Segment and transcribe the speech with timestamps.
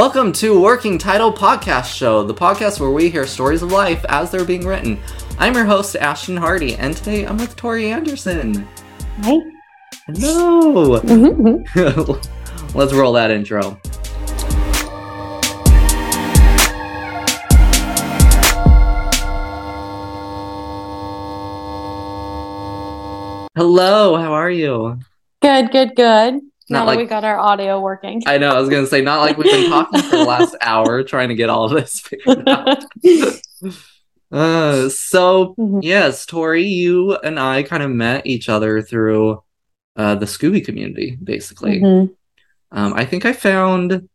[0.00, 4.30] Welcome to Working Title Podcast Show, the podcast where we hear stories of life as
[4.30, 4.98] they're being written.
[5.38, 8.66] I'm your host, Ashton Hardy, and today I'm with Tori Anderson.
[9.24, 9.36] Hi.
[10.06, 11.00] Hello.
[11.00, 11.64] Mhm.
[12.74, 13.78] Let's roll that intro.
[23.54, 24.98] Hello, how are you?
[25.42, 26.49] Good, good, good.
[26.70, 28.22] Not now like- that we got our audio working.
[28.26, 31.02] I know, I was gonna say, not like we've been talking for the last hour
[31.02, 32.84] trying to get all of this figured out.
[34.32, 35.80] Uh, so Mhm.
[35.82, 39.42] yes, Tori, you and I kind of met each other through
[39.96, 41.80] uh, the Scooby community, basically.
[41.80, 42.10] Mhm.
[42.70, 44.08] Um, I think I found.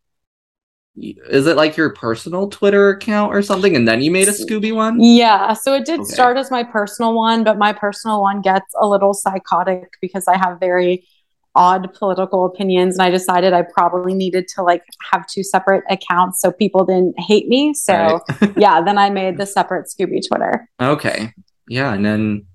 [0.97, 4.73] Is it like your personal Twitter account or something, and then you made a Scooby
[4.73, 5.01] one?
[5.01, 6.09] Yeah, so it did Okay.
[6.13, 10.37] start as my personal one, but my personal one gets a little psychotic because I
[10.37, 11.05] have very
[11.55, 16.41] odd political opinions, and I decided I probably needed to like have two separate accounts
[16.41, 17.73] so people didn't hate me.
[17.73, 18.19] So
[18.57, 20.69] yeah, then I made the separate Scooby Twitter.
[20.81, 21.31] Okay,
[21.67, 22.45] yeah, and then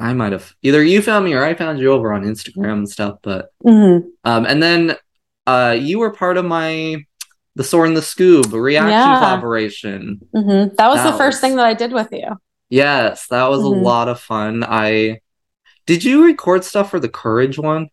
[0.00, 2.88] i might have either you found me or I found you over on Instagram and
[2.90, 4.02] stuff, but Mhm.
[4.24, 4.96] um, and then
[5.46, 7.04] uh, you were part of my
[7.54, 9.18] the Soar and the Scoob reaction Yeah.
[9.18, 10.20] collaboration.
[10.34, 10.74] Mhm.
[10.76, 12.26] That was That the first was- thing that I did with you.
[12.70, 13.66] Yes, that was Mhm.
[13.66, 14.64] a lot of fun.
[14.64, 15.20] I
[15.86, 17.88] did you record stuff for the Courage one?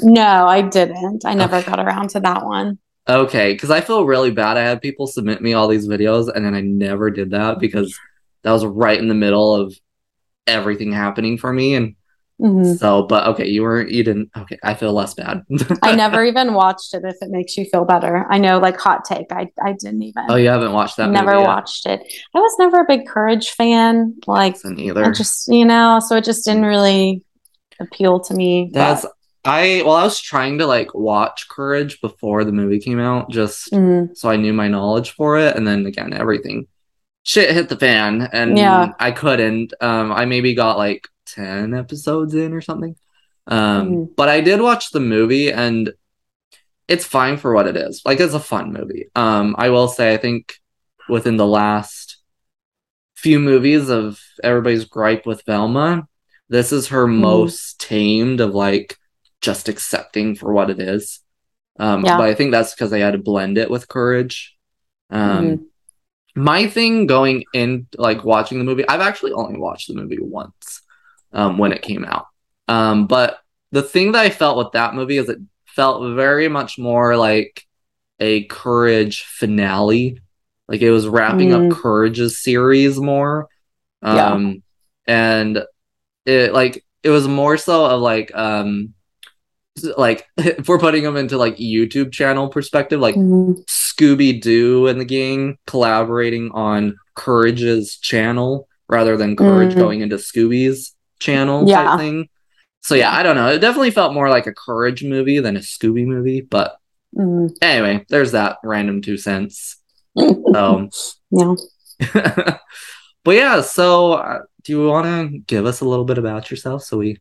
[0.00, 1.24] No, I didn't.
[1.24, 1.70] I never Okay.
[1.70, 2.78] got around to that one.
[3.08, 4.56] Okay, because I feel really bad.
[4.56, 7.98] I had people submit me all these videos, and then I never did that because
[8.42, 9.74] that was right in the middle of
[10.46, 11.74] everything happening for me.
[11.74, 11.96] And
[12.40, 12.78] Mhm.
[12.78, 14.30] so, but okay, you weren't, you didn't.
[14.36, 15.42] Okay, I feel less bad.
[15.82, 18.26] I never even watched it if it makes you feel better.
[18.30, 19.26] I know, like hot take.
[19.30, 21.10] I I didn't even Oh, you haven't watched that?
[21.10, 22.00] never watched it.
[22.34, 24.16] I was never a big Courage fan.
[24.26, 25.12] Like I either.
[25.12, 27.22] just you know, so it just didn't really
[27.80, 28.70] appeal to me.
[28.72, 29.06] That's
[29.44, 29.82] I.
[29.84, 34.16] Well, I was trying to like watch Courage before the movie came out, just Mhm.
[34.16, 35.56] so I knew my knowledge for it.
[35.56, 36.66] And then again, everything
[37.22, 38.92] shit hit the fan, and Yeah.
[39.00, 39.72] I couldn't.
[39.80, 42.96] Um, I maybe got like ten episodes in or something.
[43.46, 44.16] Um, Mhm.
[44.16, 45.92] but I did watch the movie, and
[46.88, 48.02] it's fine for what it is.
[48.04, 49.06] Like it's a fun movie.
[49.14, 50.54] Um, I will say, I think
[51.08, 52.18] within the last
[53.16, 56.06] few movies of everybody's gripe with Velma,
[56.50, 57.18] this is her Mhm.
[57.20, 58.98] most tamed of like
[59.44, 61.20] just accepting for what it is.
[61.78, 62.16] Um, Yeah.
[62.16, 64.56] but I think that's because I had to blend it with courage.
[65.10, 65.64] Um, Mhm.
[66.36, 70.82] my thing going in like watching the movie, I've actually only watched the movie once
[71.32, 72.26] um, when it came out.
[72.68, 73.38] Um, but
[73.72, 77.64] the thing that I felt with that movie is it felt very much more like
[78.20, 80.20] a courage finale.
[80.68, 81.70] Like it was wrapping Mm.
[81.70, 83.48] up Courage's series more.
[84.02, 84.32] Yeah.
[84.32, 84.62] Um
[85.06, 85.62] and
[86.26, 88.94] it like it was more so of like um
[89.96, 93.64] like if we're putting them into like YouTube channel perspective, like Mhm.
[93.66, 99.78] Scooby Doo and the gang collaborating on Courage's channel rather than Courage Mhm.
[99.78, 101.84] going into Scooby's channel Yeah.
[101.84, 102.28] type thing.
[102.82, 103.48] So yeah, I don't know.
[103.48, 106.40] It definitely felt more like a Courage movie than a Scooby movie.
[106.42, 106.76] But
[107.16, 107.50] Mhm.
[107.62, 109.76] anyway, there's that random two cents.
[110.18, 110.88] So,
[111.30, 111.54] yeah.
[113.24, 113.60] but yeah.
[113.62, 117.18] So, uh, do you want to give us a little bit about yourself so we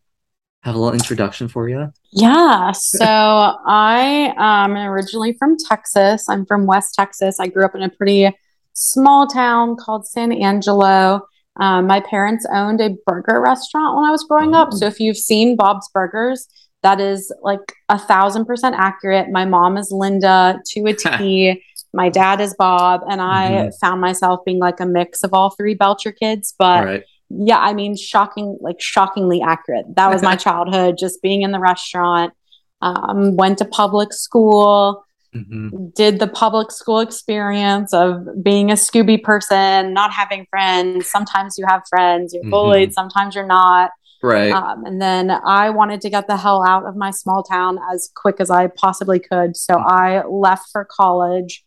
[0.63, 1.91] have a little introduction for you?
[2.11, 2.71] Yeah.
[2.71, 6.29] So I am originally from Texas.
[6.29, 7.39] I'm from West Texas.
[7.39, 8.31] I grew up in a pretty
[8.73, 11.21] small town called San Angelo.
[11.59, 14.71] Um, my parents owned a burger restaurant when I was growing up.
[14.73, 16.47] So if you've seen Bob's Burgers,
[16.81, 19.29] that is like a thousand percent accurate.
[19.31, 21.61] My mom is Linda to a T.
[21.93, 23.71] my dad is Bob, and I Mhm.
[23.79, 26.55] found myself being like a mix of all three Belcher kids.
[26.57, 27.03] But right.
[27.29, 29.85] Yeah, I mean, shocking, like shockingly accurate.
[29.95, 32.33] That was my childhood, just being in the restaurant.
[32.81, 39.21] Um, went to public school, hmm did the public school experience of being a Scooby
[39.21, 41.09] person, not having friends.
[41.09, 42.51] Sometimes you have friends, you're Mhm.
[42.51, 43.89] bullied, sometimes you're not.
[44.21, 44.51] Right.
[44.51, 48.09] Um, and then I wanted to get the hell out of my small town as
[48.15, 49.57] quick as I possibly could.
[49.57, 51.63] So I left for college.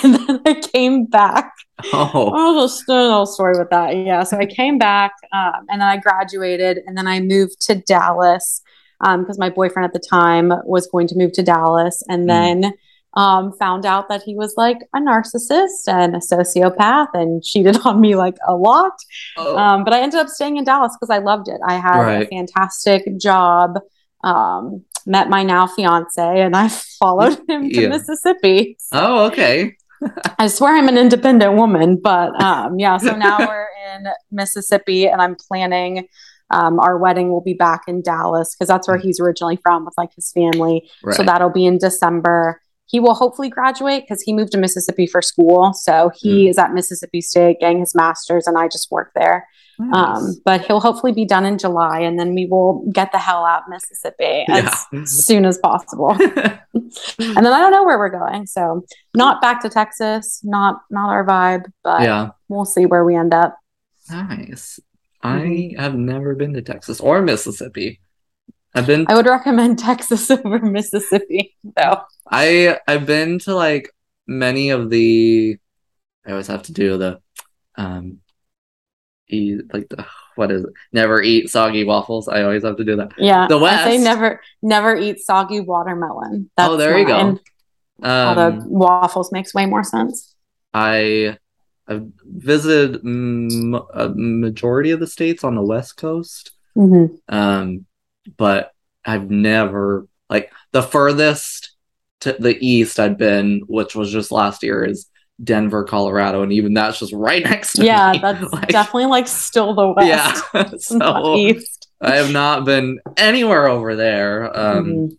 [0.04, 1.52] And then I came back
[1.92, 2.10] oh.
[2.14, 3.96] Oh, just a little story with that.
[3.96, 4.22] Yeah.
[4.24, 8.62] So I came back um, and then I graduated and then I moved to Dallas
[9.00, 12.26] because my boyfriend at the time was going to move to Dallas and Mm.
[12.62, 12.72] then
[13.14, 18.00] um, found out that he was like a narcissist and a sociopath and cheated on
[18.00, 18.92] me like a lot.
[19.36, 19.56] Oh.
[19.56, 21.60] Um, but I ended up staying in Dallas because I loved it.
[21.66, 22.22] I had Right.
[22.26, 23.78] a fantastic job.
[24.22, 26.68] Um, met my now fiance and I
[27.00, 27.88] followed him to Yeah.
[27.88, 28.76] Mississippi.
[28.78, 29.76] So- oh, okay.
[30.38, 32.96] I swear I'm an independent woman, but um, yeah.
[32.96, 36.08] So now we're in Mississippi, and I'm planning.
[36.52, 39.94] Um, our wedding will be back in Dallas because that's where he's originally from with
[39.96, 40.88] like his family.
[41.04, 41.14] Right.
[41.16, 42.60] So that'll be in December.
[42.86, 45.72] he will hopefully graduate because he moved to Mississippi for school.
[45.74, 46.50] So he Mm.
[46.50, 49.46] is at Mississippi State getting his master's, and I just work there.
[49.92, 53.44] Um, but he'll hopefully be done in July, and then we will get the hell
[53.44, 55.04] out of Mississippi as Yeah.
[55.04, 56.10] soon as possible.
[56.20, 56.60] and
[57.18, 58.46] then I don't know where we're going.
[58.46, 58.84] So
[59.14, 62.30] not back to Texas, not not our vibe, but yeah.
[62.48, 63.56] we'll see where we end up.
[64.10, 64.80] Nice.
[65.22, 68.00] I have never been to Texas or Mississippi.
[68.74, 72.02] I've been I would recommend Texas over Mississippi, though.
[72.30, 73.90] I I've been to like
[74.26, 75.56] many of the
[76.26, 77.20] I always have to do the
[77.76, 78.18] um
[79.30, 80.04] eat like the
[80.36, 80.70] what is it?
[80.92, 82.28] Never eat soggy waffles.
[82.28, 83.12] I always have to do that.
[83.18, 83.86] Yeah, The West.
[83.86, 86.50] I say never never eat soggy watermelon.
[86.58, 87.22] Oh, there you go.
[87.22, 87.40] mine.
[88.02, 90.34] Although Um waffles makes way more sense.
[90.72, 91.36] I
[91.88, 96.52] I've visited m- a majority of the states on the West Coast.
[96.76, 97.18] Mhm.
[97.28, 97.86] Um
[98.36, 98.70] but
[99.04, 101.72] I've never like the furthest
[102.20, 105.09] to the east I'd been, which was just last year, is
[105.42, 108.18] Denver, Colorado, and even that's just right next to Yeah, me.
[108.20, 110.44] that's Like, definitely like still the west.
[110.54, 110.70] yeah.
[110.78, 111.88] So east.
[112.00, 114.56] I have not been anywhere over there.
[114.58, 115.16] Um, Mhm.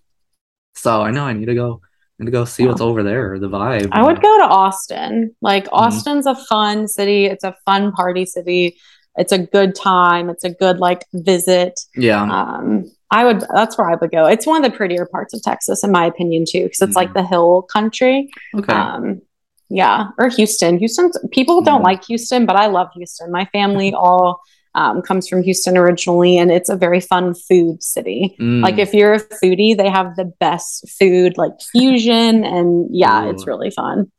[0.75, 1.81] so I know I need to go.
[2.19, 2.69] Need to go see Yeah.
[2.69, 3.39] what's over there.
[3.39, 3.89] The vibe.
[3.91, 5.35] I would go to Austin.
[5.41, 7.25] Like Austin's a fun city.
[7.25, 8.77] It's a fun party city.
[9.17, 10.29] It's a good time.
[10.29, 11.79] It's a good like visit.
[11.95, 12.21] Yeah.
[12.23, 13.43] Um, I would.
[13.53, 14.25] That's where I would go.
[14.27, 17.13] It's one of the prettier parts of Texas, in my opinion, too, because it's like
[17.13, 18.29] the hill country.
[18.55, 18.71] Okay.
[18.73, 19.21] Um,
[19.73, 20.77] yeah, or Houston.
[20.79, 21.11] Houston.
[21.31, 21.85] People don't Mhm.
[21.85, 23.31] like Houston, but I love Houston.
[23.31, 24.41] My family all
[24.73, 28.37] um, comes from Houston originally, and it's a very fun food city.
[28.39, 28.61] Mm.
[28.63, 33.45] Like if you're a foodie, they have the best food, like fusion, and yeah, it's
[33.45, 34.09] really fun.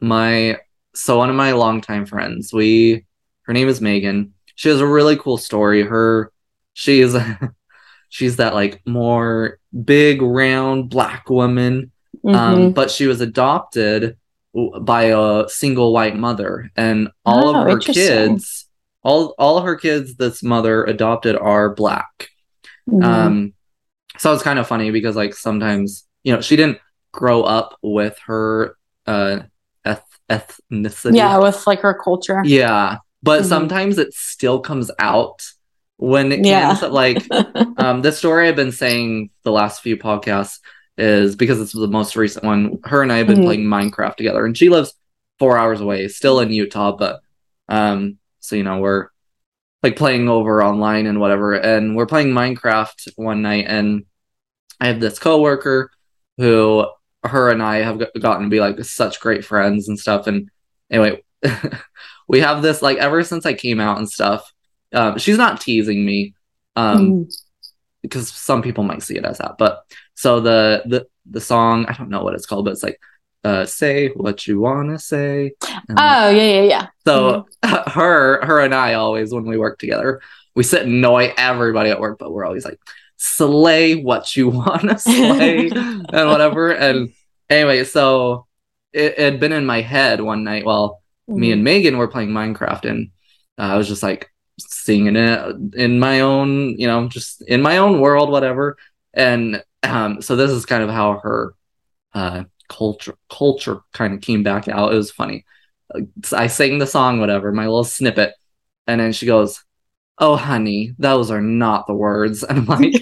[0.00, 0.58] my
[0.94, 3.04] so one of my longtime friends we
[3.42, 6.32] her name is megan she has a really cool story her
[6.74, 7.16] she is
[8.08, 11.90] she's that like more big round black woman
[12.24, 12.74] um Mhm.
[12.74, 14.16] but she was adopted
[14.80, 18.66] by a single white mother and all Oh, of her kids
[19.02, 22.28] all all her kids this mother adopted are black
[22.90, 23.02] Mhm.
[23.04, 23.52] um
[24.18, 26.78] so it's kind of funny because like sometimes you know she didn't
[27.12, 28.76] grow up with her
[29.06, 29.40] uh
[29.84, 32.42] eth- ethnicity yeah, with like her culture.
[32.44, 33.48] yeah but Mhm.
[33.54, 35.38] sometimes it still comes out
[35.96, 36.74] when it Yeah.
[36.76, 37.22] comes like
[37.84, 40.58] um the story i've been saying the last few podcasts
[40.98, 43.44] is because it's the most recent one her and i have been Mhm.
[43.44, 44.92] playing minecraft together and she lives
[45.38, 47.20] four hours away still in utah but
[47.68, 49.08] um so you know we're
[49.82, 54.04] like playing over online and whatever and we're playing minecraft one night and
[54.80, 55.90] i have this coworker
[56.36, 56.84] who
[57.24, 60.50] her and i have gotten to be like such great friends and stuff and
[60.90, 61.22] anyway
[62.28, 64.52] we have this like ever since i came out and stuff
[64.94, 66.34] um, she's not teasing me
[66.74, 67.34] um Mhm.
[68.02, 69.56] because some people might see it as that.
[69.58, 69.82] But
[70.22, 72.98] so the the the song, I don't know what it's called, but it's like
[73.44, 75.52] uh say what you wanna say.
[75.88, 76.86] And, Oh yeah, yeah, yeah.
[77.06, 77.46] so
[77.98, 80.20] her her and I always when we work together,
[80.56, 82.80] we sit and annoy everybody at work, but we're always like
[83.16, 86.72] slay what you wanna slay and whatever.
[86.72, 87.10] And
[87.48, 88.46] anyway, so
[88.92, 91.52] it, it had been in my head one night while me Mhm.
[91.52, 93.10] and Megan were playing Minecraft, and
[93.58, 95.38] uh, I was just like singing it
[95.76, 98.76] in my own, you know, just in my own world, whatever.
[99.14, 101.54] And um, so this is kind of how her
[102.14, 104.92] uh, culture culture kind of came back out.
[104.92, 105.44] It was funny.
[106.32, 108.34] I sang the song, whatever, my little snippet,
[108.86, 109.64] and then she goes,
[110.18, 112.94] "Oh, honey, those are not the words." And I'm like,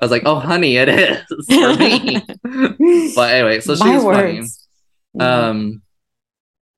[0.00, 2.22] I was like, "Oh, honey, it is for me."
[3.14, 4.38] but anyway, so My she's funny.
[4.40, 4.68] words.
[5.16, 5.22] Mhm.
[5.22, 5.82] Um,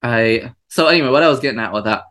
[0.03, 2.05] I so anyway, what I was getting at with that,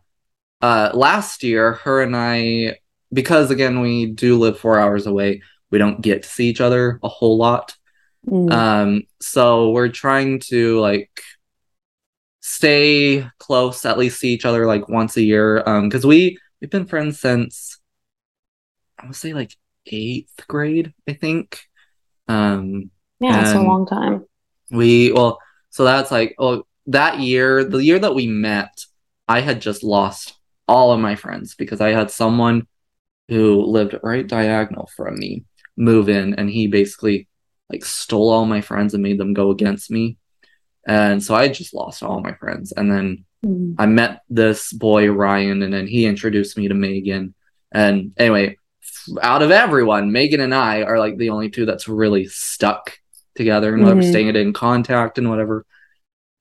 [0.61, 2.77] uh, last year, her and I,
[3.11, 6.99] because again we do live four hours away, we don't get to see each other
[7.01, 7.75] a whole lot.
[8.27, 8.51] Mhm.
[8.51, 11.21] Um, so we're trying to like
[12.41, 15.63] stay close, at least see each other like once a year.
[15.65, 17.79] Um, because we we've been friends since
[18.99, 19.55] I would say like
[19.87, 21.61] eighth grade, I think.
[22.27, 24.25] Um, yeah, it's a long time.
[24.69, 28.85] we well, so that's like oh that year, the year that we met,
[29.27, 30.33] I had just lost
[30.67, 32.67] all of my friends because I had someone
[33.27, 35.45] who lived right diagonal from me
[35.77, 37.27] move in and he basically
[37.69, 40.17] like stole all my friends and made them go against me.
[40.85, 42.71] And so I just lost all my friends.
[42.71, 43.75] And then Mhm.
[43.79, 47.33] I met this boy Ryan, and then he introduced me to Megan.
[47.71, 48.57] And anyway,
[49.21, 52.93] out of everyone, Megan and I are like the only two that's really stuck
[53.35, 54.09] together and whatever, Mhm.
[54.09, 55.65] staying in contact and whatever.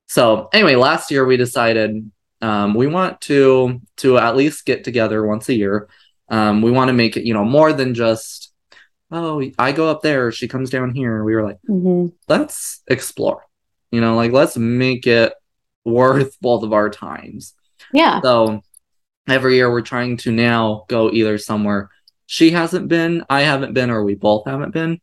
[0.09, 2.11] So anyway, last year we decided
[2.43, 5.89] um, we want to to at least get together once a year.
[6.31, 8.40] Um, we want to make it, you know, more than just
[9.13, 11.25] oh, I go up there, she comes down here.
[11.25, 12.13] We were like Mhm.
[12.29, 13.45] let's explore.
[13.91, 15.33] You know, like let's make it
[15.85, 17.55] worth both of our times.
[17.93, 18.21] Yeah.
[18.21, 18.63] So
[19.29, 21.91] every year we're trying to now go either somewhere
[22.27, 25.01] she hasn't been, I haven't been, or we both haven't been.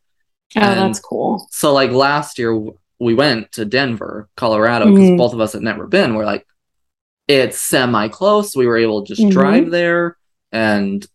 [0.56, 1.46] Oh, And that's cool.
[1.52, 2.58] So like last year
[3.00, 5.18] we went to Denver, Colorado, because Mhm.
[5.18, 6.16] both of us had never been.
[6.16, 6.46] We're like,
[7.28, 8.56] it's semi close.
[8.56, 9.32] We were able to just Mhm.
[9.32, 10.18] drive there
[10.54, 11.06] and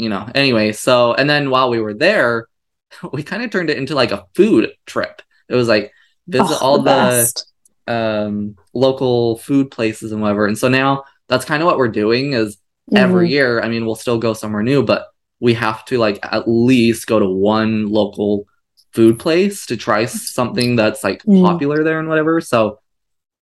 [0.00, 2.48] you know, anyway, so and then while we were there,
[3.12, 5.22] we kind of turned it into like a food trip.
[5.48, 5.92] It was like
[6.28, 7.46] visit Oh, all the, best.
[7.86, 10.46] um local food places and whatever.
[10.46, 12.58] And so now that's kind of what we're doing is
[12.94, 13.32] every Mhm.
[13.32, 15.08] year, I mean, we'll still go somewhere new, but
[15.40, 18.46] we have to like at least go to one local
[18.92, 21.42] food place to try something that's like Mm.
[21.44, 22.40] popular there and whatever.
[22.40, 22.78] So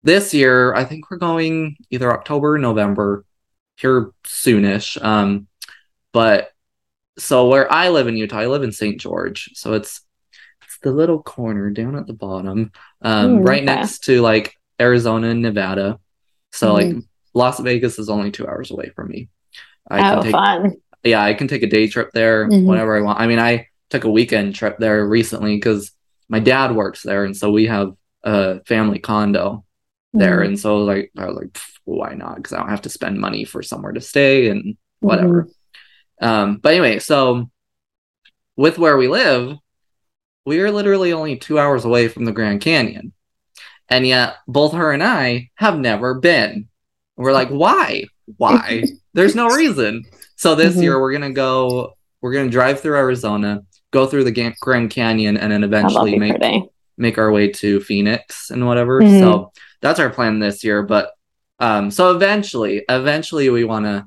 [0.02, 3.24] this year, I think we're going either October November
[3.76, 5.02] here soonish.
[5.04, 5.46] Um,
[6.16, 6.48] but
[7.18, 8.98] so where I live in Utah, I live in St.
[8.98, 9.50] George.
[9.52, 10.00] So it's
[10.64, 13.66] it's the little corner down at the bottom, um, Mm, right okay.
[13.66, 15.98] next to like Arizona and Nevada.
[16.52, 17.02] So like Mhm.
[17.34, 19.28] Las Vegas is only two hours away from me.
[19.90, 20.72] I oh, can take fun.
[21.04, 22.64] yeah, I can take a day trip there Mhm.
[22.64, 23.20] whenever I want.
[23.20, 25.92] I mean, I took a weekend trip there recently because
[26.30, 27.92] my dad works there, and so we have
[28.22, 29.64] a family condo
[30.14, 30.46] there, Mhm.
[30.46, 32.36] and so like I was like, why not?
[32.36, 35.42] Because I don't have to spend money for somewhere to stay and whatever.
[35.42, 35.50] Mm-hmm.
[36.20, 37.50] Um, but anyway, so
[38.56, 39.56] with where we live,
[40.44, 43.12] we are literally only two hours away from the Grand Canyon,
[43.88, 46.68] and yet both her and I have never been.
[47.16, 48.04] We're like, why?
[48.36, 48.84] Why?
[49.14, 50.04] There's no reason.
[50.36, 50.82] So this Mhm.
[50.82, 51.94] year we're gonna go.
[52.20, 56.64] We're gonna drive through Arizona, go through the Grand Canyon, and then eventually make pretty.
[56.98, 59.02] make our way to Phoenix and whatever.
[59.02, 59.20] Mhm.
[59.20, 60.82] So that's our plan this year.
[60.82, 61.12] But
[61.58, 64.06] um, so eventually, eventually we want to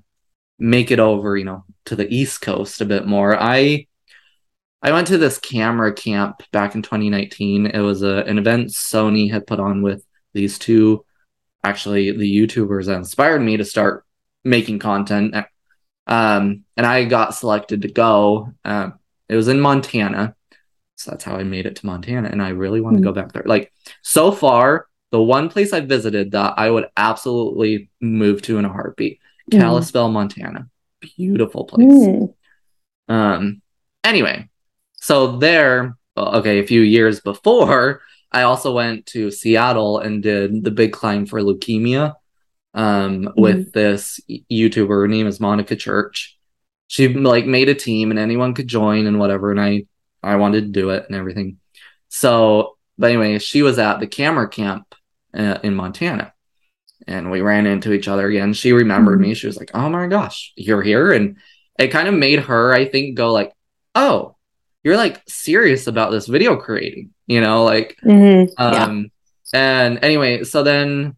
[0.60, 3.38] make it over, you know, to the East Coast a bit more.
[3.40, 3.86] I
[4.82, 7.66] I went to this camera camp back in 2019.
[7.66, 11.04] It was a, an event Sony had put on with these two,
[11.64, 14.06] actually the YouTubers that inspired me to start
[14.46, 15.36] making content.
[16.08, 18.54] Um, and I got selected to go.
[18.64, 20.36] Um, it was in Montana.
[20.96, 22.30] So that's how I made it to Montana.
[22.30, 23.06] And I really want to Hmm.
[23.06, 23.44] go back there.
[23.46, 28.66] Like so far, the one place I visited that I would absolutely move to in
[28.66, 29.20] a heartbeat,
[29.52, 29.60] Mhm.
[29.60, 30.68] Kalispell, Montana.
[31.00, 31.88] Beautiful place.
[31.88, 32.34] Mm.
[33.08, 33.62] Um,
[34.04, 34.50] anyway,
[34.96, 38.02] so there, okay, a few years before,
[38.32, 42.14] I also went to Seattle and did the big climb for leukemia
[42.76, 44.88] um, with this YouTuber.
[44.88, 46.38] Her name is Monica Church.
[46.88, 49.50] She like made a team and anyone could join and whatever.
[49.50, 49.86] And I,
[50.22, 51.58] I wanted to do it and everything.
[52.10, 54.94] So, but anyway, she was at the camera camp
[55.34, 56.34] uh, in Montana
[57.08, 58.54] and we ran into each other again.
[58.54, 59.24] She remembered Mhm.
[59.24, 59.34] me.
[59.34, 61.38] She was like, "Oh my gosh, you're here!" And
[61.78, 63.52] it kind of made her, I think, go like,
[63.96, 64.36] "Oh,
[64.84, 68.50] you're like serious about this video creating," you know, like Mhm.
[68.58, 68.84] yeah.
[68.86, 69.12] um.
[69.54, 71.16] And anyway, so then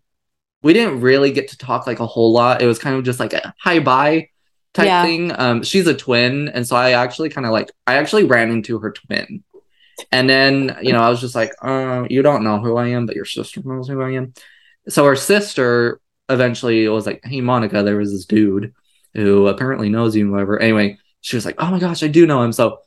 [0.63, 2.61] we didn't really get to talk like a whole lot.
[2.61, 4.29] It was kind of just like a hi bye
[4.73, 5.03] type Yeah.
[5.03, 5.31] thing.
[5.37, 8.79] Um, she's a twin, and so I actually kind of like I actually ran into
[8.79, 9.43] her twin.
[10.11, 13.05] And then, you know, I was just like, uh, you don't know who I am,
[13.05, 14.33] but your sister knows who I am.
[14.89, 18.73] So her sister eventually was like, Hey Monica, there was this dude
[19.13, 20.59] who apparently knows you and whatever.
[20.59, 22.51] Anyway, she was like, Oh my gosh, I do know him.
[22.51, 22.79] So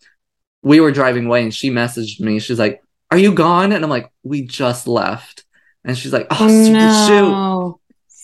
[0.62, 2.38] we were driving away and she messaged me.
[2.40, 3.72] She's like, Are you gone?
[3.72, 5.44] And I'm like, We just left.
[5.84, 7.80] And she's like, Oh, Oh, shoot.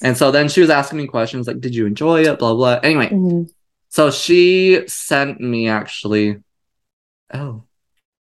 [0.06, 2.38] And so then she was asking me questions like, Did you enjoy it?
[2.38, 2.80] Blah blah.
[2.82, 3.50] Anyway, Mhm.
[3.90, 6.38] so she sent me actually.
[7.32, 7.64] Oh,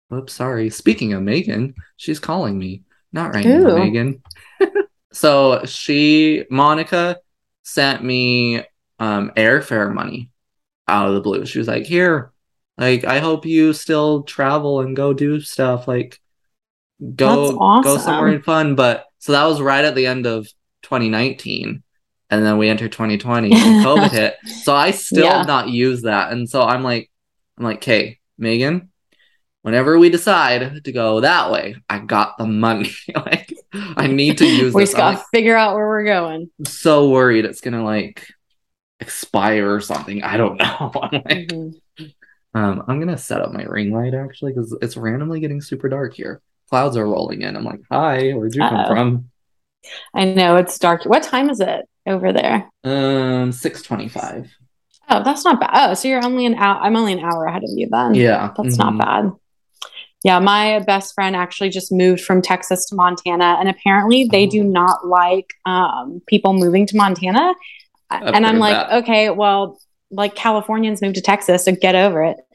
[0.09, 0.69] whoops, sorry.
[0.69, 2.83] Speaking of Megan, she's calling me.
[3.13, 4.21] Not right now, Megan.
[5.11, 7.17] so she, Monica,
[7.63, 8.63] sent me
[8.99, 10.31] um airfare money
[10.87, 11.45] out of the blue.
[11.45, 12.31] She was like, "Here,
[12.77, 15.87] like I hope you still travel and go do stuff.
[15.87, 16.19] Like
[17.15, 18.01] go That's go awesome.
[18.01, 20.47] somewhere fun." But so that was right at the end of
[20.81, 21.83] 2019.
[22.31, 24.35] And then we entered 2020 and COVID hit.
[24.61, 25.43] So I still Yeah.
[25.43, 26.31] not use that.
[26.31, 27.09] And so I'm like,
[27.57, 28.91] I'm like, okay, Megan,
[29.63, 32.91] whenever we decide to go that way, I got the money.
[33.15, 34.91] like I need to use we this.
[34.91, 36.49] just I'm got to figure out where we're going.
[36.59, 38.25] I'm so worried it's gonna like
[38.99, 40.23] expire or something.
[40.23, 40.91] I don't know.
[41.01, 41.73] I'm like, Mhm.
[42.55, 46.13] um, I'm gonna set up my ring light actually because it's randomly getting super dark
[46.13, 46.41] here.
[46.69, 47.55] Clouds are rolling in.
[47.55, 48.88] I'm like, hi, where'd you come Uh-oh.
[48.89, 49.29] from?
[50.13, 51.05] I know it's dark.
[51.05, 52.69] What time is it over there?
[52.83, 54.51] Um, 625.
[55.11, 55.71] Oh, that's not bad.
[55.73, 56.79] Oh, so you're only an hour.
[56.81, 58.13] I'm only an hour ahead of you then.
[58.13, 58.51] Yeah.
[58.57, 58.79] That's mhm.
[58.79, 59.31] not bad.
[60.23, 64.61] Yeah, my best friend actually just moved from Texas to Montana, and apparently they do
[64.61, 64.67] Oh.
[64.67, 67.53] not like um, people moving to Montana.
[68.09, 69.03] I've and I'm like, that.
[69.03, 69.79] okay, well,
[70.11, 72.38] like Californians moved to Texas, so get over it.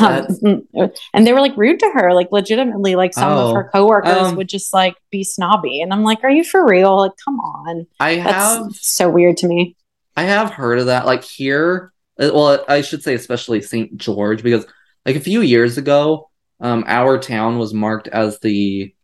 [0.00, 0.68] Um,
[1.14, 4.18] and they were like rude to her, like legitimately, like some Oh, of her coworkers
[4.28, 5.80] um, would just like be snobby.
[5.80, 6.98] And I'm like, are you for real?
[6.98, 7.86] Like, come on.
[7.98, 9.76] I That's have so weird to me.
[10.14, 11.06] I have heard of that.
[11.06, 13.96] Like here, uh, well, I should say especially St.
[13.96, 14.66] George because
[15.06, 16.27] like a few years ago,
[16.60, 18.94] um, our town was marked as the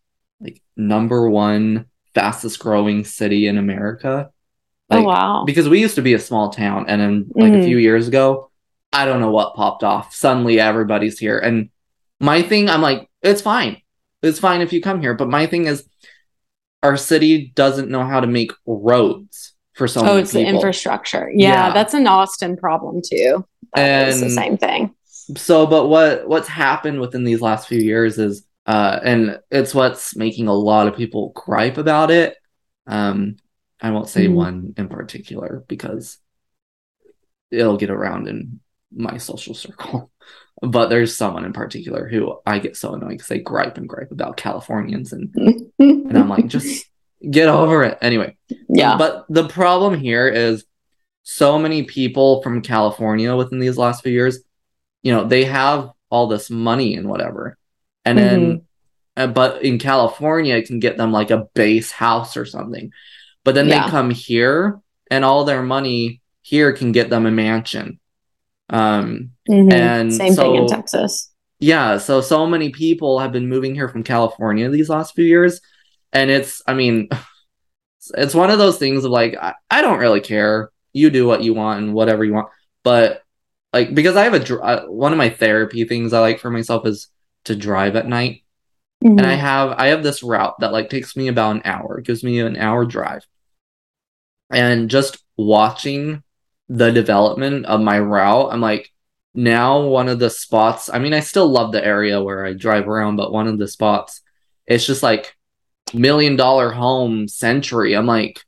[0.40, 4.30] like number one fastest growing city in America.
[4.90, 5.44] oh, wow.
[5.46, 7.64] because we used to be a small town and then like a Mhm.
[7.64, 8.50] few years ago
[8.92, 11.70] i don't know what popped off suddenly everybody's here and
[12.20, 13.80] my thing i'm like it's fine
[14.22, 15.88] it's fine if you come here but my thing is
[16.82, 21.32] our city doesn't know how to make roads for so oh, it's the infrastructure.
[21.34, 21.72] Yeah, Yeah.
[21.72, 23.44] that's an Austin problem too.
[23.74, 24.94] That the same thing.
[25.36, 30.14] So but what what's happened within these last few years is uh and it's what's
[30.16, 32.36] making a lot of people gripe about it
[32.86, 33.36] um
[33.80, 34.34] i won't say Mhm.
[34.34, 36.18] one in particular because
[37.50, 38.60] it'll get around in
[38.94, 40.10] my social circle
[40.62, 44.12] but there's someone in particular who i get so annoyed because they gripe and gripe
[44.12, 45.34] about californians and
[45.78, 46.84] and i'm like just
[47.30, 48.36] get over it anyway
[48.68, 48.96] yeah.
[48.98, 50.64] but the problem here is
[51.26, 54.40] so many people from California within these last few years,
[55.04, 57.56] you know, they have all this money and whatever.
[58.04, 59.22] And then, Mm-hmm.
[59.22, 62.90] uh, but in California, it can get them like a base house or something.
[63.44, 63.84] But then Yeah.
[63.84, 64.80] they come here
[65.10, 68.00] and all their money here can get them a mansion.
[68.70, 69.72] Um, Mhm.
[69.72, 71.30] and Same thing in Texas.
[71.60, 75.60] yeah, so so many people have been moving here from California these last few years,
[76.12, 77.08] and it's I mean,
[78.16, 80.70] it's one of those things of like I, I don't really care.
[80.94, 82.48] You do what you want and whatever you want,
[82.84, 83.22] but
[83.74, 86.50] like because I have a dr- uh, one of my therapy things I like for
[86.50, 87.08] myself is
[87.44, 88.42] to drive at night,
[89.02, 89.18] Mhm.
[89.18, 91.98] and I have I have this route that like takes me about an hour.
[91.98, 93.26] It gives me an hour drive,
[94.50, 96.22] and just watching
[96.68, 98.90] the development of my route, I'm like
[99.34, 102.86] now one of the spots i mean i still love the area where i drive
[102.86, 104.22] around but one of the spots
[104.64, 105.34] it's just like
[105.92, 108.38] million dollar home century i'm like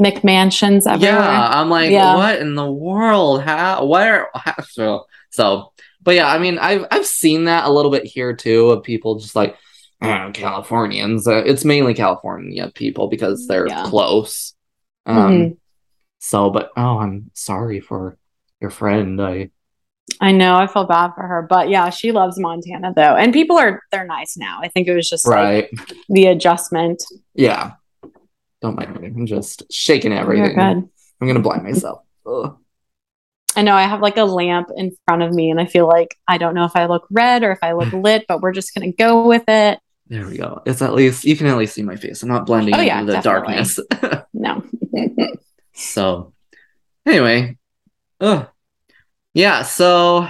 [0.00, 1.18] McMansions everywhere.
[1.20, 2.16] yeah i'm like Yeah.
[2.16, 7.06] what in the world how where how, so, so but yeah i mean i've i've
[7.06, 9.56] seen that a little bit here too of people just like
[10.02, 13.84] oh, californians uh, it's mainly california people because they're Yeah.
[13.86, 14.54] close
[15.06, 15.56] um Mhm.
[16.18, 18.18] so but oh i'm sorry for
[18.60, 19.50] your friend i
[20.20, 20.54] I know.
[20.54, 24.04] I feel bad for her, but yeah, she loves Montana though, and people are they're
[24.06, 24.60] nice now.
[24.62, 25.70] I think it was just like right
[26.10, 27.02] the adjustment.
[27.34, 27.72] Yeah.
[28.64, 29.08] Don't mind me.
[29.08, 30.58] I'm just shaking everything.
[30.58, 32.00] I'm gonna blind myself.
[32.26, 32.56] Ugh.
[33.54, 33.74] I know.
[33.74, 36.54] I have like a lamp in front of me, and I feel like I don't
[36.54, 39.26] know if I look red or if I look lit, but we're just gonna go
[39.26, 39.80] with it.
[40.06, 40.62] There we go.
[40.64, 42.22] It's at least you can at least see my face.
[42.22, 43.54] I'm not blending Oh, into the definitely.
[43.54, 43.80] darkness.
[44.32, 44.64] No.
[45.74, 46.32] so
[47.04, 47.58] anyway.
[48.20, 48.48] Ugh.
[49.34, 50.26] Yeah, so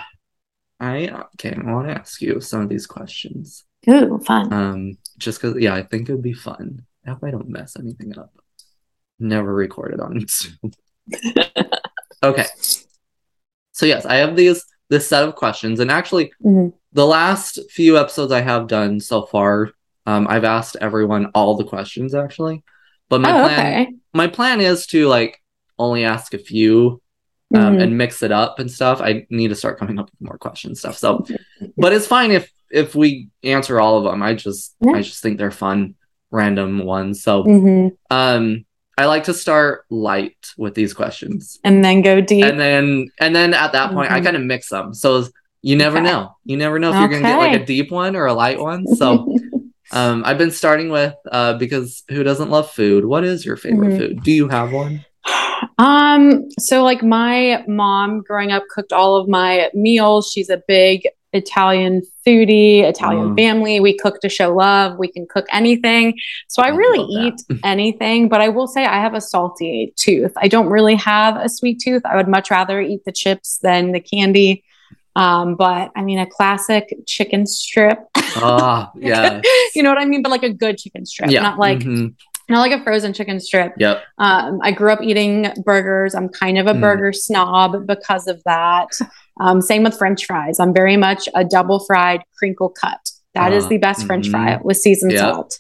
[0.81, 3.63] I okay, I want to ask you some of these questions.
[3.89, 4.53] Ooh, fun.
[4.53, 6.85] Um, just because yeah, I think it would be fun.
[7.07, 8.33] I hope I don't mess anything up.
[9.19, 10.73] Never recorded on Zoom.
[12.23, 12.47] okay.
[13.73, 16.73] So yes, I have these this set of questions, and actually, Mhm.
[16.93, 19.71] the last few episodes I have done so far,
[20.07, 22.63] um, I've asked everyone all the questions actually.
[23.09, 23.93] But my oh, plan, okay.
[24.13, 25.41] my plan is to like
[25.79, 27.01] only ask a few
[27.55, 27.83] um, Mhm.
[27.83, 29.01] and mix it up and stuff.
[29.01, 30.97] I need to start coming up with more questions stuff.
[30.99, 31.25] So,
[31.77, 34.23] but it's fine if if we answer all of them.
[34.23, 34.93] I just Yeah.
[34.97, 35.95] I just think they're fun,
[36.35, 37.23] random ones.
[37.23, 37.93] So, Mhm.
[38.11, 38.65] um,
[38.99, 42.45] I like to start light with these questions, And then go deep.
[42.45, 44.25] and then and then at that point I Mhm.
[44.25, 44.93] kind of mix them.
[44.95, 45.25] So
[45.63, 46.07] you never Okay.
[46.11, 46.37] know.
[46.45, 48.87] You never know if you're gonna get like a deep one or a light one.
[48.99, 49.33] So.
[49.93, 53.05] Um, I've been starting with uh, because who doesn't love food?
[53.05, 53.99] What is your favorite Mhm.
[53.99, 54.23] food?
[54.25, 55.05] Do you have one?
[55.79, 60.31] Um, so like my mom growing up cooked all of my meals.
[60.33, 63.37] She's a big Italian foodie, Italian Mm.
[63.37, 63.81] family.
[63.81, 64.99] We cook to show love.
[64.99, 66.15] We can cook anything.
[66.49, 70.33] So I I really eat anything, but I will say I have a salty tooth.
[70.37, 72.03] I don't really have a sweet tooth.
[72.07, 74.65] I would much rather eat the chips than the candy.
[75.17, 77.99] Um, but I mean a classic chicken strip.
[78.37, 79.41] Ah, yeah,
[79.75, 80.23] you know what I mean?
[80.23, 82.15] But like a good chicken strip, yeah, not like mhm.
[82.49, 83.73] Not like a frozen chicken strip.
[83.79, 84.03] yep.
[84.19, 86.15] Um, I grew up eating burgers.
[86.15, 86.81] I'm kind of a Mm.
[86.81, 88.89] burger snob because of that.
[89.41, 90.61] Um, same with French fries.
[90.61, 93.01] I'm very much a double fried crinkle cut.
[93.35, 94.31] That is Ah, the best French mhm.
[94.31, 95.33] fry with seasoned Yeah.
[95.33, 95.59] salt.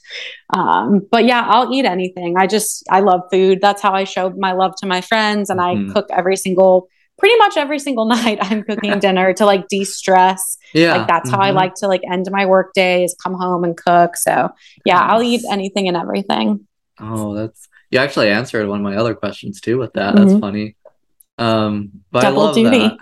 [0.53, 2.37] Um, but yeah, I'll eat anything.
[2.38, 3.61] I just I love food.
[3.61, 5.90] That's how I show my love to my friends, and Mhm.
[5.90, 6.87] I cook every single,
[7.18, 8.38] pretty much every single night.
[8.40, 10.57] I'm cooking dinner to like de stress.
[10.73, 11.55] Yeah, Like that's how I mhm.
[11.57, 14.16] like to like end my work day is come home and cook.
[14.16, 14.51] So
[14.85, 16.66] yeah, I'll eat anything and everything.
[17.00, 20.14] Oh, that's you actually answered one of my other questions too with that.
[20.14, 20.40] That's Mhm.
[20.40, 20.76] funny.
[21.38, 22.78] Um, but Double I love duty.
[22.78, 22.96] that.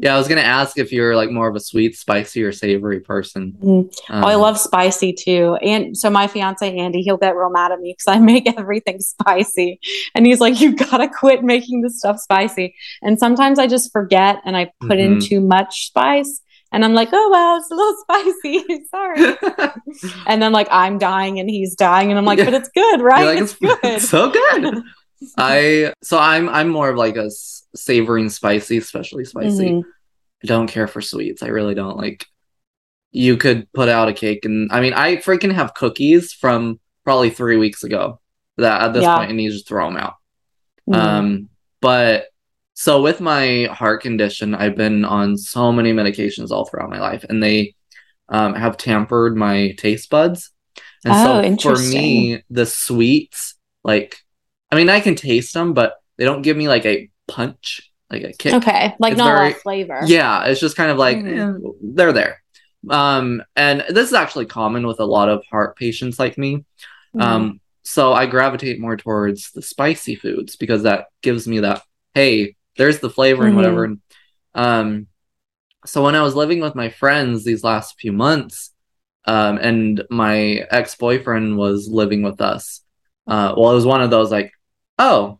[0.00, 3.00] Yeah, I was gonna ask if you're like more of a sweet, spicy, or savory
[3.00, 3.52] person.
[3.62, 3.90] Mhm.
[4.10, 5.56] Um, oh, I love spicy too.
[5.62, 9.00] And so my fiance Andy, he'll get real mad at me because I make everything
[9.00, 9.80] spicy,
[10.14, 14.40] and he's like, "You gotta quit making this stuff spicy." And sometimes I just forget
[14.44, 15.24] and I put in Mhm.
[15.24, 16.40] too much spice,
[16.72, 18.84] and I'm like, "Oh well, it's a little spicy.
[18.90, 19.72] Sorry."
[20.26, 22.46] and then like I'm dying and he's dying, and I'm like, Yeah.
[22.46, 23.24] "But it's good, right?
[23.24, 24.82] Like, it's good." so good.
[25.36, 29.70] I so I'm I'm more of like a s- savory and spicy, especially spicy.
[29.70, 29.82] Mhm.
[30.44, 31.42] I don't care for sweets.
[31.42, 32.26] I really don't like.
[33.10, 37.30] You could put out a cake, and I mean, I freaking have cookies from probably
[37.30, 38.20] three weeks ago.
[38.58, 39.16] That at this Yeah.
[39.16, 40.14] point, I need to just throw them out.
[40.88, 40.94] Mhm.
[40.96, 41.48] Um,
[41.80, 42.26] but
[42.80, 47.24] so with my heart condition, I've been on so many medications all throughout my life,
[47.28, 47.74] and they
[48.28, 50.52] um, have tampered my taste buds.
[51.04, 54.16] And Oh, so for me, the sweets, like,
[54.70, 58.22] I mean, I can taste them, but they don't give me like a punch, like
[58.22, 58.54] a kick.
[58.54, 60.00] okay, like It's not a very- flavor.
[60.06, 61.56] Yeah, it's just kind of like Mhm.
[61.56, 62.42] eh, they're there.
[62.88, 66.64] Um, and this is actually common with a lot of heart patients like me.
[67.16, 67.22] Mhm.
[67.22, 71.82] Um, so I gravitate more towards the spicy foods because that gives me that,
[72.14, 73.56] hey, there's the flavor and Mhm.
[73.56, 73.84] whatever.
[73.84, 74.00] And
[74.54, 75.06] um,
[75.86, 78.72] so when I was living with my friends these last few months,
[79.26, 82.82] um, and my ex boyfriend was living with us,
[83.26, 84.52] uh, well, it was one of those like,
[84.98, 85.38] oh,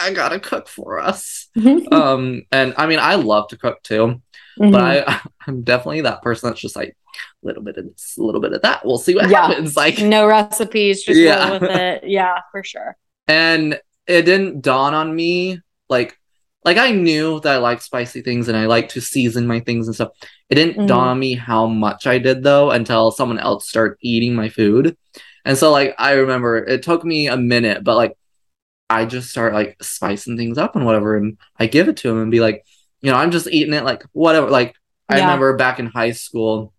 [0.00, 1.48] I gotta cook for us.
[1.92, 4.20] um, and I mean, I love to cook too,
[4.58, 4.72] Mhm.
[4.72, 6.96] but I, I'm definitely that person that's just like
[7.42, 8.84] a little bit of this, a little bit of that.
[8.84, 9.46] We'll see what Yeah.
[9.46, 9.76] happens.
[9.82, 11.52] Like, no recipes, just Yeah.
[11.52, 12.04] with it.
[12.04, 12.96] Yeah, for sure.
[13.28, 16.18] and it didn't dawn on me like
[16.64, 19.86] like I knew that I liked spicy things and I like to season my things
[19.88, 20.10] and stuff.
[20.48, 20.86] It didn't Mhm.
[20.86, 24.96] dawn on me how much I did though until someone else started eating my food.
[25.44, 28.16] And so like I remember it took me a minute, but like
[28.88, 32.18] I just start like spicing things up and whatever and I give it to him
[32.18, 32.64] and be like,
[33.00, 34.48] you know, I'm just eating it like whatever.
[34.50, 34.76] Like
[35.08, 35.24] I Yeah.
[35.26, 36.72] remember back in high school,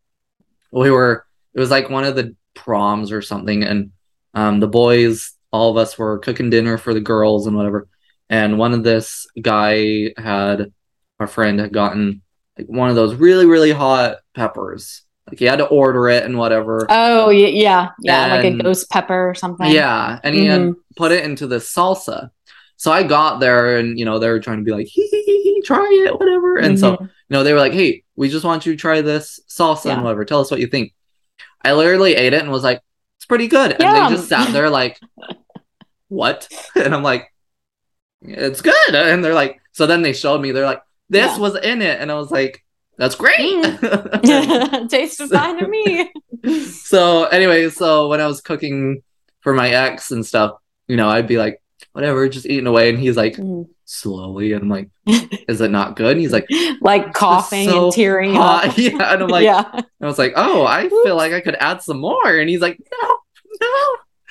[0.71, 3.91] we were it was like one of the proms or something, and
[4.33, 7.87] um the boys, all of us were cooking dinner for the girls and whatever.
[8.29, 10.71] And one of this guy had
[11.19, 12.21] our friend had gotten
[12.57, 15.03] like one of those really, really hot peppers.
[15.27, 16.86] Like he had to order it and whatever.
[16.89, 19.71] Oh yeah, yeah, like a ghost pepper or something.
[19.71, 20.75] Yeah, and he had Mhm.
[20.95, 22.29] put it into the salsa.
[22.75, 25.23] So I got there and you know they were trying to be like, hee hee
[25.23, 26.57] hee, hee, try it, whatever.
[26.57, 27.01] And so Mhm.
[27.01, 29.93] you know, they were like, "Hey, we just want you to try this salsa Yeah.
[29.93, 30.25] and whatever.
[30.25, 30.93] Tell us what you think."
[31.63, 32.81] I literally ate it and was like,
[33.17, 34.09] "It's pretty good." And Yeah.
[34.09, 34.99] they just sat there like,
[36.09, 37.32] "What?" And I'm like,
[38.23, 40.51] "It's good." And they're like, so then they showed me.
[40.51, 41.38] They're like, "This Yeah.
[41.39, 42.63] was in it," and I was like,
[42.97, 43.38] "That's great."
[44.89, 46.12] Tastes fine to me.
[46.69, 49.01] so anyway, so when I was cooking
[49.41, 50.51] for my ex and stuff,
[50.88, 51.62] you know, I'd be like,
[51.93, 53.67] "Whatever, just eating away," and he's like, Mhm.
[53.86, 54.89] slowly, and I'm like,
[55.47, 56.47] "Is it not good?" And he's like,
[56.81, 58.67] like coughing so and tearing hot.
[58.69, 58.77] up.
[58.77, 59.63] Yeah, and I'm like, yeah.
[60.01, 62.27] I was like, oh, I feel like I could add some more.
[62.38, 63.17] And he's like, no,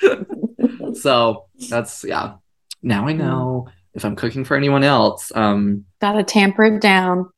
[0.01, 0.93] no.
[0.93, 2.35] so that's, yeah.
[2.81, 7.29] Now I know if I'm cooking for anyone else, um, Gotta tamper it down.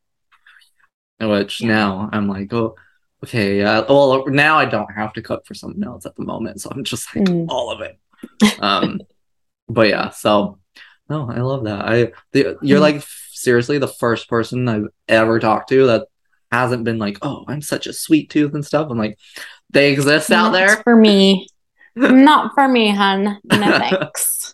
[1.19, 2.75] which now I'm like, oh,
[3.23, 3.61] okay.
[3.63, 6.61] Uh, well, now I don't have to cook for someone else at the moment.
[6.61, 7.45] So I'm just like, Mm.
[7.49, 7.97] all of it.
[8.59, 8.99] Um,
[9.69, 10.59] but yeah, so
[11.09, 11.85] no, I love that.
[11.85, 12.81] I, the, you're Mm.
[12.81, 16.07] like, seriously, the first person I've ever talked to that
[16.51, 18.87] hasn't been like, oh, I'm such a sweet tooth and stuff.
[18.89, 19.17] I'm like,
[19.71, 20.77] they exist out there.
[20.83, 21.47] for me.
[21.95, 23.39] Not for me, hun.
[23.45, 24.44] No thanks.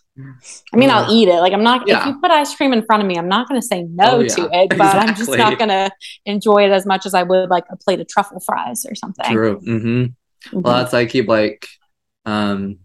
[0.74, 1.40] I mean, I'll eat it.
[1.40, 1.88] Like I'm not.
[1.88, 2.02] Yeah.
[2.02, 4.18] If you put ice cream in front of me, I'm not going to say no
[4.18, 4.36] Oh, yeah.
[4.36, 4.70] to it.
[4.78, 5.90] But I'm just not going to
[6.26, 9.32] enjoy it as much as I would like a plate of truffle fries or something.
[9.32, 9.60] True.
[9.60, 10.14] hmm Mhm.
[10.54, 11.68] Well, that's I keep like,
[12.26, 12.80] um,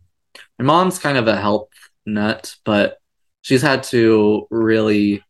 [0.58, 1.68] my mom's kind of a health
[2.04, 2.98] nut, but
[3.42, 5.24] she's had to really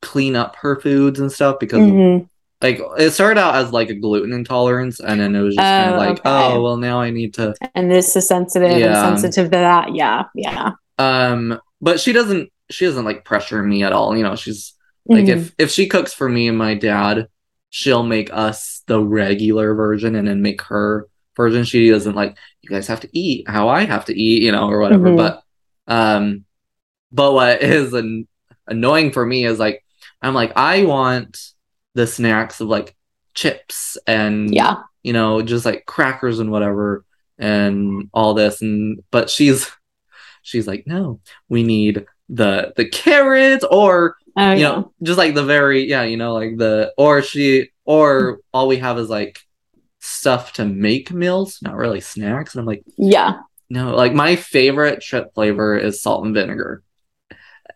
[0.00, 2.26] clean up her foods and stuff because Mhm.
[2.62, 5.90] like it started out as like a gluten intolerance, and then it was just kind
[5.90, 6.54] Oh, of like, okay.
[6.54, 7.54] oh, well, now I need to.
[7.74, 9.08] And this is sensitive Yeah.
[9.08, 9.94] and sensitive to that.
[9.94, 10.24] Yeah.
[10.34, 10.72] Yeah.
[10.98, 12.50] Um, but she doesn't.
[12.70, 14.16] She doesn't like pressure me at all.
[14.16, 14.74] You know, she's
[15.06, 15.28] like Mhm.
[15.36, 17.28] if if she cooks for me and my dad,
[17.70, 21.06] she'll make us the regular version and then make her
[21.36, 21.64] version.
[21.64, 24.68] She doesn't like you guys have to eat how I have to eat, you know,
[24.68, 25.08] or whatever.
[25.08, 25.16] Mhm.
[25.16, 25.42] But
[25.86, 26.44] um,
[27.10, 28.28] but what is an-
[28.66, 29.82] annoying for me is like
[30.20, 31.38] I'm like I want
[31.94, 32.94] the snacks of like
[33.34, 34.82] chips and yeah.
[35.02, 37.04] you know just like crackers and whatever
[37.38, 39.70] and all this and but she's
[40.48, 44.68] she's like no we need the the carrots or Oh, you yeah.
[44.68, 48.76] know just like the very yeah you know like the or she or all we
[48.76, 49.38] have is like
[50.00, 53.40] stuff to make meals not really snacks and i'm like yeah.
[53.68, 56.82] no like my favorite chip flavor is salt and vinegar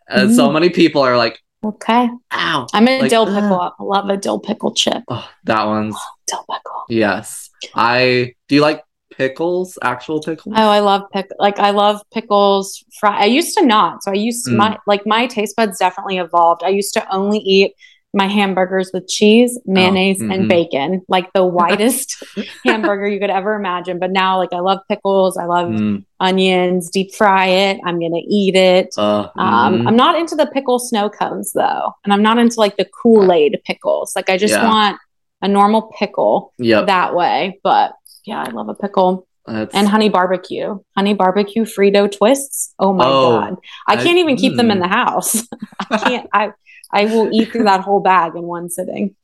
[0.07, 0.53] and so Mm.
[0.53, 2.09] many people are like Okay.
[2.33, 2.67] Ow.
[2.73, 3.57] I'm a Like, dill pickle.
[3.61, 5.01] I love a dill pickle chip.
[5.07, 5.95] Oh, that one's
[6.27, 6.83] Dill pickle.
[6.89, 7.49] yes.
[7.73, 8.83] I do you like
[9.17, 9.77] pickles?
[9.81, 10.55] Actual pickles?
[10.57, 12.83] Oh, I love pick like I love pickles.
[12.99, 13.21] Fry.
[13.21, 14.03] I used to not.
[14.03, 14.55] So I used Mm.
[14.57, 16.63] my like my taste buds definitely evolved.
[16.63, 17.73] I used to only eat
[18.15, 20.31] my hamburgers with cheese, mayonnaise, mhm.
[20.31, 22.23] and bacon, like the widest
[22.63, 23.97] hamburger you could ever imagine.
[23.97, 25.35] But now, like I love pickles.
[25.35, 26.91] I love Mm, onions.
[26.91, 27.79] Deep fry it.
[27.83, 28.89] I'm gonna eat it.
[28.97, 29.87] uh, Um, mhm.
[29.87, 33.31] I'm not into the pickle snow cones though, and I'm not into like the Kool
[33.33, 34.15] Aid pickles.
[34.15, 34.67] Like I just Yeah.
[34.67, 34.97] want
[35.41, 36.85] a normal pickle Yep.
[36.87, 37.59] that way.
[37.63, 37.93] But
[38.25, 42.73] yeah, I love a pickle That's, and honey barbecue, honey barbecue Frito twists.
[42.79, 43.57] Oh my Oh, god,
[43.87, 44.81] I I- can't even keep them in mm.
[44.81, 45.43] the house.
[45.89, 46.29] I can't.
[46.33, 46.51] I
[46.91, 49.15] I will eat through that whole bag in one sitting.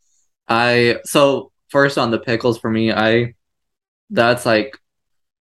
[0.47, 3.35] I so first on the pickles for me, I
[4.11, 4.77] that's like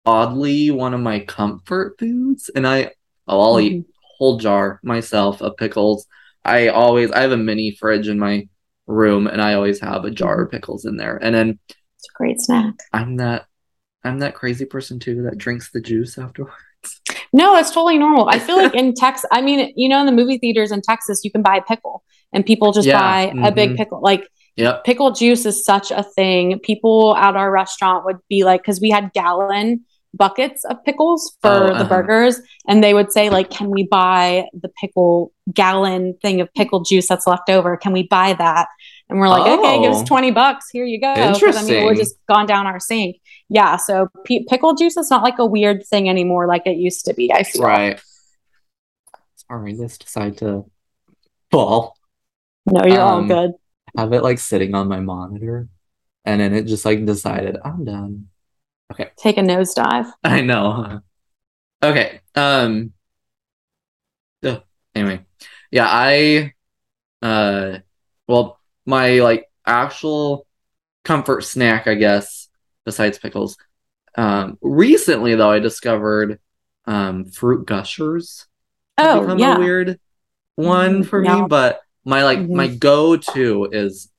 [0.07, 2.93] oddly one of my comfort foods, and I
[3.29, 3.83] oh, I'll eat
[4.19, 6.07] whole jar myself of pickles.
[6.45, 8.49] I always I have a mini fridge in my
[8.87, 11.19] room, and I always have a jar of pickles in there.
[11.19, 11.59] And then
[11.99, 12.75] It's a great snack.
[12.93, 13.47] I'm that
[14.09, 16.55] I'm that crazy person too that drinks the juice afterwards.
[17.33, 18.29] No, that's totally normal.
[18.29, 21.21] I feel like in Texas, I mean, you know, in the movie theaters in Texas,
[21.25, 23.77] you can buy a pickle and people just Yeah, buy a big mhm.
[23.77, 24.01] pickle.
[24.03, 24.85] Like Yep.
[24.85, 26.59] pickle juice is such a thing.
[26.61, 31.51] People at our restaurant would be like, because we had gallon buckets of pickles for
[31.51, 31.85] Oh, the uh-huh.
[31.85, 36.81] burgers, and they would say like, "Can we buy the pickle gallon thing of pickle
[36.81, 37.77] juice that's left over?
[37.77, 38.69] Can we buy that?"
[39.11, 40.05] And we're like, "Okay, give us Oh.
[40.05, 40.69] twenty bucks.
[40.71, 41.97] Here you go." 'Cause, I mean, Interesting.
[41.97, 43.17] just gone down our sink.
[43.49, 47.07] Yeah, so p- pickle juice is not like a weird thing anymore, like it used
[47.07, 47.33] to be.
[47.33, 48.01] I feel Right.
[49.37, 50.71] Sorry, this decided to
[51.51, 51.97] fall.
[52.67, 53.53] No, you're all Um, good.
[53.97, 55.69] have it like sitting on my monitor
[56.27, 58.29] and then it just like decided I'm done.
[58.93, 59.11] Okay.
[59.17, 60.13] Take a nosedive.
[60.25, 61.01] I know.
[61.83, 62.21] Okay.
[62.35, 62.93] Um
[64.45, 64.63] ugh,
[64.95, 65.25] anyway.
[65.71, 66.53] Yeah, I
[67.23, 67.79] uh
[68.27, 68.58] well
[68.89, 70.47] my like actual
[71.05, 72.49] comfort snack, I guess,
[72.85, 73.57] besides pickles.
[74.17, 76.41] Um recently though I discovered
[76.87, 78.47] um fruit gushers
[78.97, 80.01] Oh yeah, a weird
[80.57, 81.43] one Mhm, for yeah.
[81.43, 82.55] me, but my like Mhm.
[82.57, 84.11] my go-to is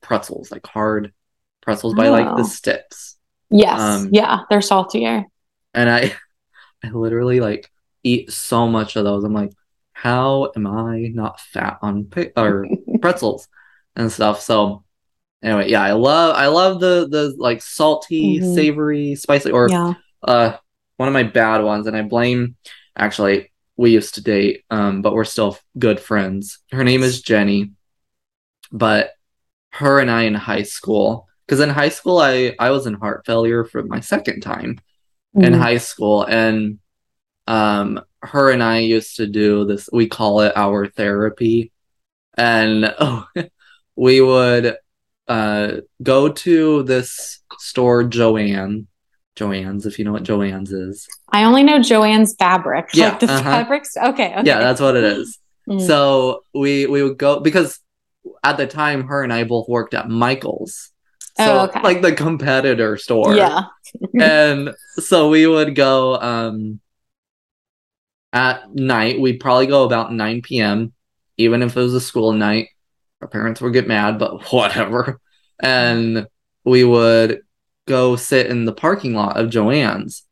[0.00, 1.12] pretzels, like hard
[1.60, 2.36] pretzels by like Oh.
[2.38, 3.16] the sticks.
[3.50, 4.40] yes, um, yeah.
[4.50, 5.24] They're saltier.
[5.74, 6.12] And I
[6.84, 7.70] I literally like
[8.02, 9.24] eat so much of those.
[9.24, 9.52] I'm like,
[9.92, 12.66] how am I not fat on pi- or
[13.02, 13.46] pretzels
[13.96, 14.40] and stuff?
[14.40, 14.84] So
[15.42, 18.54] anyway, yeah, I love I love the the like salty, Mhm.
[18.54, 19.94] savory, spicy or Yeah.
[20.22, 20.56] uh
[20.96, 22.56] one of my bad ones and i blame
[22.96, 27.70] actually we used to date um but we're still good friends her name is jenny
[28.72, 29.10] but
[29.72, 33.26] her and i in high school because in high school i i was in heart
[33.26, 34.80] failure for my second time
[35.34, 35.58] in Mhm.
[35.58, 36.78] high school and
[37.46, 41.72] um her and i used to do this we call it our therapy
[42.38, 43.26] and oh
[43.96, 44.76] we would
[45.28, 48.86] uh go to this store joanne
[49.34, 52.86] joanne's if you know what joanne's is I only know Joanne's fabric.
[52.94, 53.42] Yeah, like the uh-huh.
[53.42, 53.96] fabrics.
[53.96, 54.42] Okay, okay.
[54.44, 55.84] yeah that's what it is Mm.
[55.84, 57.80] so we we would go because
[58.44, 60.92] at the time her and i both worked at michael's
[61.36, 61.82] so Oh, okay.
[61.82, 63.64] like the competitor store yeah.
[64.20, 66.78] and so we would go um
[68.32, 70.92] at night we'd probably go about 9 p.m
[71.36, 72.68] even if it was a school night
[73.22, 75.20] our parents would get mad but whatever
[75.60, 76.26] and
[76.64, 77.40] we would
[77.86, 80.24] go sit in the parking lot of joanne's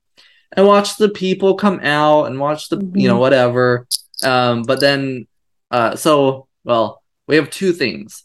[0.57, 3.21] and watch the people come out and watch the you know Mhm.
[3.21, 3.87] whatever
[4.23, 5.27] um but then
[5.71, 8.25] uh so well we have two things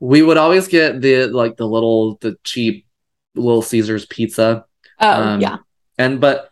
[0.00, 2.86] we would always get the like the little the cheap
[3.34, 4.64] little caesars pizza
[5.00, 5.56] Oh um, yeah.
[5.98, 6.50] and but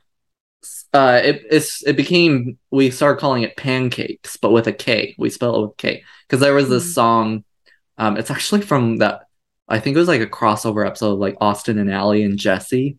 [0.95, 5.31] uh it it's it became we started calling it pancakes but with a k we
[5.31, 6.95] spell it with k because there was this Mhm.
[6.95, 7.45] song
[7.99, 9.23] um it's actually from that
[9.69, 12.99] i think it was like a crossover episode of like austin and Ally and jesse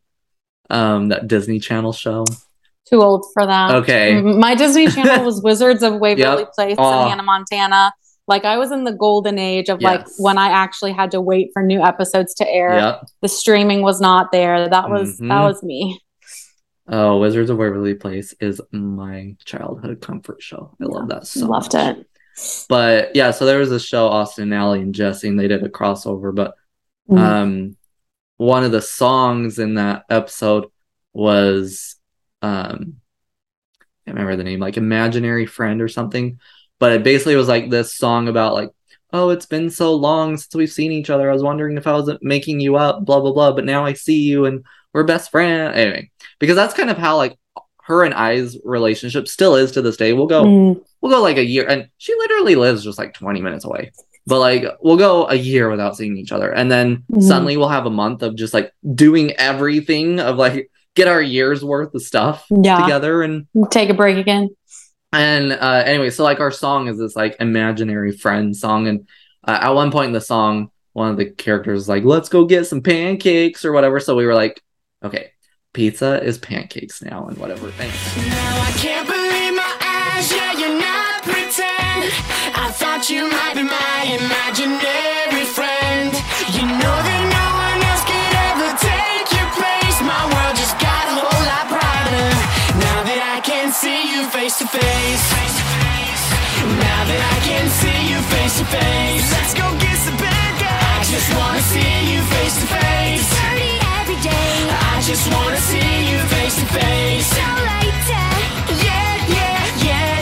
[0.69, 2.25] um that disney channel show
[2.89, 3.75] Too old for that.
[3.75, 6.51] okay My Disney Channel was Wizards of Waverly Yep.
[6.53, 6.91] Place Oh.
[7.01, 7.93] and Hannah Montana.
[8.27, 11.51] Like I was in the golden age of like when I actually had to wait
[11.53, 12.73] for new episodes to air.
[12.75, 14.67] yep The streaming was not there.
[14.67, 15.29] That was Mhm.
[15.29, 15.99] that was me.
[16.87, 21.73] Oh wizards of waverly place is my childhood comfort show i love that so Loved
[21.73, 21.97] much.
[21.97, 22.07] it.
[22.67, 25.69] but yeah so there was a show austin Ally and jesse and they did a
[25.69, 26.55] crossover but
[27.09, 27.17] Mm.
[27.19, 27.77] um
[28.37, 30.67] one of the songs in that episode
[31.11, 31.97] was
[32.41, 32.95] um
[33.81, 36.39] I can't remember the name like imaginary friend or something
[36.79, 38.69] but it basically was like this song about like
[39.11, 41.91] oh it's been so long since we've seen each other i was wondering if i
[41.93, 45.31] was making you up blah blah blah but now i see you and we're best
[45.31, 47.37] friends anyway because that's kind of how like
[47.85, 50.13] her and I's relationship still is to this day.
[50.13, 50.81] We'll go Mm.
[51.01, 53.91] we'll go like a year and she literally lives just like 20 minutes away.
[54.25, 56.49] But like we'll go a year without seeing each other.
[56.49, 57.23] And then Mhm.
[57.23, 61.63] suddenly we'll have a month of just like doing everything of like get our year's
[61.65, 62.79] worth of stuff Yeah.
[62.81, 64.49] together and Take a break again.
[65.11, 69.07] and uh anyway so like our song is this like imaginary friend song and
[69.47, 72.45] uh, at one point in the song one of the characters is like let's go
[72.45, 74.61] get some pancakes or whatever so we were like
[75.03, 75.31] okay
[75.73, 78.29] pizza is pancakes now and whatever Anyway.
[78.29, 82.13] Now I can't believe my eyes, yeah, you're not pretend.
[82.53, 86.13] I thought you might be my imaginary friend.
[86.53, 89.97] You know that no one else could ever take your place.
[90.05, 92.29] My world just got a whole lot brighter.
[92.77, 95.25] Now that I can see you face to face.
[96.77, 99.25] Now that I can see you face to face.
[99.33, 100.85] Let's go get some pancakes.
[100.85, 103.62] I just wanna see you face to face.
[105.05, 107.27] Just wanna see you face to face.
[107.27, 108.23] So later.
[108.85, 110.21] Yeah, yeah, yeah,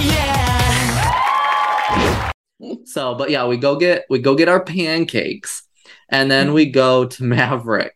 [2.64, 2.80] yeah.
[2.86, 5.64] So, but yeah, we go get we go get our pancakes,
[6.10, 7.92] and then we go to Maverik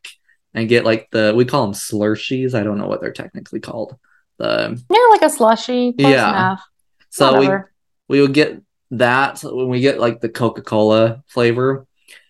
[0.53, 2.53] and get like the we call them slushies.
[2.53, 3.97] I don't know what they're technically called.
[4.37, 5.93] The Yeah, like a slushy.
[5.97, 6.29] Yeah.
[6.29, 6.61] enough.
[7.09, 7.71] so we Whatever.
[8.09, 11.87] we would get that when we get like the Coca Cola flavor,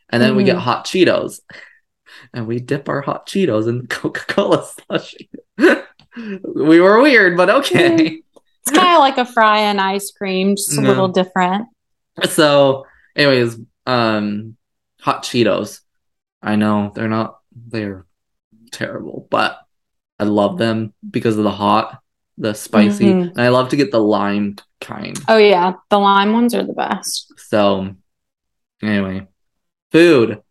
[0.09, 0.61] and then we get Mhm.
[0.61, 1.41] hot Cheetos,
[2.33, 5.29] and we dip our hot Cheetos in Coca Cola slushie.
[6.55, 8.21] we were weird, but okay.
[8.61, 10.89] It's kind of like a fry and ice cream, just a No.
[10.89, 11.67] little different.
[12.29, 14.55] so anyways um
[15.01, 15.81] hot cheetos
[16.41, 18.05] i know they're not they're
[18.71, 19.59] terrible but
[20.19, 21.99] i love them because of the hot
[22.37, 23.29] the spicy Mhm.
[23.31, 26.73] and i love to get the lime kind Oh yeah, the lime ones are the
[26.73, 27.33] best.
[27.37, 27.93] so
[28.81, 29.27] anyway
[29.91, 30.41] food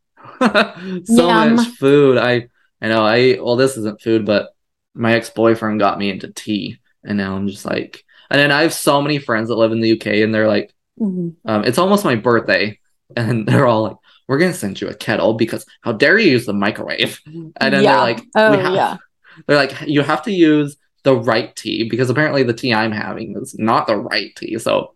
[1.04, 1.56] so Yum.
[1.56, 2.48] much food i
[2.80, 4.50] i know i well this isn't food but
[4.94, 8.74] my ex-boyfriend got me into tea and now i'm just like and then i have
[8.74, 11.34] so many friends that live in the uk and they're like Mhm.
[11.44, 12.78] um, it's almost my birthday,
[13.16, 13.96] and they're all like,
[14.28, 17.82] "We're gonna send you a kettle because how dare you use the microwave?" And then
[17.82, 17.96] Yeah.
[17.96, 18.96] they're like, Oh, we have, yeah.
[19.46, 23.36] they're like, you have to use the right tea because apparently the tea I'm having
[23.36, 24.94] is not the right tea." So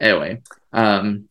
[0.00, 1.28] anyway, um,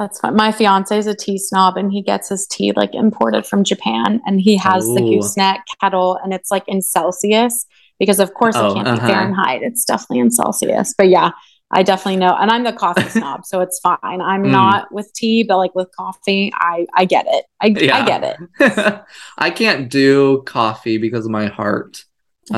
[0.00, 0.34] That's fine.
[0.34, 4.20] My fiance is a tea snob and he gets his tea like imported from Japan
[4.24, 7.66] and he has the gooseneck kettle and it's like in Celsius
[7.98, 9.06] because of course Oh, it can't uh-huh.
[9.06, 9.60] be Fahrenheit.
[9.62, 10.94] It's definitely in Celsius.
[10.96, 11.32] But yeah,
[11.70, 12.34] I definitely know.
[12.34, 13.98] And I'm the coffee snob, so it's fine.
[14.22, 14.50] I'm Mm.
[14.52, 17.44] not with tea, but like with coffee, I I get it.
[17.60, 17.96] I Yeah.
[17.98, 19.02] I get it.
[19.38, 22.04] I can't do coffee because of my heart.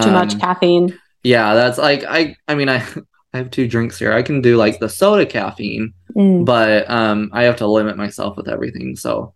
[0.00, 0.96] Too much Um, caffeine.
[1.24, 2.36] Yeah, that's like I.
[2.46, 2.84] I mean, I
[3.34, 4.12] I have two drinks here.
[4.12, 6.44] I can do like the soda caffeine, Mm.
[6.44, 8.96] but um I have to limit myself with everything.
[8.96, 9.34] So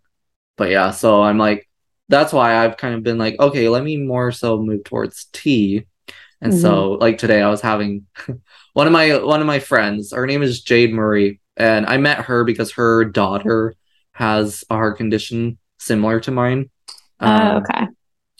[0.57, 1.67] but yeah, so I'm like
[2.09, 5.85] that's why I've kind of been like, okay, let me more so move towards tea.
[6.39, 8.05] And so like today I was having
[8.73, 12.19] one of my one of my friends, her name is Jade Murray, and I met
[12.25, 13.73] her because her daughter
[14.11, 16.69] has a heart condition similar to mine.
[17.19, 17.87] Oh, Um, okay.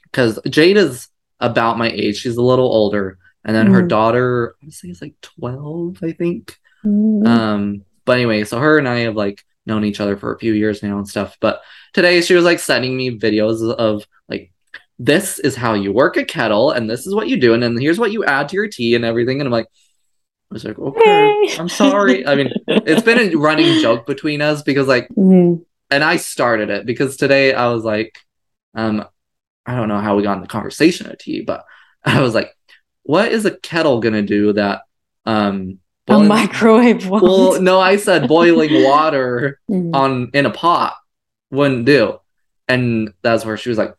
[0.03, 1.07] because Jade is
[1.39, 2.17] about my age.
[2.17, 3.17] She's a little older.
[3.47, 3.87] And then her Mhm.
[3.89, 6.57] daughter, I say is like 12, I think.
[6.85, 7.25] Mm.
[7.25, 10.53] Um, but anyway, so her and I have like known each other for a few
[10.53, 11.37] years now and stuff.
[11.39, 11.61] But
[11.93, 14.51] today she was like sending me videos of like
[14.99, 17.77] this is how you work a kettle and this is what you do and then
[17.77, 19.39] here's what you add to your tea and everything.
[19.39, 19.67] And I'm like,
[20.51, 21.55] I was like, okay, Yay.
[21.57, 22.25] I'm sorry.
[22.25, 25.63] I mean, it's been a running joke between us because like Mm.
[25.89, 28.17] and I started it because today I was like,
[28.75, 29.05] um,
[29.65, 31.63] I don't know how we got in the conversation of tea, but
[32.03, 32.51] I was like,
[33.07, 34.81] what is a kettle gonna do that
[35.25, 37.23] um A microwave won't.
[37.23, 39.93] well no I said boiling water Mm.
[39.95, 40.93] on in a pot
[41.51, 42.19] wouldn't do.
[42.69, 43.93] And that's where she was like,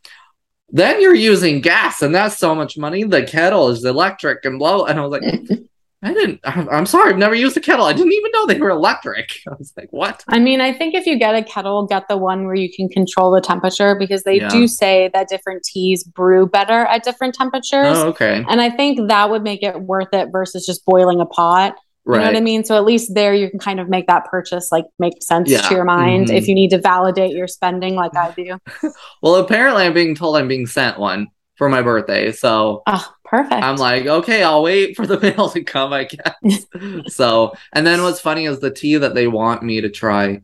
[0.70, 3.04] then you're using gas and that's so much money.
[3.04, 5.22] The kettle is electric and blow And I was like,
[6.00, 7.84] I didn't I'm sorry, I've never used a kettle.
[7.84, 9.40] I didn't even know they were electric.
[9.48, 10.24] I was like, what?
[10.28, 12.88] I mean, I think if you get a kettle, get the one where you can
[12.88, 14.48] control the temperature because they Yeah.
[14.48, 17.96] do say that different teas brew better at different temperatures.
[17.98, 18.44] Oh, okay.
[18.48, 21.74] And I think that would make it worth it versus just boiling a pot.
[22.06, 22.64] You know what I mean?
[22.64, 25.60] So at least there you can kind of make that purchase like make sense Yeah.
[25.62, 26.36] to your mind Mhm.
[26.36, 28.56] if you need to validate your spending like I do.
[29.22, 31.26] Well, apparently I'm being told I'm being sent one
[31.58, 32.32] for my birthday.
[32.32, 33.62] So Oh, perfect.
[33.62, 36.66] I'm like, okay, I'll wait for the mail to come, I guess.
[37.14, 40.40] so, and then what's funny is the tea that they want me to try,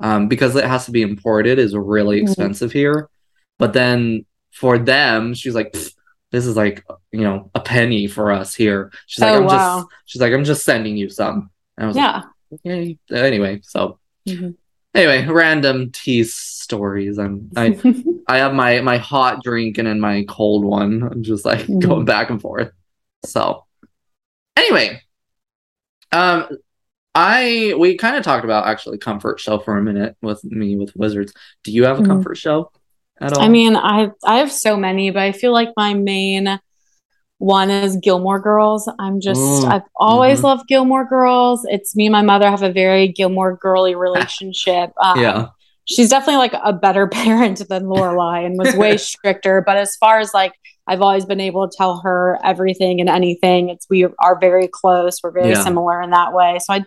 [0.00, 2.22] um, because it has to be imported, is really Mhm.
[2.22, 3.08] expensive here.
[3.58, 5.72] But then for them, she's like,
[6.30, 8.92] this is like, you know, a penny for us here.
[9.06, 9.48] She's like, Oh, I'm wow.
[9.58, 11.50] just, she's like, I'm just sending you some.
[11.76, 12.22] And I was yeah.
[12.52, 12.98] like, okay.
[13.10, 13.98] Anyway, so
[14.28, 14.54] Mhm.
[14.94, 17.18] Anyway, random tea stories.
[17.18, 17.78] I'm, I,
[18.28, 21.02] I have my my hot drink and then my cold one.
[21.02, 21.80] I'm just like Mhm.
[21.80, 22.72] going back and forth.
[23.24, 23.64] So
[24.56, 25.02] anyway,
[26.12, 26.46] um,
[27.14, 30.94] I we kind of talked about actually comfort show for a minute with me with
[30.96, 31.32] wizards.
[31.64, 32.08] Do you have a Mhm.
[32.08, 32.70] comfort show
[33.20, 33.42] at all?
[33.42, 36.60] I mean, I I have so many, but I feel like my main
[37.38, 38.90] one is Gilmore Girls.
[38.98, 40.44] I'm just Mm, I've always mhm.
[40.44, 41.64] loved Gilmore Girls.
[41.68, 44.90] It's me and my mother have a very Gilmore girly relationship.
[45.02, 45.46] Um, yeah,
[45.84, 49.62] she's definitely like a better parent than Lorelai and was way stricter.
[49.64, 50.52] But as far as like
[50.90, 53.68] I've always been able to tell her everything and anything.
[53.68, 55.20] It's we are very close.
[55.22, 55.62] We're very Yeah.
[55.62, 56.58] similar in that way.
[56.64, 56.84] So I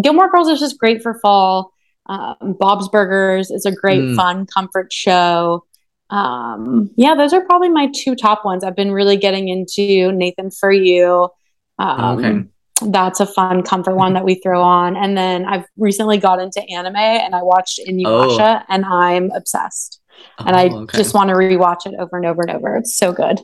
[0.00, 1.72] Gilmore Girls is just great for fall.
[2.06, 4.16] Um, Bob's Burgers is a great Mm.
[4.16, 5.64] fun comfort show.
[6.12, 8.64] Um, yeah, those are probably my two top ones.
[8.64, 11.30] I've been really getting into Nathan for You.
[11.78, 12.44] Um, Okay.
[12.84, 14.96] That's a fun comfort one that we throw on.
[14.96, 20.00] And then I've recently got into anime and I watched Inuyasha and I'm obsessed.
[20.38, 20.98] And I Oh, okay.
[20.98, 22.76] just want to rewatch it over and over and over.
[22.76, 23.40] It's so good.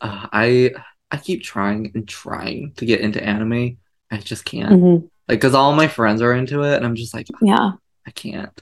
[0.00, 0.72] Uh, I
[1.12, 3.76] I keep trying and trying to get into anime.
[4.10, 4.82] I just can't.
[4.82, 5.08] Mhm.
[5.28, 7.72] Like, cause all my friends are into it, and I'm just like, Yeah.
[8.06, 8.60] I can't.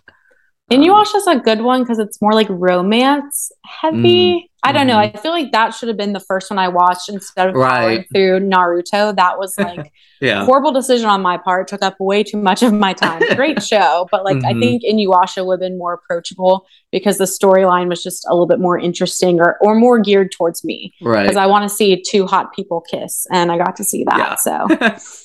[0.71, 4.51] Inuyasha's a good one because it's more like romance heavy.
[4.63, 4.95] I don't know.
[4.97, 5.15] mhm.
[5.15, 8.07] I feel like that should have been the first one I watched instead of Right.
[8.15, 9.15] through Naruto.
[9.15, 9.93] That was like
[10.23, 10.47] Yeah.
[10.47, 11.69] horrible decision on my part.
[11.69, 13.21] Took up way too much of my time.
[13.37, 14.61] Great show, but like I Mhm.
[14.61, 18.59] think Inuyasha would have been more approachable because the storyline was just a little bit
[18.59, 21.25] more interesting or or more geared towards me Right.
[21.25, 24.17] because I want to see two hot people kiss, and I got to see that.
[24.19, 24.35] Yeah.
[24.37, 24.67] So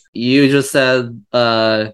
[0.14, 1.92] you just said, uh,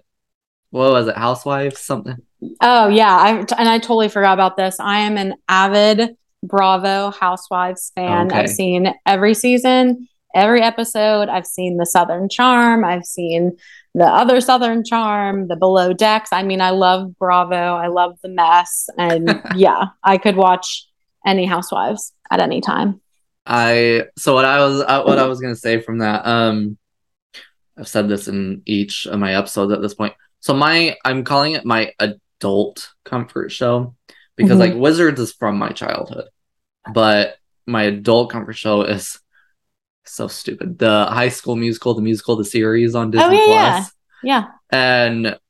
[0.76, 1.16] what was it?
[1.16, 1.80] Housewives?
[1.80, 2.16] Something.
[2.60, 4.76] Oh yeah, I and I totally forgot about this.
[4.78, 8.26] I am an avid Bravo Housewives fan.
[8.26, 8.40] Okay.
[8.40, 11.28] I've seen every season, every episode.
[11.28, 12.84] I've seen the Southern Charm.
[12.84, 13.56] I've seen
[13.94, 16.30] the other Southern Charm, the Below Decks.
[16.32, 17.56] I mean, I love Bravo.
[17.56, 20.86] I love the mess, and yeah, I could watch
[21.26, 23.00] any Housewives at any time.
[23.46, 26.26] I so what I was uh, what I was gonna say from that.
[26.26, 26.76] Um,
[27.78, 30.14] I've said this in each of my episodes at this point.
[30.46, 33.96] So my I'm calling it my adult comfort show
[34.36, 34.60] because Mhm.
[34.60, 36.28] like Wizards is from my childhood,
[36.94, 39.18] but my adult comfort show is
[40.04, 40.78] so stupid.
[40.78, 43.72] The High School Musical, the musical, the series on Disney Oh, yeah, yeah.
[43.72, 43.92] Plus,
[44.22, 45.40] Yeah, and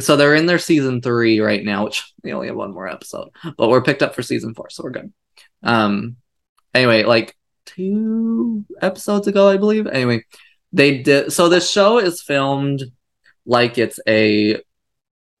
[0.00, 3.28] so they're in their season three right now, which they only have one more episode,
[3.56, 5.12] but we're picked up for season four, so we're good.
[5.62, 6.16] Um,
[6.74, 9.86] anyway, like two episodes ago, I believe.
[9.86, 10.24] Anyway,
[10.72, 11.32] they did.
[11.32, 12.82] So this show is filmed
[13.46, 14.60] like it's a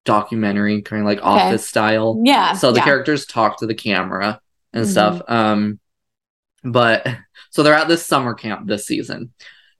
[0.04, 2.20] documentary, kind of like Office style.
[2.24, 2.54] yeah.
[2.54, 2.84] So the yeah.
[2.84, 4.40] characters talk to the camera
[4.72, 4.90] and Mhm.
[4.90, 5.22] stuff.
[5.28, 5.78] Um,
[6.64, 7.06] but
[7.50, 9.32] so they're at this summer camp this season,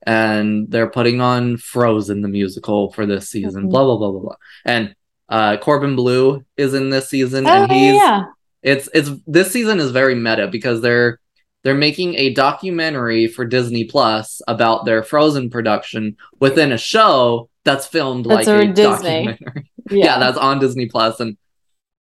[0.06, 3.64] and they're putting on Frozen the musical for this season.
[3.64, 3.70] Mhm.
[3.70, 4.36] Blah blah blah blah blah.
[4.64, 4.94] And
[5.28, 8.24] uh, Corbin Bleu is in this season, Oh and he's yeah.
[8.62, 11.18] it's it's this season is very meta because they're
[11.64, 17.86] they're making a documentary for Disney Plus about their Frozen production within a show that's
[17.86, 18.82] filmed That's like a Disney.
[19.26, 20.18] documentary yeah.
[20.18, 21.20] that's on Disney Plus.
[21.20, 21.36] And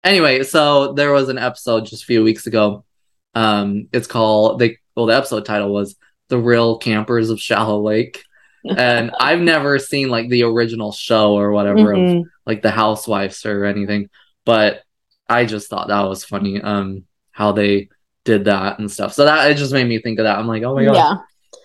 [0.03, 2.86] anyway, so there was an episode just a few weeks ago.
[3.36, 5.95] Um, it's called they well, the episode title was
[6.30, 8.24] The Real Campers of Shallow Lake.
[8.66, 12.24] And I've never seen like the original show or whatever of Mhm.
[12.45, 14.10] like the housewives or anything,
[14.45, 14.82] but
[15.30, 17.89] I just thought that was funny, um, how they
[18.26, 19.14] did that and stuff.
[19.14, 20.38] So that it just made me think of that.
[20.38, 20.95] I'm like, oh my god.
[20.95, 21.16] yeah.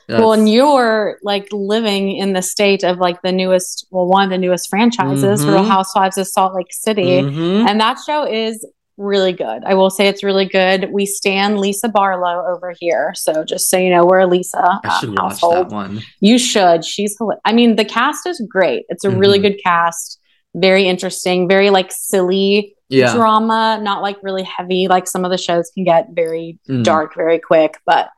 [0.08, 4.24] That's- Well, and you're like living in the state of like the newest, well, one
[4.24, 5.68] of the newest franchises, Real Mhm.
[5.68, 7.22] Housewives of Salt Lake City.
[7.22, 7.68] Mhm.
[7.68, 8.64] And that show is
[8.96, 9.64] really good.
[9.66, 10.90] I will say it's really good.
[10.92, 13.12] We stand Lisa Barlow over here.
[13.16, 15.70] So just so you know, we're a Lisa I should um, watch household.
[15.70, 16.00] that one.
[16.20, 16.84] You should.
[16.84, 18.84] She's, I mean, the cast is great.
[18.88, 19.42] It's a really Mhm.
[19.42, 20.20] good cast.
[20.54, 23.12] Very interesting, very like silly Yeah.
[23.12, 24.86] drama, not like really heavy.
[24.88, 26.84] Like some of the shows can get very Mm.
[26.84, 28.10] dark very quick, but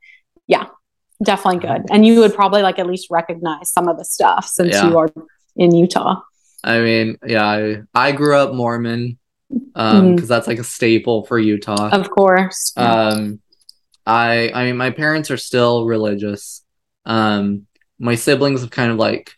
[0.46, 0.66] yeah,
[1.22, 1.86] definitely good.
[1.90, 4.88] And you would probably like at least recognize some of the stuff since Yeah.
[4.88, 5.08] you are
[5.56, 6.20] in Utah.
[6.64, 9.18] I mean, yeah, I, I grew up Mormon
[9.74, 10.14] um Mhm.
[10.16, 11.90] because that's like a staple for Utah.
[11.90, 12.72] Of course.
[12.76, 13.40] Um
[14.06, 16.64] I I mean my parents are still religious.
[17.04, 17.66] Um
[17.98, 19.32] my siblings have kind of like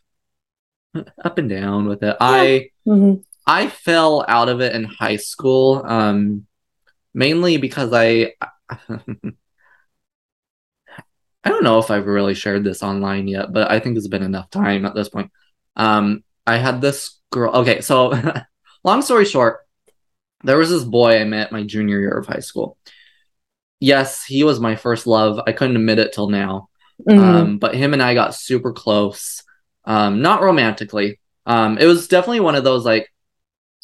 [1.24, 2.16] up and down with it.
[2.20, 3.22] I Mhm.
[3.46, 6.46] I fell out of it in high school um
[7.14, 8.32] mainly because I
[11.44, 14.22] I don't know if I've really shared this online yet, but I think it's been
[14.22, 15.30] enough time at this point.
[15.76, 18.14] Um I had this girl okay, so
[18.84, 19.60] long story short,
[20.44, 22.76] there was this boy I met my junior year of high school.
[23.80, 25.40] Yes, he was my first love.
[25.46, 26.68] I couldn't admit it till now.
[27.08, 27.18] Mhm.
[27.18, 29.42] Um, but him and I got super close.
[29.84, 31.20] Um, not romantically.
[31.46, 33.08] Um, it was definitely one of those like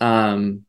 [0.01, 0.64] um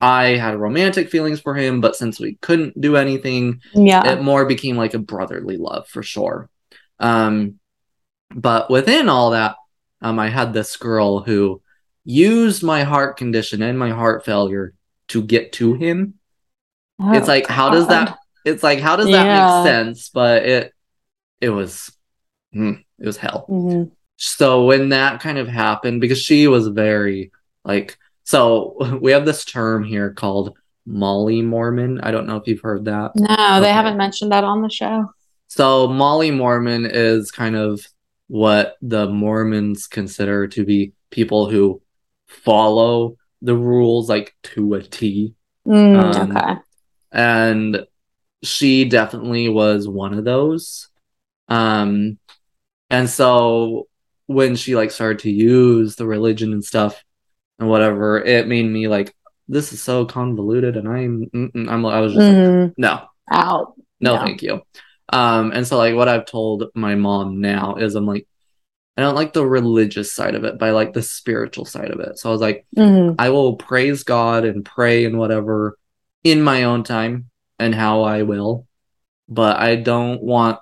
[0.00, 4.12] I had romantic feelings for him, but since we couldn't do anything, yeah.
[4.12, 6.50] it more became like a brotherly love for sure.
[7.00, 7.58] Um
[8.34, 9.56] But within all that,
[10.02, 11.62] um, I had this girl who
[12.04, 14.74] used my heart condition and my heart failure
[15.08, 16.14] to get to him.
[17.00, 18.18] it's Oh, like, how does that?
[18.44, 19.46] It's like, how does that Yeah.
[19.64, 20.10] make sense?
[20.10, 20.72] But it,
[21.40, 21.92] it was,
[22.54, 23.46] mm, it was hell.
[23.48, 23.90] Mhm.
[24.16, 27.32] So when that kind of happened, because she was very
[27.64, 30.56] like, so we have this term here called
[30.86, 32.00] Molly Mormon.
[32.00, 33.12] I don't know if you've heard that.
[33.16, 35.10] No, they haven't mentioned that on the show.
[35.46, 37.86] So Molly Mormon is kind of
[38.26, 41.80] what the Mormons consider to be people who
[42.26, 45.34] follow the rules like to a T.
[45.66, 46.54] Mm, Um, okay.
[47.12, 47.86] And
[48.42, 50.88] she definitely was one of those.
[51.48, 52.18] Um
[52.90, 53.88] and so
[54.26, 57.02] when she like started to use the religion and stuff
[57.58, 59.14] and whatever, it made me like
[59.48, 61.30] this is so convoluted and I'm
[61.68, 62.74] I'm I was just like, Mhm.
[62.78, 63.74] no, Out.
[64.00, 64.62] no, thank you.
[65.12, 68.26] Um, and so like what I've told my mom now is I'm like,
[68.96, 72.00] I don't like the religious side of it, but I like the spiritual side of
[72.00, 72.18] it.
[72.18, 73.16] So I was like, Mhm.
[73.18, 75.78] I will praise God and pray and whatever
[76.22, 77.28] in my own time
[77.58, 78.66] and how I will,
[79.28, 80.58] but I don't want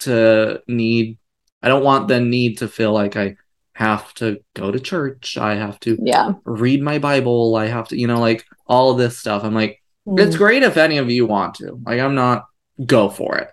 [0.00, 1.18] to need,
[1.62, 3.36] I don't want the need to feel like I
[3.76, 5.36] have to go to church.
[5.36, 6.32] I have to Yeah.
[6.44, 7.54] read my Bible.
[7.56, 9.44] I have to, you know, like all of this stuff.
[9.44, 9.82] I'm like,
[10.16, 10.38] it's Mm.
[10.38, 11.78] great if any of you want to.
[11.84, 12.46] Like, I'm not
[12.86, 13.50] go for it,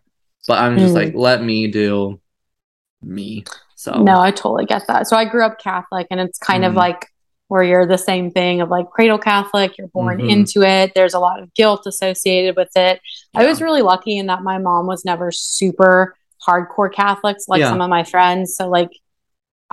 [0.48, 1.04] but I'm just Mm.
[1.04, 2.22] like, let me do
[3.02, 3.44] me.
[3.76, 5.10] So No, I totally get that.
[5.10, 6.78] So I grew up Catholic, and it's kind of Mhm.
[6.78, 7.08] like
[7.50, 10.30] where you're the same thing of like cradle Catholic, you're born Mhm.
[10.30, 10.94] into it.
[10.96, 13.02] There's a lot of guilt associated with it.
[13.36, 16.16] I was really lucky in that my mom was never super
[16.48, 17.70] hardcore Catholics like Yeah.
[17.72, 18.56] some of my friends.
[18.56, 18.90] So, like,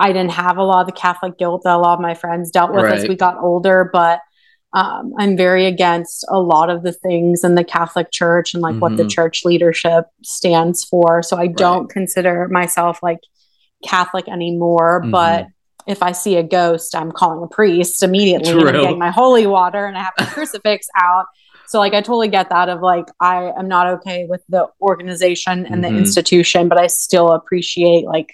[0.01, 2.49] I didn't have a lot of the Catholic guilt that a lot of my friends
[2.51, 4.19] dealt with as we got older, but
[4.73, 8.75] um, I'm very against a lot of the things in the Catholic Church and like
[8.81, 9.09] what the Mhm.
[9.11, 11.21] church leadership stands for.
[11.21, 13.19] So I don't consider myself like
[13.85, 15.11] Catholic anymore, Mhm.
[15.11, 15.47] but
[15.87, 19.45] if I see a ghost, I'm calling a priest immediately and I'm getting my holy
[19.47, 21.25] water and I have my crucifix out.
[21.67, 25.65] So like I totally get that of like I am not okay with the organization
[25.65, 25.87] and Mhm.
[25.89, 28.29] the institution, but I still appreciate like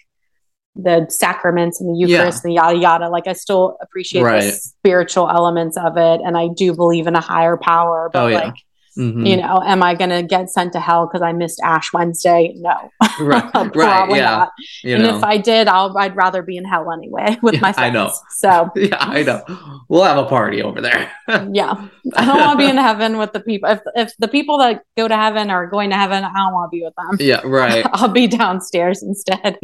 [0.81, 2.17] the sacraments and the Yeah.
[2.17, 3.09] Eucharist and yada yada.
[3.09, 4.41] Like I still appreciate Right.
[4.43, 8.09] the spiritual elements of it, and I do believe in a higher power.
[8.13, 8.39] But Oh, yeah.
[8.39, 8.53] like
[8.97, 9.27] Mhm.
[9.29, 12.53] you know, am I going to get sent to hell because I missed Ash Wednesday?
[12.57, 12.89] No,
[13.19, 14.51] right, right, probably yeah, not.
[14.83, 17.59] you and know, if I did, I'll, I'd rather be in hell anyway with Yeah,
[17.61, 18.11] my I know.
[18.31, 19.43] So yeah, I know.
[19.87, 21.11] We'll have a party over there.
[21.27, 23.69] yeah, I don't want to be in heaven with the people.
[23.69, 26.71] If if the people that go to heaven are going to heaven, I don't want
[26.71, 27.17] to be with them.
[27.19, 27.85] yeah, right.
[27.93, 29.57] I'll be downstairs instead.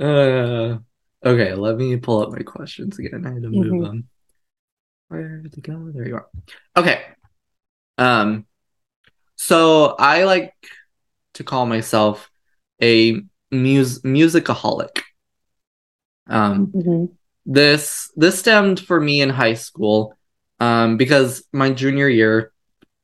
[0.00, 0.78] uh,
[1.24, 3.26] okay, let me pull up my questions again.
[3.26, 3.82] I had to move Mhm.
[3.84, 4.08] them.
[5.08, 5.90] Where did they go?
[5.94, 6.26] There you are.
[6.76, 7.00] Okay.
[7.98, 8.46] Um,
[9.36, 10.54] so I like
[11.34, 12.30] to call myself
[12.82, 13.20] a
[13.50, 15.02] mus musicaholic.
[16.28, 17.08] Um, Mhm.
[17.46, 20.16] this this stemmed for me in high school,
[20.60, 22.52] um, because my junior year,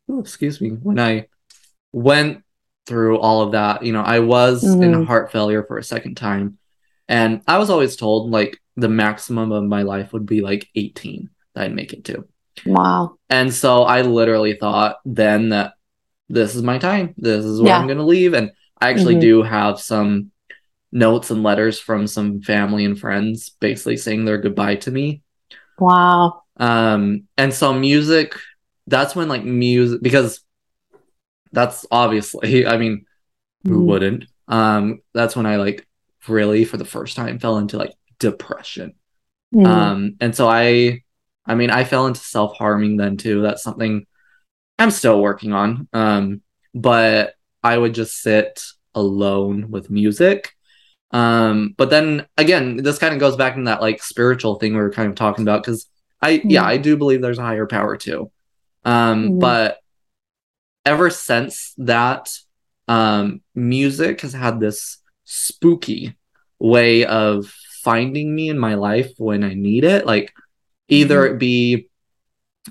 [0.08, 1.26] oh, excuse me, when I
[1.92, 2.42] went
[2.86, 5.06] through all of that, you know, I was in Mhm.
[5.06, 6.58] heart failure for a second time,
[7.08, 11.30] and I was always told like the maximum of my life would be like 18
[11.54, 12.28] that I'd make it to.
[12.66, 13.16] Wow.
[13.30, 15.74] And so I literally thought then that
[16.28, 17.14] this is my time.
[17.16, 17.78] This is where Yeah.
[17.78, 18.34] I'm going to leave.
[18.34, 18.50] And
[18.80, 19.20] I actually Mhm.
[19.20, 20.30] do have some
[20.92, 25.22] notes and letters from some family and friends basically saying their goodbye to me.
[25.78, 26.42] Wow.
[26.56, 28.36] Um, and so music,
[28.86, 30.40] that's when like music, because
[31.52, 33.06] that's obviously, I mean,
[33.64, 33.86] who Mhm.
[33.86, 34.24] wouldn't?
[34.48, 35.86] Um, that's when I like
[36.28, 38.94] really for the first time fell into like depression.
[39.54, 39.66] Mhm.
[39.66, 41.02] Um, and so I,
[41.46, 43.42] I mean, I fell into self harming then too.
[43.42, 44.06] That's something
[44.78, 45.88] I'm still working on.
[45.92, 46.42] Um,
[46.74, 48.62] but I would just sit
[48.94, 50.52] alone with music.
[51.10, 54.80] Um, but then again, this kind of goes back in that like spiritual thing we
[54.80, 55.86] were kind of talking about because
[56.20, 56.66] I, yeah, Mhm.
[56.66, 58.30] I do believe there's a higher power too.
[58.84, 59.40] Um, Mhm.
[59.40, 59.78] but
[60.86, 62.30] ever since that,
[62.88, 66.16] um, music has had this spooky
[66.58, 67.46] way of
[67.82, 70.06] finding me in my life when I need it.
[70.06, 70.32] Like
[70.88, 71.30] either Mhm.
[71.34, 71.88] it be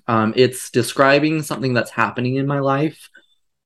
[0.08, 3.10] um it's describing something that's happening in my life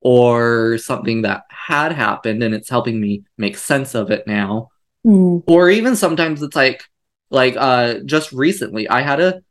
[0.02, 4.70] or something that had happened and it's helping me make sense of it now.
[5.06, 5.44] Mhm.
[5.48, 6.84] Or even sometimes it's like
[7.30, 9.42] like uh just recently I had a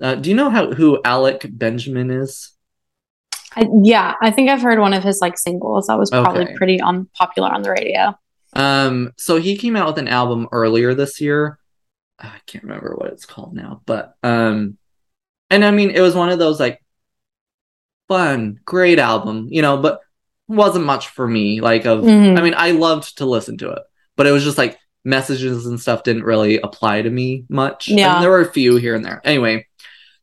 [0.00, 2.52] uh, do you know how who Alec Benjamin is?
[3.56, 6.54] I, yeah, I think I've heard one of his like singles that was probably Okay.
[6.54, 8.14] pretty on popular on the radio.
[8.52, 11.58] Um, so he came out with an album earlier this year.
[12.18, 14.78] I can't remember what it's called now, but um,
[15.50, 16.82] and I mean, it was one of those like
[18.08, 20.00] fun, great album, you know, but
[20.48, 21.60] wasn't much for me.
[21.60, 22.38] Like, of Mhm.
[22.38, 23.82] I mean, I loved to listen to it,
[24.16, 27.88] but it was just like messages and stuff didn't really apply to me much.
[27.88, 28.14] Yeah.
[28.14, 29.20] And there were a few here and there.
[29.24, 29.66] Anyway,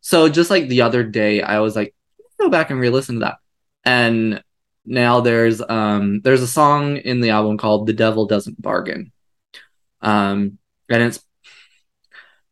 [0.02, 1.94] so just like the other day, I was like,
[2.39, 3.38] go back and re-listen to that.
[3.86, 4.44] And
[4.86, 9.12] now there's um there's a song in the album called The Devil Doesn't Bargain.
[10.02, 10.58] Um
[10.89, 11.24] and it's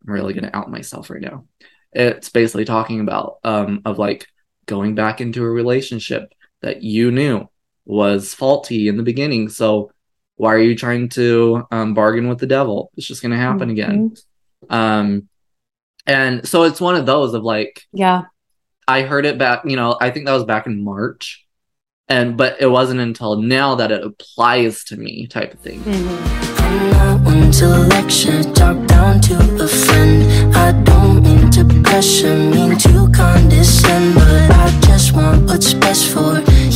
[0.05, 1.45] I'm really gonna out myself right now.
[1.93, 4.27] It's basically talking about um of like
[4.65, 7.49] going back into a relationship that you knew
[7.85, 9.49] was faulty in the beginning.
[9.49, 9.91] So
[10.35, 12.91] why are you trying to um, bargain with the devil?
[12.95, 14.15] It's just gonna happen again.
[14.69, 15.27] Um
[16.07, 18.23] and so it's one of those of like Yeah.
[18.87, 21.40] I heard it back, you know, I think that was back in March.
[22.11, 25.79] And but it wasn't until now that it applies to me type of thing.
[25.79, 26.41] Mhm.
[26.65, 29.35] I'm not one to lecture, talk down to
[29.67, 30.17] a friend.
[30.65, 36.31] I don't mean to pressure, mean to condescend, but I just want what's best for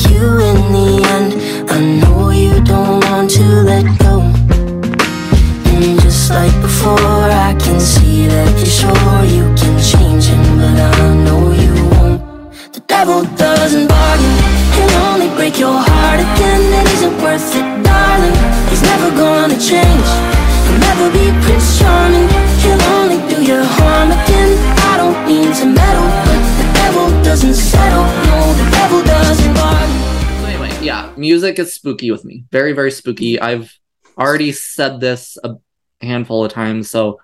[0.10, 1.32] you in the end.
[1.76, 4.14] I know you don't want to let go.
[5.72, 10.78] And just like before, I can see that you're sure you can change him, but
[10.92, 12.22] I know you won't.
[12.76, 14.55] The devil doesn't bargain, he'll
[15.16, 16.62] only break your heart again.
[16.76, 18.36] It isn't worth it, darling.
[18.68, 20.08] He's never gonna change.
[20.68, 22.28] He'll never be Prince Charming.
[22.60, 24.52] He'll only do you harm again.
[24.92, 28.04] I don't mean to meddle, but the devil doesn't settle.
[28.28, 30.00] No, the devil doesn't bargain.
[30.42, 32.44] So anyway, yeah, music is spooky with me.
[32.52, 33.40] Very, very spooky.
[33.40, 33.72] I've
[34.18, 35.56] already said this a
[36.02, 37.22] handful of times, so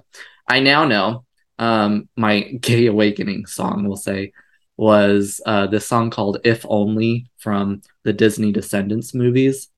[0.46, 1.24] I now know
[1.58, 4.32] um my gay awakening song we'll say
[4.80, 9.68] was uh this song called If Only from the Disney Descendants movies.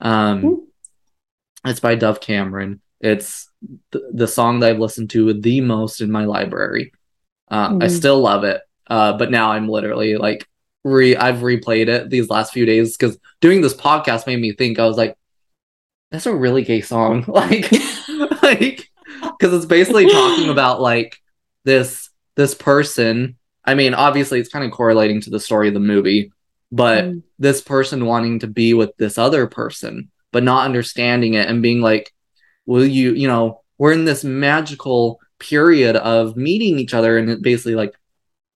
[0.00, 0.68] Um
[1.64, 2.80] it's by Dove Cameron.
[3.00, 3.50] It's
[3.92, 6.92] th- the song that I've listened to the most in my library.
[7.50, 7.90] Uh, I Mhm.
[7.90, 8.60] still love it.
[8.86, 10.46] Uh, but now I'm literally like
[10.84, 14.78] re I've replayed it these last few days because doing this podcast made me think
[14.78, 15.16] I was like,
[16.12, 17.24] that's a really gay song.
[17.28, 17.70] like
[18.42, 18.88] like
[19.38, 21.18] because it's basically talking about like
[21.64, 23.36] this this person.
[23.70, 26.32] I mean, obviously it's kind of correlating to the story of the movie,
[26.72, 27.22] but Mm.
[27.38, 31.80] this person wanting to be with this other person, but not understanding it and being
[31.80, 32.12] like,
[32.66, 37.76] will you, you know, we're in this magical period of meeting each other and basically
[37.76, 37.94] like,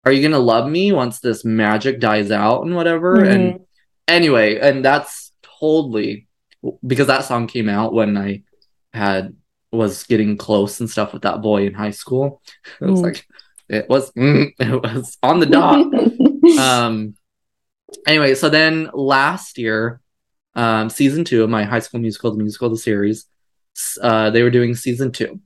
[0.04, 3.22] are you gonna love me once this magic dies out and whatever?
[3.22, 3.60] And
[4.08, 6.26] anyway, and that's totally
[6.84, 8.42] because that song came out when I
[8.92, 9.34] had
[9.72, 12.42] was getting close and stuff with that boy in high school.
[12.80, 13.04] It was Mm.
[13.04, 13.26] like
[13.68, 15.86] it was mm, it was on the dot.
[16.58, 17.14] Um
[18.06, 20.00] anyway so then last year
[20.54, 23.24] um season two of my high school musical the musical the series
[24.02, 25.40] uh they were doing season two.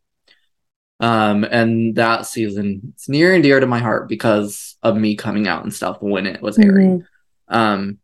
[0.98, 5.46] Um and that season it's near and dear to my heart because of me coming
[5.46, 7.06] out and stuff when it was airing.
[7.46, 7.98] Um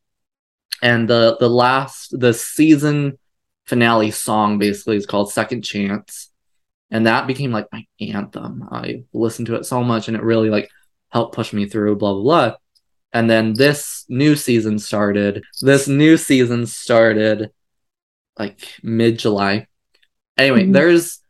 [0.83, 3.19] and the the last the season
[3.65, 6.31] finale song basically is called second chance
[6.91, 8.69] and that became like my anthem.
[8.71, 10.69] I listened to it so much and it really like
[11.11, 12.57] helped push me through blah blah blah.
[13.13, 15.45] And then this new season started.
[15.63, 17.51] This new season started
[18.37, 19.67] like mid july
[20.37, 20.73] anyway Mhm.
[20.73, 21.21] there's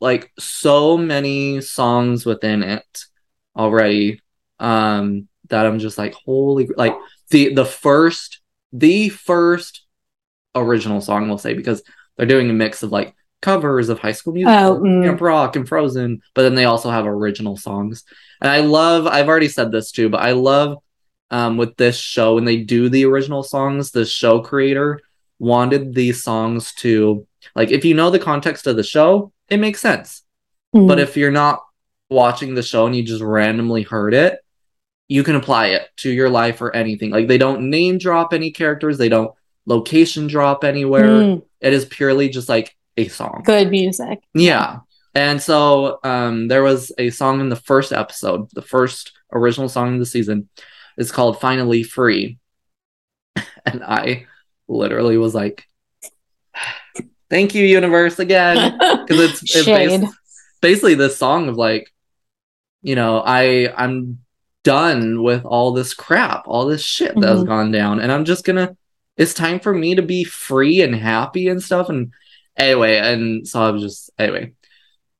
[0.00, 3.04] like so many songs within it
[3.56, 4.20] already
[4.60, 6.96] um that i'm just like holy like
[7.30, 8.40] the the first
[8.72, 9.84] the first
[10.54, 11.82] original song we'll say because
[12.16, 15.04] they're doing a mix of like covers of high school music Oh, mm.
[15.04, 18.04] camp rock and frozen but then they also have original songs
[18.40, 20.78] and i love i've already said this too but i love
[21.30, 25.00] um with this show when they do the original songs the show creator
[25.38, 29.80] wanted these songs to like if you know the context of the show it makes
[29.80, 30.22] sense
[30.74, 30.88] Mm.
[30.88, 31.60] but if you're not
[32.08, 34.38] watching the show and you just randomly heard it,
[35.06, 37.10] you can apply it to your life or anything.
[37.10, 39.32] Like they don't name drop any characters, they don't
[39.66, 41.08] location drop anywhere.
[41.10, 41.42] Mm.
[41.60, 43.42] It is purely just like a song.
[43.44, 44.20] good music.
[44.34, 44.80] Yeah.
[45.14, 49.94] And so um there was a song in the first episode, the first original song
[49.94, 50.48] of the season.
[50.96, 52.38] It's called Finally Free.
[53.66, 54.26] and I
[54.68, 55.66] literally was like
[57.30, 60.02] Thank you, universe, again because it's, it's Shade.
[60.02, 60.14] bas-
[60.60, 61.88] basically this song of like
[62.82, 64.18] you know i i'm
[64.64, 67.46] done with all this crap all this shit that has Mhm.
[67.46, 68.76] gone down and i'm just gonna
[69.16, 72.12] it's time for me to be free and happy and stuff and
[72.56, 74.52] anyway and so i was just anyway.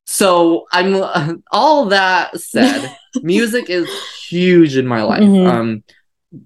[0.04, 3.88] So i'm all that said music is
[4.28, 5.22] huge in my life.
[5.22, 5.46] Mhm.
[5.46, 5.84] um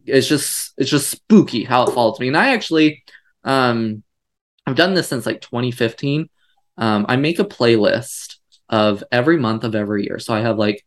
[0.05, 2.29] it's just it's just spooky how it follows me.
[2.29, 3.03] And i actually
[3.45, 4.03] um
[4.67, 6.29] i've done this since like 2015
[6.79, 8.37] um i make a playlist
[8.69, 10.19] of every month of every year.
[10.19, 10.85] So i have like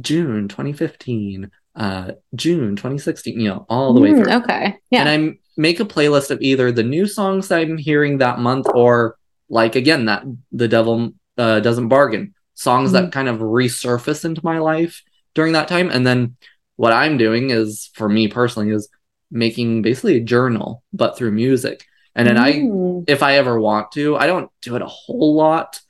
[0.00, 4.76] june 2015 uh june 2016 you know all the way Mm, through okay.
[4.90, 5.06] Yeah.
[5.06, 8.66] and I make a playlist of either the new songs that I'm hearing that month
[8.74, 9.16] or
[9.48, 13.04] like again that the devil uh, doesn't bargain songs Mm-hmm.
[13.06, 15.02] that kind of resurface into my life
[15.34, 16.36] during that time and then
[16.76, 18.88] what i'm doing is for me personally is
[19.30, 23.04] making basically a journal but through music and then i Mm.
[23.06, 25.80] if i ever want to i don't do it a whole lot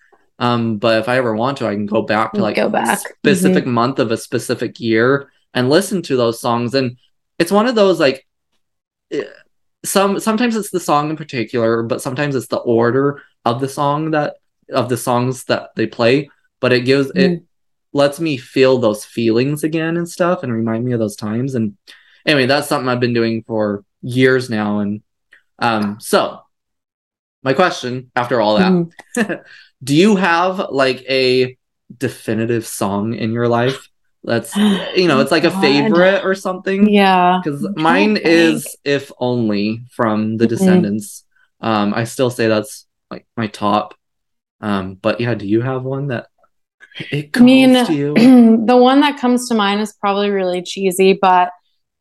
[0.40, 2.98] um but if i ever want to i can go back to like Go back.
[2.98, 3.14] Mm-hmm.
[3.18, 6.74] specific month of a specific year and listen to those songs.
[6.74, 6.96] And
[7.40, 8.24] it's one of those like
[9.10, 9.24] eh,
[9.84, 14.10] some sometimes it's the song in particular but sometimes it's the order of the song
[14.12, 14.36] that
[14.72, 16.30] of the songs that they play.
[16.60, 17.20] But it gives Mm.
[17.24, 17.42] it
[17.92, 21.54] lets me feel those feelings again and stuff and remind me of those times.
[21.54, 21.76] And
[22.26, 24.80] anyway that's something i've been doing for years now.
[24.80, 25.02] And
[25.58, 26.40] um so
[27.42, 29.44] my question after all that Mhm.
[29.84, 31.56] do you have like a
[31.96, 33.88] definitive song in your life
[34.26, 34.54] that's
[34.96, 36.88] you know it's like a favorite or something.
[36.88, 37.40] Yeah.
[37.42, 40.48] because mine is if only from the Mhm.
[40.54, 41.24] descendants.
[41.60, 43.94] Um i still say that's like my top.
[44.60, 46.26] Um but yeah do you have one that
[47.10, 48.14] it I mean, to you?
[48.66, 51.50] the one that comes to mind is probably really cheesy, but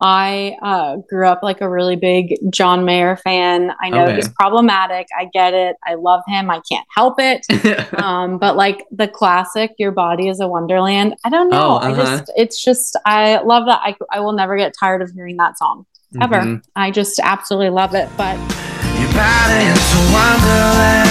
[0.02, 3.72] I uh, grew up like a really big John Mayer fan.
[3.82, 4.18] I know Okay.
[4.18, 5.08] he's problematic.
[5.18, 5.78] I get it.
[5.86, 6.52] I love him.
[6.52, 7.46] I can't help it.
[8.04, 11.76] um, but like the classic, "Your Body Is a Wonderland." I don't know.
[11.76, 12.18] Oh, I uh-huh.
[12.18, 13.80] just, it's just, I love that.
[13.84, 15.86] I, I will never get tired of hearing that song
[16.22, 16.36] ever.
[16.36, 16.62] Mhm.
[16.76, 18.10] I just absolutely love it.
[18.18, 18.36] But
[19.00, 21.10] Your body is a wonderland.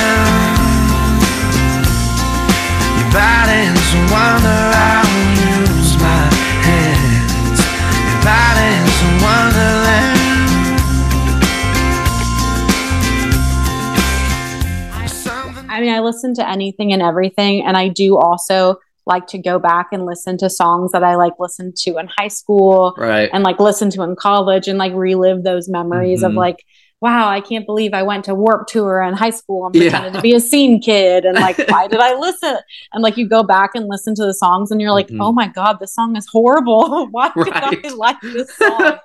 [3.00, 4.74] Your body is a wonder.
[8.24, 8.72] Your body
[9.22, 10.20] wonderland.
[15.68, 19.58] I mean, I listen to anything and everything, and I do also like to go
[19.58, 23.44] back and listen to songs that I like listened to in high school right and
[23.44, 26.36] like listen to in college and like relive those memories of Mhm.
[26.36, 26.64] like,
[27.04, 29.82] wow, I can't believe I went to Warp Tour in high school and Yeah.
[29.90, 32.56] pretended to be a scene kid, and like, why did I listen?
[32.92, 35.18] And like, you go back and listen to the songs, and you're like, Mhm.
[35.20, 37.06] oh my god, this song is horrible.
[37.16, 38.96] why did I like this song?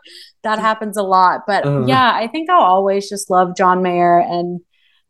[0.43, 1.85] that happens a lot, but Uh.
[1.85, 4.61] yeah, I think I'll always just love John Mayer and.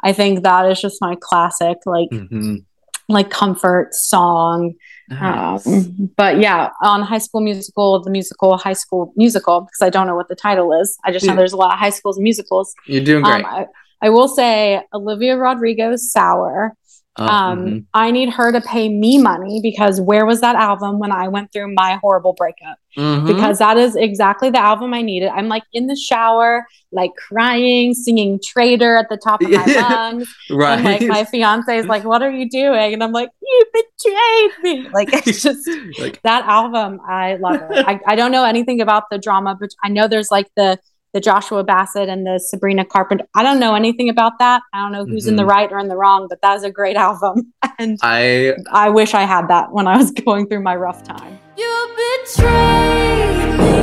[0.01, 2.63] I think that is just my classic, like Mhm.
[3.09, 4.75] Like comfort song.
[5.09, 5.65] Nice.
[5.65, 10.07] Um, but yeah, on High School Musical, the musical High School Musical, because I don't
[10.07, 10.97] know what the title is.
[11.03, 12.73] I just know there's a lot of high schools and musicals.
[12.85, 13.65] you're doing great Um, I,
[14.01, 16.75] I will say Olivia Rodrigo's Sour.
[17.19, 17.85] Oh, Um, mhm.
[17.93, 21.51] I need her to pay me money because where was that album when I went
[21.51, 22.77] through my horrible breakup?
[22.97, 23.27] Mhm.
[23.27, 25.29] Because that is exactly the album I needed.
[25.29, 30.33] I'm like in the shower, like crying, singing Traitor at the top of my lungs.
[30.49, 33.63] right And like my fiance is like, "What are you doing?" And I'm like, "You
[33.73, 36.99] betrayed me." Like it's just like that album.
[37.07, 37.85] I love it.
[37.87, 40.79] I, I don't know anything about the drama, but I know there's like the
[41.13, 43.25] the Joshua Bassett and the Sabrina Carpenter.
[43.35, 44.61] I don't know anything about that.
[44.73, 45.49] I don't know who's in the Mhm.
[45.49, 49.13] right or in the wrong, but that is a great album, and i I wish
[49.13, 51.39] I had that when I was going through my rough time.
[51.57, 53.75] You betrayed me,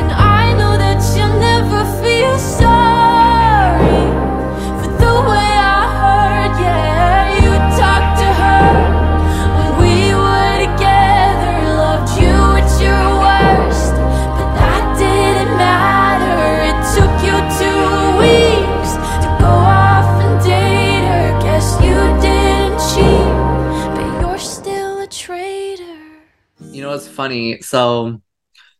[0.00, 2.89] and I know that you'll never feel sorry
[27.20, 27.60] funny.
[27.60, 28.20] So,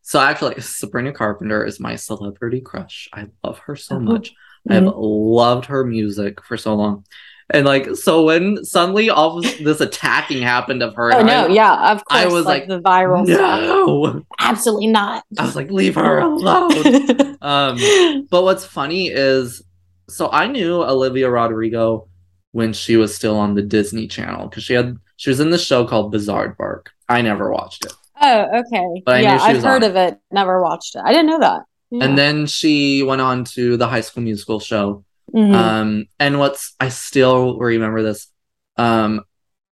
[0.03, 3.09] so actually, Sabrina Carpenter is my celebrity crush.
[3.12, 4.01] I love her so Oh.
[4.01, 4.32] much.
[4.68, 7.05] I've loved her music for so long.
[7.53, 11.49] And like, so when suddenly all of this attacking happened of her, Oh no, I,
[11.49, 12.22] yeah, of course.
[12.22, 13.61] I was like, like, the viral stuff.
[13.61, 15.24] no, Absolutely not.
[15.38, 17.36] I was like, leave her alone.
[17.43, 17.76] um,
[18.30, 19.62] but what's funny is,
[20.09, 22.09] so I knew Olivia Rodrigo
[22.53, 25.64] when she was still on the Disney Channel because she had she was in this
[25.64, 26.86] show called Bizaardvark.
[27.09, 27.93] I never watched it.
[28.21, 29.03] Oh, okay.
[29.05, 30.18] But yeah, I've heard on of it.
[30.31, 31.03] Never watched it.
[31.05, 31.62] I didn't know that.
[31.91, 32.05] Yeah.
[32.05, 35.05] And then she went on to the High School Musical show.
[35.35, 35.55] Mhm.
[35.55, 38.29] Um, and what's I still remember this.
[38.77, 39.23] Um,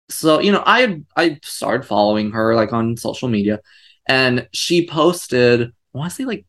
[0.10, 3.60] so you know, I I started following her like on social media,
[4.08, 5.62] and she posted.
[5.94, 6.46] I want to say like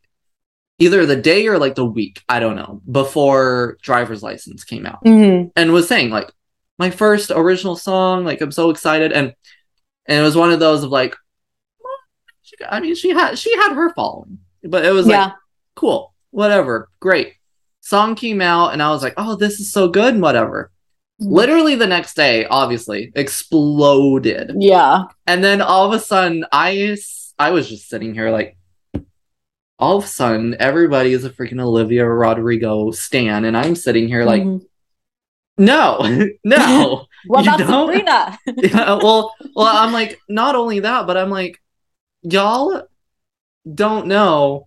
[0.78, 5.02] either the day or like the week, I don't know, before driver's license came out,
[5.04, 5.50] Mhm.
[5.56, 6.30] and was saying like
[6.78, 8.24] my first original song.
[8.24, 9.32] Like I'm so excited, and
[10.06, 11.16] and it was one of those of like,
[12.68, 15.32] I mean, she had she had her following, but it was like
[15.74, 17.34] cool, whatever, great.
[17.80, 20.70] Song came out, and I was like, oh, this is so good, and whatever.
[21.22, 21.30] Mhm.
[21.32, 24.52] Literally the next day, obviously, exploded.
[24.58, 25.04] Yeah.
[25.26, 26.96] And then all of a sudden, I
[27.38, 28.56] I was just sitting here like,
[29.78, 34.24] all of a sudden, everybody is a freaking Olivia Rodrigo stan, and I'm sitting here
[34.24, 34.66] like, Mhm.
[35.56, 35.98] no,
[36.44, 37.06] no.
[37.26, 37.88] What You about don't?
[37.94, 38.38] Sabrina?
[38.62, 41.60] yeah, well, well, I'm like, not only that, but I'm like,
[42.22, 42.82] y'all
[43.72, 44.66] don't know.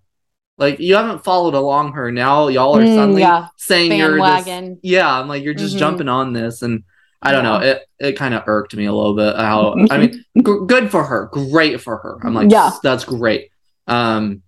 [0.58, 2.12] Like, you haven't followed along her.
[2.12, 3.48] Now, y'all are Mm, suddenly yeah.
[3.58, 4.80] saying you're this.
[4.84, 5.80] Yeah, I'm like, you're just Mhm.
[5.80, 6.84] jumping on this, and
[7.22, 7.52] I don't Yeah.
[7.60, 7.66] know.
[7.66, 9.36] It it kind of irked me a little bit.
[9.36, 12.18] How I mean, g- good for her, great for her.
[12.24, 12.72] I'm like, Yeah.
[12.84, 13.50] that's great.
[13.88, 14.42] Um,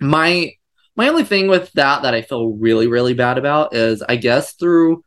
[0.00, 0.52] my
[0.96, 4.52] my only thing with that that I feel really really bad about is I guess
[4.54, 5.02] through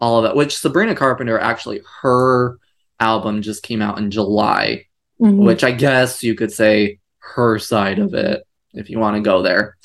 [0.00, 2.58] all of it, which Sabrina Carpenter actually her
[3.00, 4.84] album just came out in July,
[5.20, 5.44] Mhm.
[5.44, 8.42] which I guess you could say her side of it
[8.72, 9.76] if you want to go there.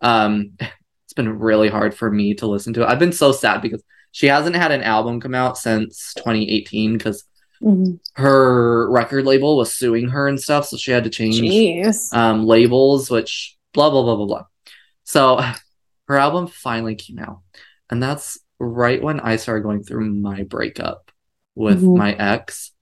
[0.00, 0.52] Um,
[1.04, 2.88] it's been really hard for me to listen to it.
[2.88, 7.24] I've been so sad because she hasn't had an album come out since 2018 because
[7.62, 8.00] Mhm.
[8.14, 11.38] her record label was suing her and stuff, so she had to change
[12.12, 14.44] um, labels, which blah blah blah blah blah.
[15.04, 15.40] So
[16.08, 17.38] her album finally came out,
[17.88, 21.10] and that's right when I started going through my breakup
[21.54, 21.96] with Mhm.
[21.96, 22.72] my ex,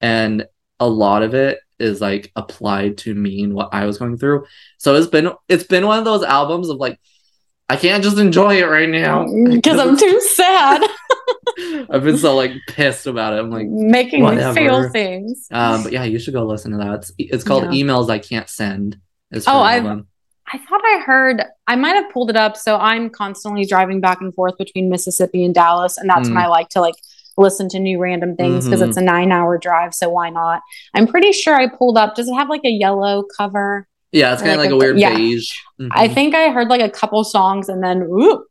[0.00, 0.46] and
[0.84, 4.44] a lot of it is like applied to me and what I was going through.
[4.78, 6.98] So it's been it's been one of those albums of like
[7.68, 10.82] I can't just enjoy it right now Because I'm too sad.
[11.90, 13.38] I've been so like pissed about it.
[13.40, 15.46] I'm like, Making me feel things.
[15.50, 16.94] um, but yeah, you should go listen to that.
[16.94, 17.70] It's, it's called Yeah.
[17.84, 18.98] Emails I Can't Send.
[19.46, 20.02] Oh, I've-
[20.52, 22.54] I thought I heard, I might have pulled it up.
[22.58, 25.96] So I'm constantly driving back and forth between Mississippi and Dallas.
[25.96, 26.34] And that's Mm.
[26.34, 26.94] when I like to like
[27.36, 28.88] listen to new random things because Mhm.
[28.88, 29.94] it's a nine hour drive.
[29.94, 30.62] So why not?
[30.94, 32.14] I'm pretty sure I pulled up.
[32.14, 33.86] Does it have like a yellow cover?
[34.12, 35.16] Yeah, it's kind of like like, a- a weird yeah.
[35.16, 35.50] beige.
[35.90, 36.14] I Mhm.
[36.14, 38.44] think I heard like a couple songs and then, ooh,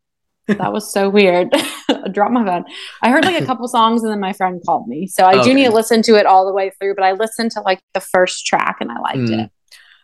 [0.48, 1.48] that was so weird.
[1.54, 2.66] I dropped my phone.
[3.02, 5.08] I heard like a couple songs and then my friend called me.
[5.08, 7.52] So I do need to listen to it all the way through, but I listened
[7.52, 9.46] to like the first track and I liked Mm.
[9.46, 9.52] it.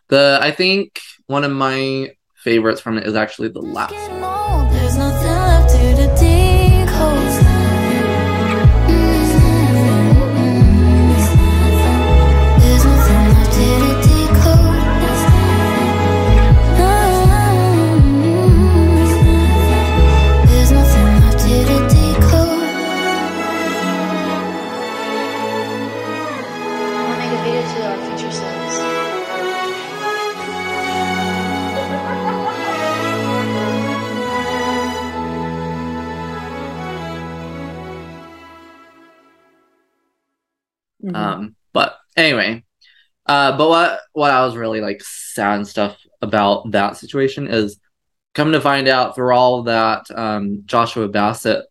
[0.07, 3.91] the I think one of my favorites from it is actually the last.
[4.09, 4.18] one.
[41.09, 41.15] Mhm.
[41.15, 42.63] Um, but anyway,
[43.25, 47.79] uh, but what what I was really like sad and stuff about that situation is
[48.35, 51.65] come to find out through all that um, Joshua Bassett,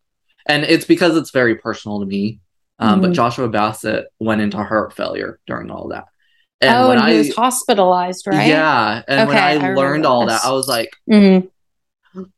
[0.47, 2.41] and it's because it's very personal to me.
[2.81, 3.15] Um, But Mhm.
[3.15, 6.05] Joshua Bassett went into heart failure during all that.
[6.61, 8.47] And oh, when and I he was hospitalized, right?
[8.49, 10.43] yeah, and when Okay, I, I learned all this.
[10.43, 11.49] that, I was like, Mhm.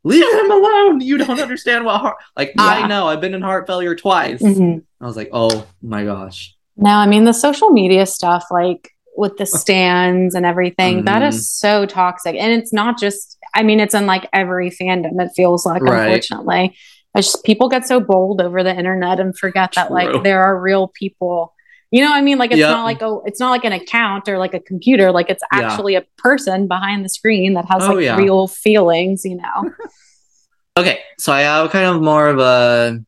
[0.03, 1.01] leave him alone.
[1.01, 2.17] You don't understand what heart.
[2.35, 4.41] Like I know, I've been in heart failure twice.
[4.41, 4.83] Mhm.
[4.99, 6.55] I was like, oh my gosh.
[6.77, 11.27] No, I mean the social media stuff, like with the stands and everything, that Mhm.
[11.29, 12.35] is so toxic.
[12.35, 15.19] And it's not just, I mean, it's in like every fandom.
[15.21, 16.03] It feels like, Right.
[16.07, 16.75] unfortunately,
[17.15, 20.87] just people get so bold over the internet and forget that like there are real
[20.97, 21.53] people.
[21.91, 22.69] You know, what I mean, like it's Yep.
[22.69, 25.11] not like oh, it's not like an account or like a computer.
[25.11, 25.59] Like it's Yeah.
[25.71, 28.15] actually a person behind the screen that has Oh, like yeah.
[28.15, 29.25] real feelings.
[29.25, 29.71] You know.
[30.79, 33.01] Okay, so I have kind of more of a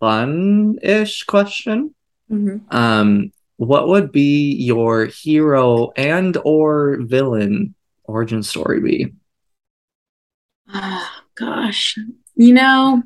[0.00, 1.94] fun-ish question.
[2.32, 2.72] Mhm.
[2.72, 7.74] Um, what would be your hero and or villain
[8.04, 9.12] origin story be?
[10.72, 11.98] Oh, gosh.
[12.34, 13.02] You know,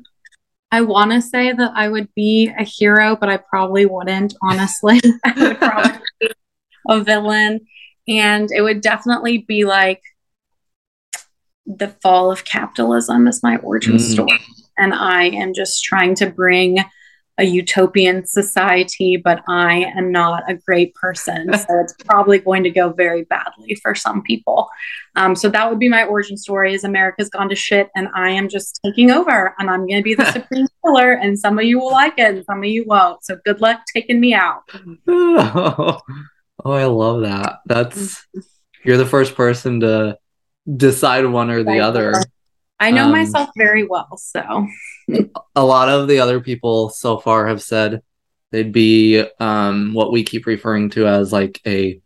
[0.71, 4.99] I want to say that I would be a hero, but I probably wouldn't, honestly.
[5.25, 6.29] I would probably be
[6.87, 7.59] a villain.
[8.07, 10.01] And it would definitely be like
[11.65, 14.13] the fall of capitalism is my origin Mm.
[14.13, 14.39] story.
[14.77, 16.77] And I am just trying to bring
[17.37, 21.53] a utopian society, but I am not a great person.
[21.57, 24.69] so it's probably going to go very badly for some people.
[25.15, 28.31] Um, so that would be my origin story is America's gone to shit and I
[28.31, 31.65] am just taking over and I'm going to be the supreme killer and some of
[31.65, 33.23] you will like it and some of you won't.
[33.23, 34.63] So good luck taking me out.
[35.07, 36.01] oh,
[36.65, 37.59] I love that.
[37.65, 38.25] That's
[38.83, 40.17] you're the first person to
[40.75, 42.13] decide one or the other.
[42.79, 44.17] I know Um, myself very well.
[44.17, 44.67] So
[45.55, 48.01] a lot of the other people so far have said
[48.51, 51.99] they'd be um what we keep referring to as like a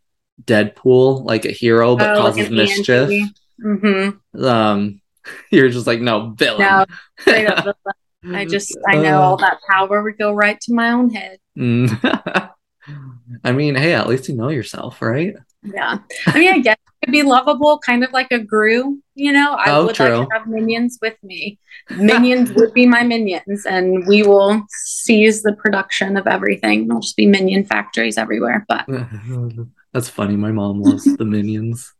[0.43, 3.29] Deadpool, like a hero but Oh, causes an mischief.
[3.61, 4.09] hmm
[4.43, 5.01] Um
[5.51, 6.59] you're just like no villain.
[6.67, 6.85] No,
[7.25, 7.75] villain.
[8.23, 11.39] I just, I know all that power would go right to my own head.
[11.57, 12.49] Mm.
[13.43, 15.35] I mean, hey, at least you know yourself, right?
[15.63, 15.99] Yeah.
[16.27, 18.99] I mean, I guess to be lovable, kind of like a Gru.
[19.15, 20.17] You know, I Oh, would true.
[20.17, 21.59] like to have minions with me.
[21.89, 26.87] Minions would be my minions, and we will seize the production of everything.
[26.87, 28.65] There'll just be minion factories everywhere.
[28.67, 28.85] But
[29.93, 30.35] That's funny.
[30.37, 31.93] My mom loves the minions.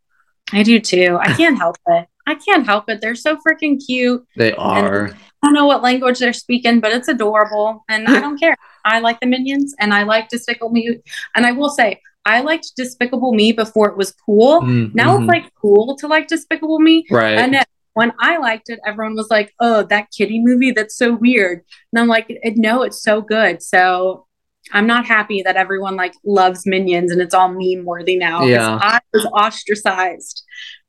[0.54, 1.18] I do too.
[1.20, 2.08] I can't help it.
[2.28, 3.02] I can't help it.
[3.02, 4.24] They're so freaking cute.
[4.38, 5.08] They are.
[5.10, 5.14] I
[5.48, 8.56] don't know what language they're speaking, but it's adorable, and I don't care.
[8.86, 11.00] I like the minions, and I like to Despicable Me.
[11.36, 14.62] And I will say, I liked Despicable Me before it was cool.
[14.62, 17.06] Mm, Now it's like cool to like Despicable Me.
[17.10, 17.38] right.
[17.38, 17.64] And then
[17.94, 22.02] when I liked it, everyone was like, "Oh, that kitty movie, that's so weird." And
[22.02, 24.28] I'm like, "No, it's so good." So
[24.72, 28.46] I'm not happy that everyone like loves Minions and it's all meme worthy now.
[28.46, 28.80] Yeah.
[28.82, 30.44] I was ostracized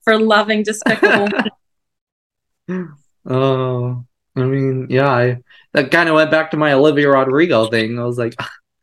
[0.05, 1.29] for loving Despicable.
[2.69, 2.85] Me.
[3.25, 4.05] Oh,
[4.35, 5.39] I mean, yeah, I
[5.75, 7.99] that kind of went back to my Olivia Rodrigo thing.
[7.99, 8.35] I was like,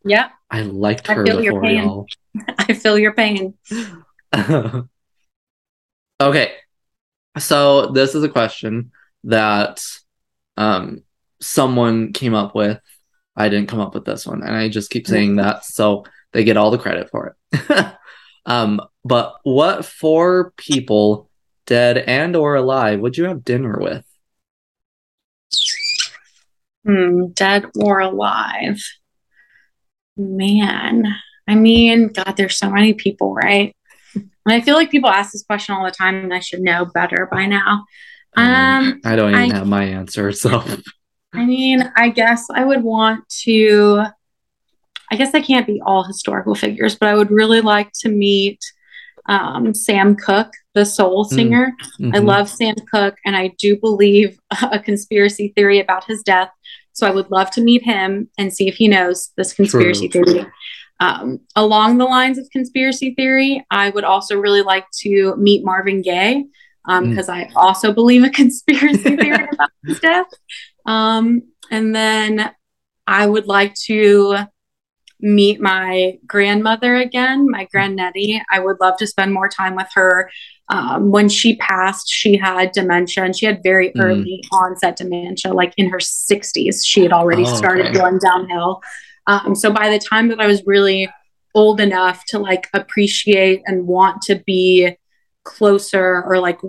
[0.06, 2.08] yeah, I liked I her your before y'all.
[2.58, 3.56] I feel your pain.
[6.22, 6.54] okay,
[7.38, 8.92] so this is a question
[9.26, 9.84] that
[10.58, 11.04] um
[11.42, 12.80] someone came up with.
[13.36, 16.04] I didn't come up with this one, and I just keep saying that so
[16.34, 17.94] they get all the credit for it.
[18.46, 21.30] um, but what four people,
[21.66, 24.06] dead and or alive, would you have dinner with?
[26.86, 28.84] Hmm, dead or alive?
[30.18, 31.06] Man,
[31.50, 33.76] I mean, God, there's so many people, right?
[34.16, 36.86] And I feel like people ask this question all the time, and I should know
[36.86, 37.86] better by now.
[38.38, 40.64] Um, I don't even I- have my answer, so
[41.34, 44.04] I mean, I guess I would want to.
[45.12, 48.60] I guess I can't be all historical figures, but I would really like to meet
[49.28, 51.30] um, Sam Cooke, the soul Mm.
[51.30, 51.74] singer.
[52.00, 52.26] I mhm.
[52.26, 54.40] love Sam Cooke, and I do believe
[54.72, 56.50] a conspiracy theory about his death.
[56.94, 60.46] So I would love to meet him and see if he knows this conspiracy theory.
[61.00, 66.02] Um, along the lines of conspiracy theory, I would also really like to meet Marvin
[66.02, 66.46] Gaye
[66.88, 67.10] Mm.
[67.10, 70.28] because I also believe a conspiracy theory about his death.
[70.86, 72.52] Um, and then
[73.06, 74.38] I would like to
[75.22, 78.40] meet my grandmother again, my grandnettie.
[78.50, 80.32] I would love to spend more time with her.
[80.70, 84.02] Um, when she passed, she had dementia and she had very Mm.
[84.02, 86.86] early onset dementia, like in her 60s.
[86.86, 88.00] She had already Oh, started okay.
[88.00, 88.82] going downhill.
[89.30, 91.08] Um, so by the time that I was really
[91.54, 94.96] old enough to like appreciate and want to be
[95.44, 96.60] closer or like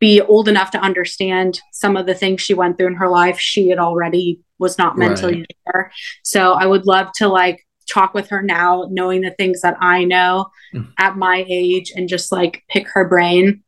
[0.00, 3.38] be old enough to understand some of the things she went through in her life,
[3.38, 5.92] she had already was not mentally there.
[6.24, 10.04] So I would love to like talk with her now, knowing the things that I
[10.04, 10.92] know Mm.
[10.98, 13.64] at my age and just like pick her brain.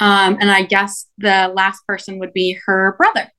[0.00, 3.30] Um, and I guess the last person would be her brother.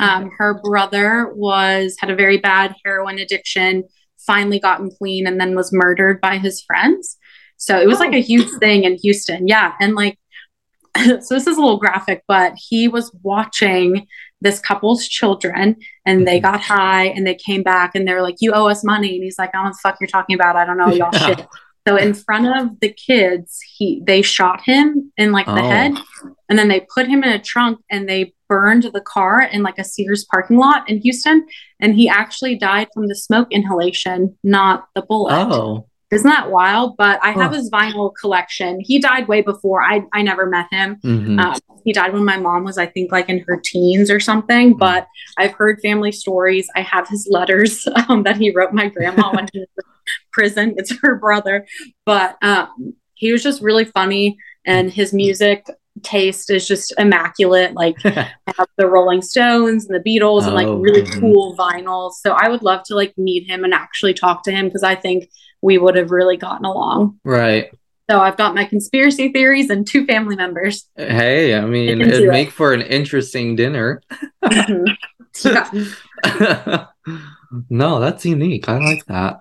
[0.00, 3.84] Um, her brother was had a very bad heroin addiction,
[4.18, 7.16] finally gotten clean, and then was murdered by his friends.
[7.56, 9.46] So it was like a huge thing in Houston.
[9.46, 9.72] Yeah.
[9.80, 10.18] And like,
[10.96, 14.06] so this is a little graphic, but he was watching
[14.40, 16.42] this couple's children and they Mhm.
[16.42, 19.14] got high and they came back and they're like, You owe us money.
[19.14, 20.56] And he's like, I don't know what the fuck you're talking about.
[20.56, 21.26] I don't know y'all Yeah.
[21.26, 21.46] shit.
[21.88, 25.68] So in front of the kids, he they shot him in like the Oh.
[25.70, 25.92] head,
[26.48, 29.78] and then they put him in a trunk and they burned the car in like
[29.78, 31.46] a Sears parking lot in Houston.
[31.80, 35.34] And he actually died from the smoke inhalation, not the bullet.
[35.34, 36.96] Oh, Isn't that wild?
[36.96, 37.56] But I have Huh.
[37.56, 38.78] his vinyl collection.
[38.80, 39.82] He died way before.
[39.82, 40.96] I I never met him.
[41.04, 41.40] mhm.
[41.40, 44.76] Um, he died when my mom was, I think, like in her teens or something.
[44.76, 46.66] But I've heard family stories.
[46.76, 49.84] I have his letters um, that he wrote my grandma when he was in
[50.32, 50.74] prison.
[50.76, 51.66] It's her brother,
[52.06, 55.66] but um, he was just really funny, and his music
[56.02, 57.74] taste is just immaculate.
[57.74, 61.20] Like I have the Rolling Stones and the Beatles and like Oh, really mhm.
[61.20, 62.14] cool vinyls.
[62.20, 64.94] So I would love to like meet him and actually talk to him because I
[64.94, 65.30] think
[65.62, 67.18] we would have really gotten along.
[67.24, 67.70] right.
[68.10, 70.86] So I've got my conspiracy theories and two family members.
[70.94, 72.28] Hey, I mean, do it'd it.
[72.28, 74.02] make for an interesting dinner.
[77.70, 78.68] No, that's unique.
[78.68, 79.40] I like that.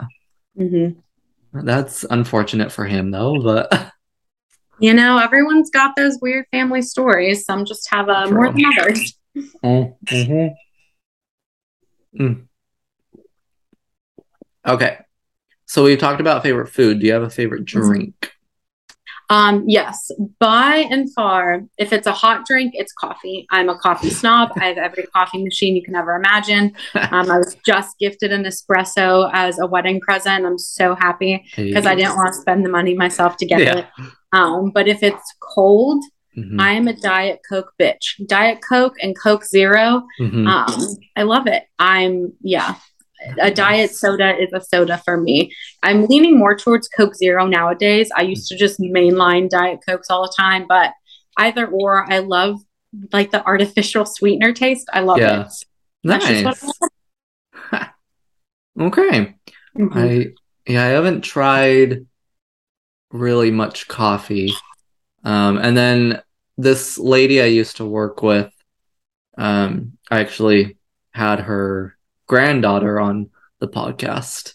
[0.60, 0.98] Mhm.
[1.54, 3.42] That's unfortunate for him, though.
[3.42, 3.92] But
[4.84, 7.46] You know, everyone's got those weird family stories.
[7.46, 9.14] Some just have uh, more than others.
[9.64, 10.54] Mhm.
[12.20, 12.48] Mm.
[14.68, 14.98] okay,
[15.66, 17.00] so we talked about favorite food.
[17.00, 17.88] Do you have a favorite Mm-hmm.
[17.92, 18.32] drink?
[19.34, 23.48] Um, yes, by and far, if it's a hot drink, it's coffee.
[23.50, 24.52] I'm a coffee snob.
[24.58, 26.76] I have every coffee machine you can ever imagine.
[26.94, 30.46] Um, I was just gifted an espresso as a wedding present.
[30.46, 33.78] I'm so happy because I didn't want to spend the money myself to get Yeah.
[33.80, 33.86] it.
[34.34, 36.04] Um, but if it's cold,
[36.36, 38.06] Mhm, I am a Diet Coke bitch.
[38.28, 40.04] Diet Coke and Coke Zero.
[40.20, 40.48] mhm.
[40.48, 41.64] Um, I love it.
[41.78, 42.74] I'm yeah.
[43.40, 45.52] A diet soda is a soda for me.
[45.84, 48.10] I'm leaning more towards Coke Zero nowadays.
[48.16, 50.92] I used to just mainline Diet Cokes all the time, but
[51.38, 52.60] either or, I love
[53.12, 54.88] like the artificial sweetener taste.
[54.94, 55.42] I love Yeah.
[55.46, 55.54] it.
[56.04, 56.80] That's just what Nice.
[57.72, 57.90] I.
[58.80, 59.36] Okay.
[59.78, 59.96] Mhm.
[59.96, 60.34] I
[60.72, 62.08] yeah, I haven't tried
[63.12, 64.52] really much coffee.
[65.24, 66.22] Um, and then
[66.58, 68.52] this lady I used to work with,
[69.38, 70.78] um, I actually
[71.14, 71.96] had her
[72.28, 74.54] granddaughter on the podcast.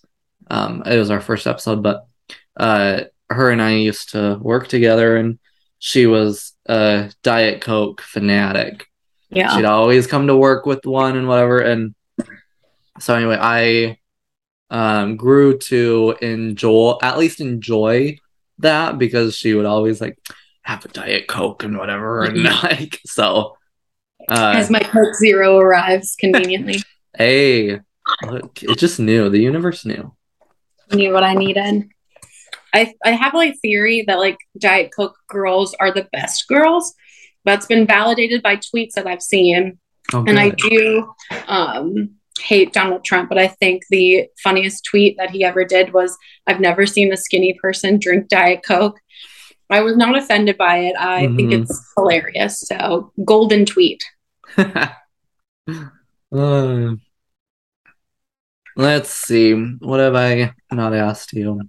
[0.51, 2.07] Um, it was our first episode, but
[2.57, 5.39] uh, her and I used to work together, and
[5.79, 8.89] she was a Diet Coke fanatic
[9.31, 9.57] yeah.
[9.57, 11.95] she'd always come to work with one and whatever and
[12.99, 13.99] so anyway i
[14.71, 18.17] um grew to enjoy at least enjoy
[18.59, 20.19] that because she would always like
[20.63, 23.57] have a diet coke and whatever and like so
[24.31, 26.83] uh As my Coke Zero arrives conveniently.
[27.19, 27.81] hey
[28.27, 30.15] look it just knew the universe knew
[30.93, 31.85] knew what I needed.
[32.73, 36.95] I I have like theory that like Diet Coke girls are the best girls.
[37.45, 39.79] That's been validated by tweets that I've seen.
[40.15, 41.13] oh, And I do
[41.47, 42.11] um
[42.41, 46.17] hate Donald Trump, but I think the funniest tweet that he ever did was
[46.47, 48.99] I've never seen a skinny person drink Diet Coke.
[49.71, 50.95] I was not offended by it.
[50.99, 51.61] I think Mhm.
[51.63, 52.61] it's hilarious.
[52.61, 54.03] So golden tweet.
[56.31, 56.95] Uh,
[58.79, 61.61] let's see what have i not asked you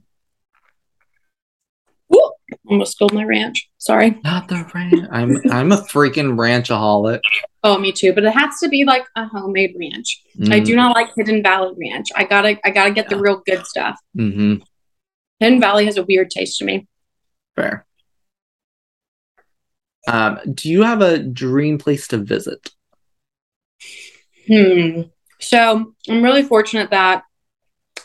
[2.07, 2.31] Woo!
[2.67, 3.69] Almost spilled my ranch.
[3.79, 4.17] Sorry.
[4.23, 7.19] not the ranch i'm i'm a freaking ranchaholic
[7.61, 8.13] Oh, me too.
[8.13, 10.23] But it has to be like a homemade ranch.
[10.49, 12.07] I do not like Hidden Valley Ranch.
[12.15, 13.99] I gotta I gotta get the real good stuff.
[14.15, 14.55] hmm
[15.41, 16.87] Hidden Valley has a weird taste to me.
[17.57, 17.85] Fair.
[20.07, 22.69] Um, do you have a dream place to visit?
[24.47, 25.01] Hmm.
[25.39, 27.23] So I'm really fortunate that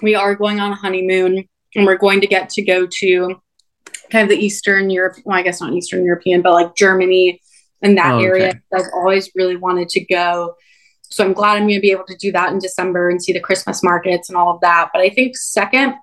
[0.02, 3.40] we are going on a honeymoon and we're going to get to go to
[4.10, 7.40] kind of the Eastern Europe, well, I guess not Eastern European, but like Germany
[7.82, 8.26] and that Oh, okay.
[8.26, 8.62] area.
[8.72, 10.54] I've always really wanted to go.
[11.02, 13.32] So I'm glad I'm going to be able to do that in December and see
[13.32, 14.90] the Christmas markets and all of that.
[14.92, 15.94] But I think second,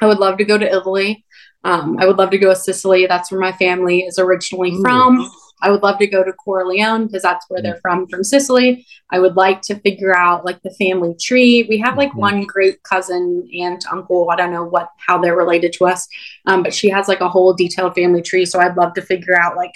[0.00, 1.24] I would love to go to Italy.
[1.64, 3.06] Um, I would love to go to Sicily.
[3.06, 4.82] That's where my family is originally Ooh.
[4.82, 5.30] from.
[5.60, 8.86] I would love to go to Corleone because that's where they're from, from Sicily.
[9.10, 11.66] I would like to figure out like the family tree.
[11.68, 12.16] We have like Mhm.
[12.18, 14.30] one great cousin, aunt, uncle.
[14.30, 16.06] I don't know what how they're related to us,
[16.46, 18.44] um, but she has like a whole detailed family tree.
[18.46, 19.72] So I'd love to figure out like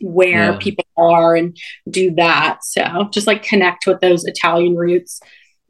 [0.00, 0.56] where Yeah.
[0.58, 1.56] people are and
[1.90, 2.58] do that.
[2.64, 5.20] So just like connect with those Italian roots,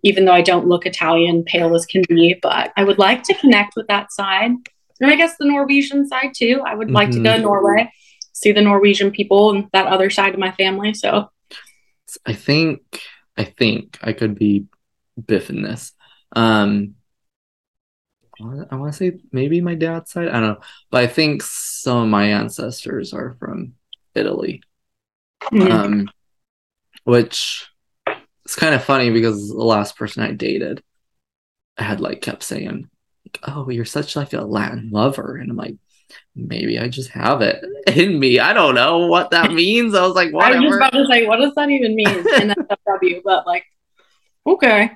[0.03, 2.39] even though I don't look Italian, pale as can be.
[2.41, 4.53] But I would like to connect with that side,
[5.01, 6.63] and I guess the Norwegian side too.
[6.65, 7.91] I would like to go to Norway,
[8.43, 10.95] see the Norwegian people and that other side of my family.
[10.95, 11.31] So
[12.27, 12.81] I think
[13.37, 14.67] I think I could be
[15.21, 15.93] biffing this.
[16.33, 16.97] Um,
[18.71, 20.29] I want to say maybe my dad's side.
[20.29, 20.61] I don't know,
[20.91, 23.75] but I think some of my ancestors are from
[24.15, 24.63] Italy.
[25.53, 26.11] mm, Um,
[27.05, 27.69] which
[28.45, 30.83] it's kind of funny because the last person I dated,
[31.79, 32.89] I had like kept saying,
[33.27, 35.77] like, "Oh, you're such like a Latin lover," and I'm like,
[36.35, 38.39] maybe I just have it in me.
[38.39, 39.95] I don't know what that means.
[39.95, 42.51] I was like, I was just about to say, what does that even mean in
[42.51, 43.21] SFW?
[43.25, 43.65] But like,
[44.47, 44.91] okay,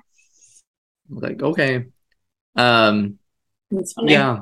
[1.09, 1.87] like, okay,
[2.57, 3.19] um,
[3.71, 4.13] it's funny.
[4.13, 4.41] yeah.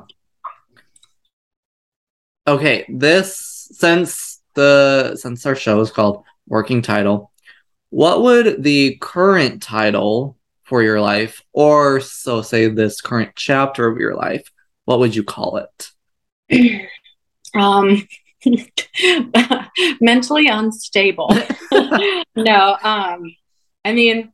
[2.45, 7.31] Okay, this since the since our show is called Working Title,
[7.89, 13.97] what would the current title for your life, or so say this current chapter of
[13.97, 14.51] your life,
[14.85, 15.91] what would you call it?
[17.55, 18.07] um
[20.01, 21.29] mentally unstable.
[22.35, 23.35] No um
[23.85, 24.31] i mean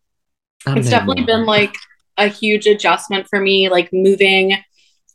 [0.68, 1.76] it's definitely been like
[2.18, 4.56] a huge adjustment for me like moving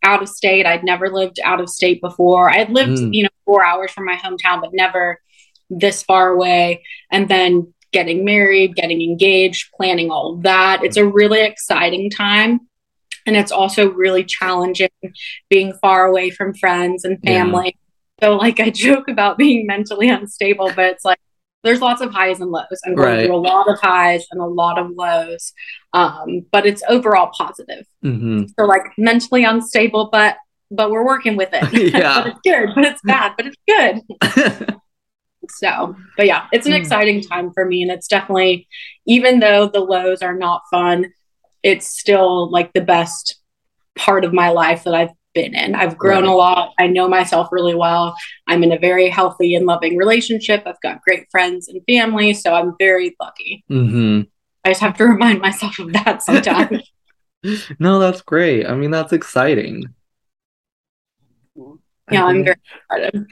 [0.03, 0.67] out of state.
[0.67, 2.51] I'd never lived out of state before.
[2.51, 3.15] I'd lived Mm.
[3.15, 5.21] you know four hours from my hometown but never
[5.71, 6.83] this far away.
[7.11, 10.85] And then getting married getting engaged planning all that.
[10.85, 12.61] It's a really exciting time
[13.27, 14.89] and it's also really challenging
[15.51, 17.33] being far away from friends and Yeah.
[17.45, 17.77] family
[18.23, 21.19] so like i joke about being mentally unstable but it's like
[21.63, 23.27] there's lots of highs and lows i'm going Right.
[23.27, 25.53] through a lot of highs and a lot of lows
[25.93, 30.37] um, but it's overall positive hmm so like mentally unstable but
[30.71, 32.15] but we're working with it Yeah.
[32.23, 34.77] but it's good but it's bad but it's good
[35.51, 36.77] so but yeah it's an Hmm.
[36.79, 38.67] exciting time for me and it's definitely
[39.07, 41.13] even though the lows are not fun
[41.65, 43.37] it's still like the best
[43.97, 46.31] part of my life that i've been in i've grown Right.
[46.33, 48.15] a lot i know myself really well
[48.47, 52.55] i'm in a very healthy and loving relationship i've got great friends and family so
[52.55, 54.29] i'm very lucky Mm-hmm.
[54.65, 56.89] i just have to remind myself of that sometimes
[57.79, 58.67] no, that's great.
[58.67, 59.85] I mean, that's exciting.
[62.11, 62.57] Yeah, I'm very
[62.91, 63.27] excited.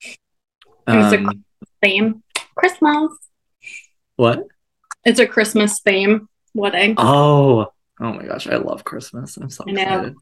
[0.00, 1.44] It's a- Um,
[1.82, 2.22] Theme
[2.56, 3.10] Christmas.
[4.16, 4.44] what?
[5.06, 6.94] It's a Christmas theme wedding.
[6.98, 7.66] Oh,
[8.00, 9.36] oh my gosh, I love Christmas.
[9.36, 9.82] I'm so I know.
[9.82, 10.14] excited.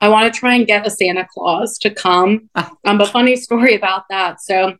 [0.00, 2.48] I want to try and get a Santa Claus to come.
[2.54, 2.70] Ah.
[2.86, 4.40] Um, but funny story about that.
[4.40, 4.76] So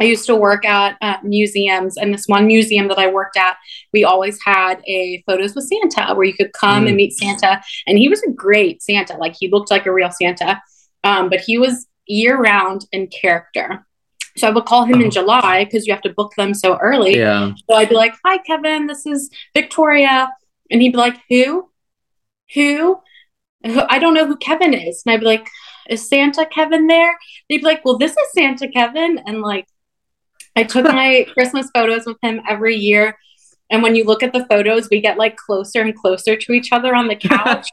[0.00, 3.56] I used to work at uh, museums, and this one museum that I worked at,
[3.92, 6.88] we always had a photos with Santa where you could come Mm.
[6.88, 7.62] and meet Santa.
[7.86, 9.16] And he was a great Santa.
[9.16, 10.60] Like he looked like a real Santa.
[11.04, 13.85] Um, but he was year round in character.
[14.36, 15.04] So I would call him Oh.
[15.04, 17.16] in July because you have to book them so early.
[17.16, 17.52] Yeah.
[17.68, 18.86] So I'd be like, "Hi, Kevin.
[18.86, 20.30] This is Victoria,"
[20.70, 21.70] and he'd be like, "Who?
[22.54, 23.00] Who?
[23.64, 25.48] Who- I don't know who Kevin is." And I'd be like,
[25.88, 27.16] "Is Santa Kevin there?"
[27.48, 29.66] They'd be like, "Well, this is Santa Kevin," and like,
[30.54, 33.16] I took my Christmas photos with him every year.
[33.70, 36.72] And when you look at the photos, we get like closer and closer to each
[36.72, 37.68] other on the couch.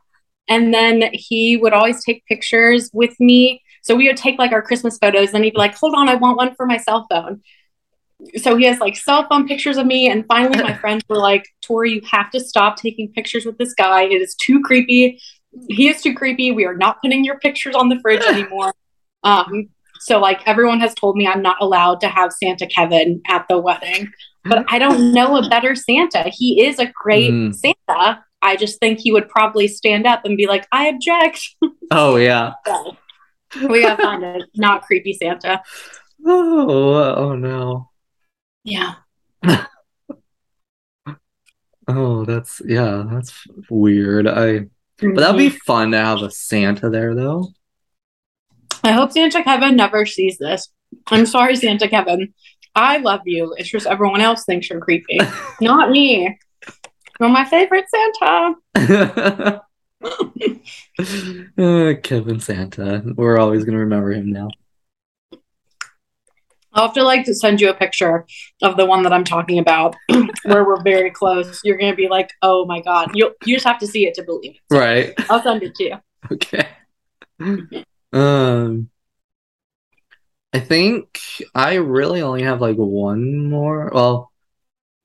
[0.49, 3.61] and then he would always take pictures with me.
[3.83, 6.15] So we would take like our Christmas photos, and he'd be like, "Hold on, I
[6.15, 7.41] want one for my cell phone."
[8.37, 11.43] so he has like cell phone pictures of me and finally my friends were like
[11.61, 14.03] tori you have to stop taking pictures with this guy.
[14.03, 15.19] It is too creepy.
[15.67, 16.51] He is too creepy.
[16.51, 18.73] We are not putting your pictures on the fridge anymore.
[19.23, 19.69] Um
[19.99, 23.57] so like everyone has told me i'm not allowed to have santa kevin at the
[23.57, 24.09] wedding
[24.45, 26.23] but i don't know a better santa.
[26.29, 27.53] He is a great Mm.
[27.53, 28.23] santa.
[28.41, 31.41] I just think he would probably stand up and be like i object.
[31.91, 32.53] Oh yeah.
[32.65, 32.95] so
[33.69, 35.61] we gotta find a not creepy santa
[36.25, 37.89] Oh, oh no.
[38.63, 38.95] yeah
[41.87, 44.27] Oh, that's yeah, that's weird.
[44.27, 44.67] I
[44.99, 45.57] but that'd be mm-hmm.
[45.65, 47.49] fun to have a Santa there though.
[48.83, 50.69] I hope Santa Kevin never sees this.
[51.07, 52.33] I'm sorry, Santa Kevin.
[52.75, 53.53] I love you.
[53.57, 55.19] It's just everyone else thinks you're creepy.
[55.61, 56.37] Not me.
[57.19, 59.61] You're my favorite Santa.
[61.57, 63.03] Uh, Kevin Santa.
[63.15, 64.49] We're always gonna remember him now.
[66.73, 68.25] I'll have to like to send you a picture
[68.61, 69.95] of the one that I'm talking about
[70.43, 71.61] where we're very close.
[71.63, 73.11] You're gonna be like, oh my god.
[73.13, 74.75] You you just have to see it to believe it.
[74.75, 75.13] Right.
[75.29, 75.95] I'll send it to you.
[76.31, 76.67] Okay.
[78.11, 78.89] Um
[80.53, 81.19] I think
[81.55, 83.89] I really only have like one more.
[83.93, 84.31] Well,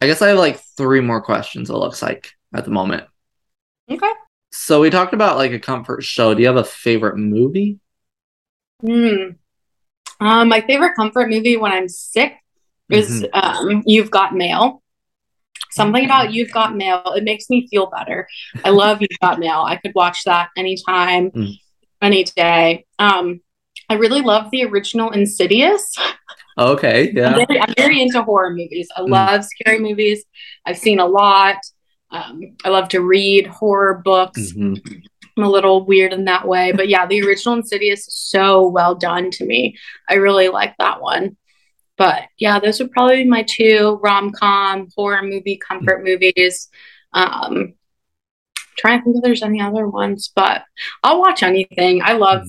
[0.01, 3.05] I guess I have like three more questions, it looks like, at the moment.
[3.91, 4.13] Okay.
[4.51, 6.35] So we talked about like a comfort show.
[6.35, 7.79] Do you have a favorite movie?
[8.81, 9.31] Hmm.
[10.21, 12.35] Um, my favorite comfort movie when I'm sick
[12.91, 14.83] is um, You've Got Mail.
[15.71, 18.27] Something about You've Got Mail, it makes me feel better.
[18.65, 19.63] I love You've Got Mail.
[19.67, 21.53] I could watch that anytime, Mm.
[22.01, 22.87] any day.
[22.99, 23.41] Um,
[23.91, 25.95] I really love the original Insidious.
[26.57, 27.37] Okay, I'm, yeah.
[27.47, 28.89] very, I'm very into horror movies.
[28.97, 29.11] I Mm.
[29.11, 30.25] love scary movies.
[30.67, 31.57] I've seen a lot.
[32.11, 34.53] Um, I love to read horror books.
[34.53, 35.03] Mhm.
[35.37, 36.73] I'm a little weird in that way.
[36.73, 39.77] But yeah, the original Insidious is so well done to me.
[40.09, 41.37] I really like that one.
[41.97, 46.69] But yeah, those would probably be my two rom com, horror movie, comfort movies.
[47.13, 47.75] Um,
[48.79, 50.63] trying to think if there's any other ones, but
[51.03, 52.01] I'll watch anything.
[52.03, 52.47] I love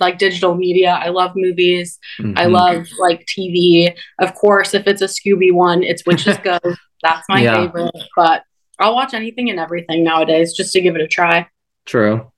[0.00, 0.90] like digital media.
[1.00, 1.98] I love movies.
[2.18, 2.50] I Mhm.
[2.50, 3.94] love like TV.
[4.18, 6.58] Of course, if it's a Scooby one, it's Witch's Go.
[7.02, 7.54] That's my Yeah.
[7.66, 7.94] favorite.
[8.16, 8.42] But
[8.78, 11.48] I'll watch anything and everything nowadays just to give it a try.
[11.84, 12.30] True.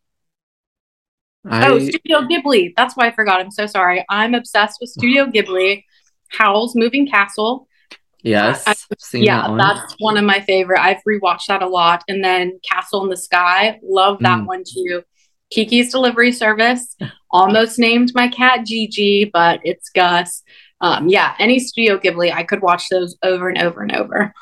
[1.48, 2.74] I Oh, Studio Ghibli.
[2.76, 3.40] That's why I forgot.
[3.40, 4.04] I'm so sorry.
[4.08, 5.84] I'm obsessed with Studio Ghibli.
[6.28, 7.66] Howl's Moving Castle.
[8.22, 9.58] yes, seen yeah, that one.
[9.58, 10.80] that's one of my favorite.
[10.80, 12.04] I've rewatched that a lot.
[12.08, 13.80] And then Castle in the Sky.
[13.82, 14.46] Love that Mm.
[14.46, 15.02] one too.
[15.50, 16.94] Kiki's Delivery Service.
[17.32, 20.42] Almost named my cat Jiji, but it's Gus.
[20.82, 24.32] Um, yeah, any Studio Ghibli, I could watch those over and over and over.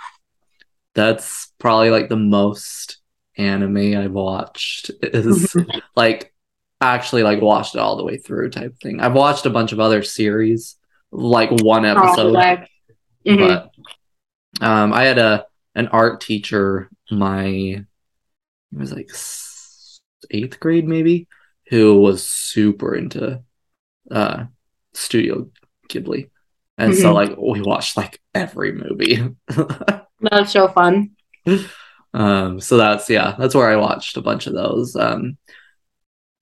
[0.98, 2.98] That's probably like the most
[3.36, 5.54] anime I've watched is
[5.94, 6.34] like
[6.80, 9.00] actually like watched it all the way through type thing.
[9.00, 10.76] I've watched a bunch of other series,
[11.12, 12.68] like one episode, Like,
[13.24, 13.70] mhm.
[14.60, 15.46] but um, I had a
[15.76, 17.86] an art teacher my it
[18.72, 19.10] was like
[20.30, 21.28] eighth grade maybe
[21.68, 23.42] who was super into
[24.10, 24.44] uh
[24.94, 25.48] Studio
[25.88, 26.30] Ghibli,
[26.76, 27.14] and so Mhm.
[27.14, 29.20] like we watched like every movie.
[30.20, 31.10] That's so fun.
[32.14, 34.96] Um, so that's yeah, that's where I watched a bunch of those.
[34.96, 35.36] Um,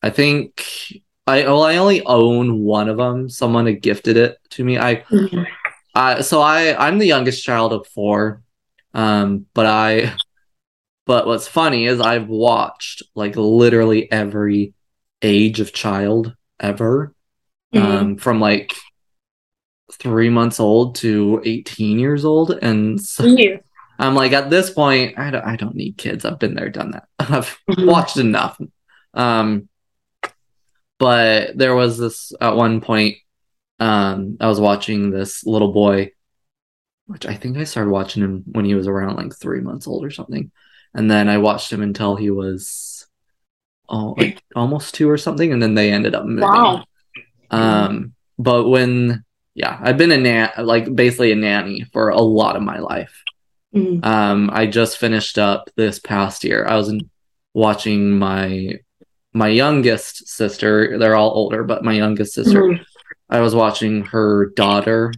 [0.02, 0.62] I think
[1.26, 3.28] I well, I only own one of them.
[3.28, 4.78] Someone had gifted it to me.
[4.78, 5.04] I,
[5.94, 8.42] I so I I'm the youngest child of four.
[8.94, 10.14] Um, but I,
[11.04, 14.72] but what's funny is I've watched like literally every
[15.20, 17.12] age of child ever,
[17.74, 17.80] Mhm.
[17.82, 18.72] um, from like
[19.92, 23.60] three months old to 18 years old, and so, You.
[23.98, 26.24] I'm like at this point, I don't, I don't need kids.
[26.24, 27.08] I've been there, done that.
[27.18, 28.60] I've watched enough.
[29.14, 29.68] Um,
[30.98, 33.16] but there was this at one point.
[33.78, 36.12] Um, I was watching this little boy,
[37.06, 40.04] which I think I started watching him when he was around like three months old
[40.04, 40.50] or something,
[40.94, 43.06] and then I watched him until he was,
[43.88, 46.48] oh, like almost two or something, and then they ended up moving.
[46.48, 46.84] Wow.
[47.50, 49.24] Um, but when
[49.56, 53.22] yeah, I've been a nan like basically a nanny for a lot of my life.
[53.74, 54.04] Mhm.
[54.04, 56.66] Um, I just finished up this past year.
[56.66, 57.00] I was in,
[57.54, 58.74] watching my
[59.32, 60.98] my youngest sister.
[60.98, 62.62] They're all older, but my youngest sister.
[62.62, 62.80] Mhm.
[63.30, 65.12] I was watching her daughter.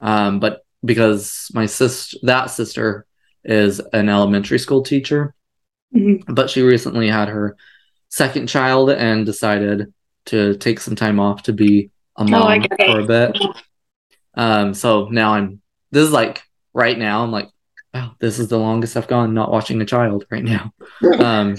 [0.00, 3.06] Um, but because my sister, that sister,
[3.44, 5.34] is an elementary school teacher,
[5.94, 6.22] Mhm.
[6.34, 7.56] but she recently had her
[8.08, 9.92] second child and decided
[10.26, 11.90] to take some time off to be
[12.20, 12.86] a Oh, I mom it.
[12.86, 13.36] for a bit.
[14.34, 15.60] Um, so now I'm
[15.90, 16.42] this is like
[16.72, 17.48] right now I'm like,
[17.92, 20.72] wow, this is the longest I've gone not watching a child right now.
[21.18, 21.56] Um,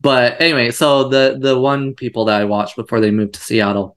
[0.00, 3.96] but anyway, so the the one people that I watched before they moved to Seattle,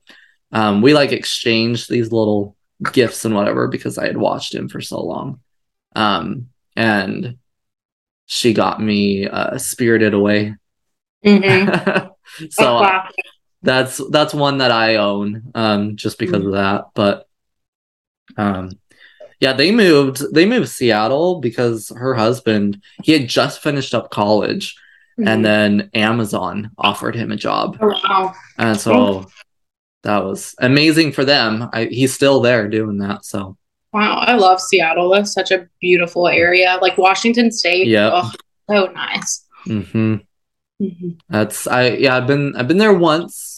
[0.51, 2.55] um, we like exchanged these little
[2.91, 5.39] gifts and whatever because I had watched him for so long.
[5.95, 7.37] Um, and
[8.25, 10.55] she got me uh, Spirited Away.
[11.23, 12.09] Mhm.
[12.49, 13.01] so Oh.
[13.63, 17.27] That's that's one that I own um just because of that but
[18.37, 18.71] um
[19.39, 24.09] yeah they moved they moved to Seattle because her husband he had just finished up
[24.11, 24.75] college
[25.19, 25.27] Mhm.
[25.29, 28.33] and then Amazon offered him a job Oh, wow.
[28.57, 29.27] and so
[30.03, 33.57] that was amazing for them I, he's still there doing that so
[33.93, 35.09] Wow, I love Seattle.
[35.09, 36.79] That's such a beautiful area.
[36.81, 37.87] Like Washington State.
[37.87, 38.09] Yeah.
[38.13, 38.31] Oh,
[38.69, 39.45] so nice.
[39.65, 40.15] hmm
[40.81, 41.19] Mhm.
[41.29, 43.50] That's I yeah, I've been I've been there once,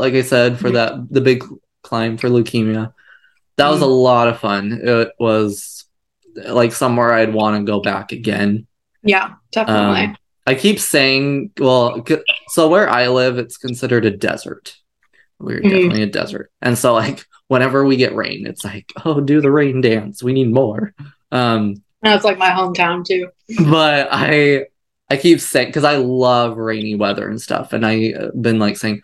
[0.00, 1.44] like I said, for that the big
[1.82, 2.92] climb for leukemia.
[3.56, 3.92] That was a Mm-hmm.
[3.92, 4.80] lot of fun.
[4.82, 5.84] It was
[6.34, 8.66] like somewhere I'd want to go back again.
[9.02, 10.04] Yeah, definitely.
[10.06, 10.16] Um,
[10.46, 12.04] I keep saying, well,
[12.48, 14.76] so where I live, it's considered a desert.
[15.38, 15.70] We're Mhm.
[15.70, 19.50] definitely a desert, and so like whenever we get rain, it's like, oh, do the
[19.50, 20.22] rain dance.
[20.22, 20.94] We need more.
[21.32, 23.28] Um, That's like my hometown too.
[23.70, 24.66] but I
[25.10, 28.76] I keep saying because I love rainy weather and stuff, and I uh, been like
[28.76, 29.02] saying.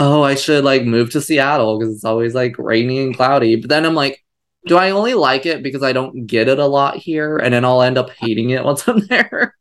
[0.00, 3.56] Oh, I should like move to Seattle because it's always like rainy and cloudy.
[3.56, 4.24] But then I'm like,
[4.66, 7.64] do I only like it because I don't get it a lot here, and then
[7.64, 9.54] I'll end up hating it once I'm there?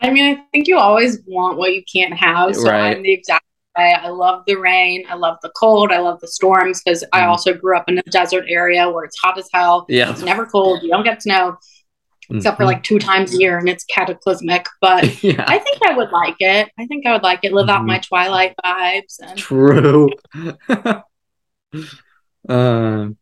[0.00, 2.56] I mean, I think you always want what you can't have.
[2.56, 2.96] So Right.
[2.96, 3.44] I'm the exact
[3.78, 3.94] way.
[3.94, 5.04] I love the rain.
[5.08, 5.92] I love the cold.
[5.92, 7.28] I love the storms because I Mhm.
[7.28, 9.86] also grew up in a desert area where it's hot as hell.
[9.88, 10.82] yeah, It's never cold.
[10.82, 11.56] You don't get snow
[12.36, 12.66] except for Mhm.
[12.66, 14.66] like two times a year and it's cataclysmic.
[14.80, 16.70] But yeah, I think I would like it.
[16.78, 17.52] I think I would like it.
[17.52, 19.18] Live out my Twilight vibes.
[19.22, 20.08] And true.
[22.48, 23.16] um.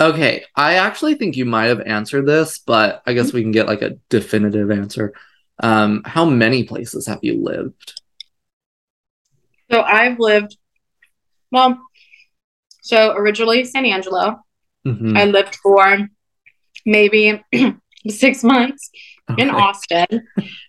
[0.00, 3.66] Okay, I actually think you might have answered this, but I guess we can get
[3.66, 5.12] like a definitive answer.
[5.62, 8.00] Um, how many places have you lived?
[9.70, 10.56] so I've lived,
[11.52, 11.78] well,
[12.82, 14.40] so originally San Angelo.
[14.86, 15.16] Mhm.
[15.16, 15.98] I lived for
[16.86, 17.42] maybe
[18.08, 18.90] six months
[19.38, 20.26] in Austin,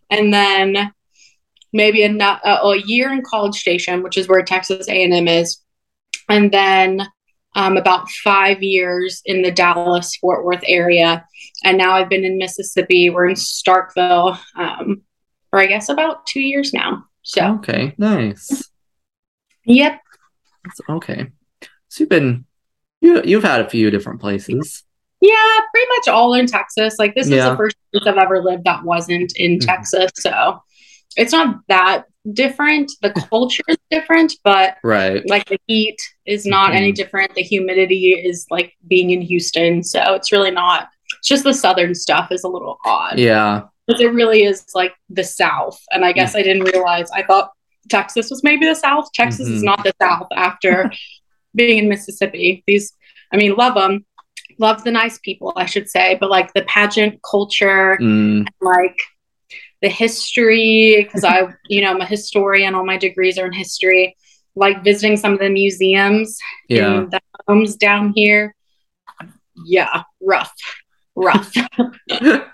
[0.10, 0.92] and then
[1.74, 5.62] maybe a, a, a year in College Station, which is where Texas A&M is,
[6.30, 7.02] and then
[7.56, 11.26] um, about five years in the Dallas Fort Worth area,
[11.64, 13.10] and now I've been in Mississippi.
[13.10, 15.02] We're in Starkville um,
[15.50, 17.06] for I guess about two years now.
[17.24, 18.70] So Okay, nice.
[19.66, 20.00] yep,
[20.64, 21.28] That's okay.
[21.90, 22.46] So you've been
[23.02, 24.84] you you've had a few different places.
[25.22, 26.96] yeah, pretty much all in Texas.
[26.98, 29.66] Like this is the first place I've ever lived that wasn't in Mhm.
[29.66, 30.62] Texas, so
[31.18, 32.92] it's not that different.
[33.02, 35.22] The culture is different, but Right.
[35.30, 36.96] like the heat is not any Mhm.
[36.96, 37.36] different.
[37.36, 40.88] The humidity is like being in Houston, so it's really not.
[41.20, 43.64] It's just the southern stuff is a little odd Yeah.
[43.88, 45.80] because it really is like the South.
[45.92, 47.12] And I guess I didn't realize.
[47.12, 47.52] I thought
[47.90, 49.06] Texas was maybe the South.
[49.14, 49.66] Texas is Mhm.
[49.66, 50.92] not the South after
[51.56, 52.64] being in Mississippi.
[52.68, 52.94] These,
[53.32, 54.06] I mean, love them,
[54.60, 59.00] love the nice people, I should say, but like the pageant culture, Mm, like
[59.82, 62.76] the history, because I, you know, I'm a historian.
[62.76, 64.16] All my degrees are in history.
[64.56, 66.38] Like visiting some of the museums
[66.68, 67.04] yeah.
[67.04, 68.54] in the homes down here.
[69.66, 70.54] Yeah, rough,
[71.16, 71.54] rough.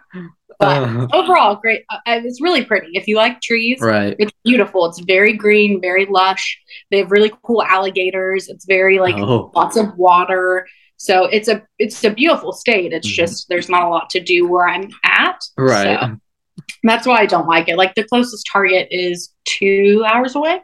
[0.59, 1.84] But Uh, overall, great.
[1.89, 2.88] Uh, it's really pretty.
[2.93, 4.15] If you like trees, right.
[4.17, 4.85] it's beautiful.
[4.88, 6.57] It's very green, very lush.
[6.89, 8.47] They have really cool alligators.
[8.49, 9.51] It's very like oh.
[9.55, 10.67] lots of water.
[10.97, 12.91] So it's a it's a beautiful state.
[12.91, 13.13] It's Mhm.
[13.13, 15.39] just there's not a lot to do where I'm at.
[15.57, 15.99] Right.
[15.99, 16.17] So
[16.84, 17.77] that's why I don't like it.
[17.77, 20.59] Like the closest Target is two hours away,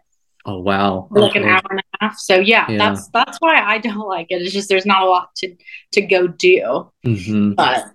[0.45, 1.07] Oh wow.
[1.11, 2.17] like an hour and a half.
[2.17, 2.77] So yeah, Yeah.
[2.79, 4.41] that's that's why I don't like it.
[4.41, 5.55] It's just there's not a lot to
[5.91, 6.91] to go do.
[7.05, 7.55] Mhm.
[7.55, 7.85] But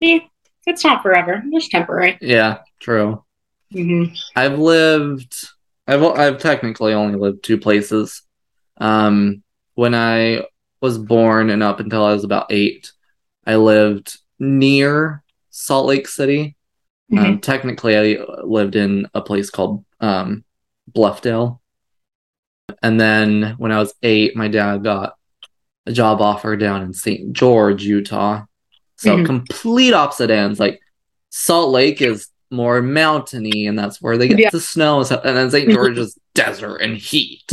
[0.00, 0.18] yeah,
[0.66, 1.42] it's not forever.
[1.52, 2.18] It's temporary.
[2.20, 3.24] Yeah, true.
[3.72, 4.04] hmm
[4.36, 5.34] I've lived.
[5.86, 8.22] I've I've technically only lived two places.
[8.78, 9.42] Um,
[9.74, 10.44] when I
[10.80, 12.92] was born and up until I was about eight,
[13.46, 16.56] I lived near Salt Lake City.
[17.16, 20.44] Um, technically, I lived in a place called um,
[20.92, 21.60] Bluffdale.
[22.82, 25.14] And then when I was eight, my dad got
[25.86, 27.32] a job offer down in St.
[27.32, 28.44] George, Utah.
[29.00, 29.24] So Mhm.
[29.26, 30.60] complete opposite ends.
[30.60, 30.78] Like
[31.30, 34.50] Salt Lake is more mountainy, and that's where they get Yeah.
[34.50, 34.98] the snow.
[35.00, 35.70] and then St.
[35.70, 37.50] George is desert and heat.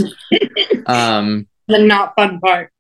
[0.87, 2.71] um, The not fun part.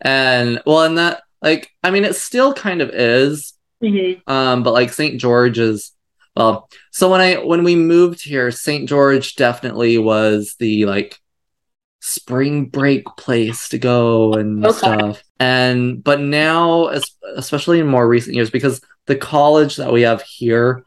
[0.00, 4.72] and well, and that like I mean, it still kind of is, hmm um, but
[4.72, 5.20] like St.
[5.20, 5.92] George is
[6.36, 6.68] well.
[6.92, 8.88] So when I when we moved here, St.
[8.88, 11.18] George definitely was the like
[12.06, 14.76] spring break place to go and Okay.
[14.76, 15.22] stuff.
[15.40, 16.88] And but now,
[17.36, 20.84] especially in more recent years, because the college that we have here,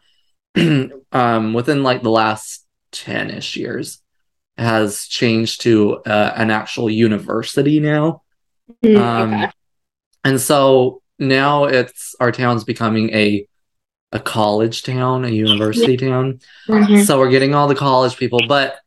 [1.12, 4.00] um, within like the last ten ish years,
[4.58, 8.22] has changed to uh, an actual university now.
[8.84, 9.52] Um, okay.
[10.24, 13.48] and so now it's our town's becoming a
[14.12, 16.40] a college town, a university town.
[16.70, 17.06] Mhm.
[17.06, 18.78] So we're getting all the college people, but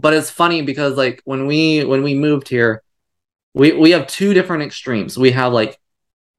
[0.00, 2.82] but it's funny because like when we when we moved here,
[3.54, 5.18] we we have two different extremes.
[5.18, 5.78] We have like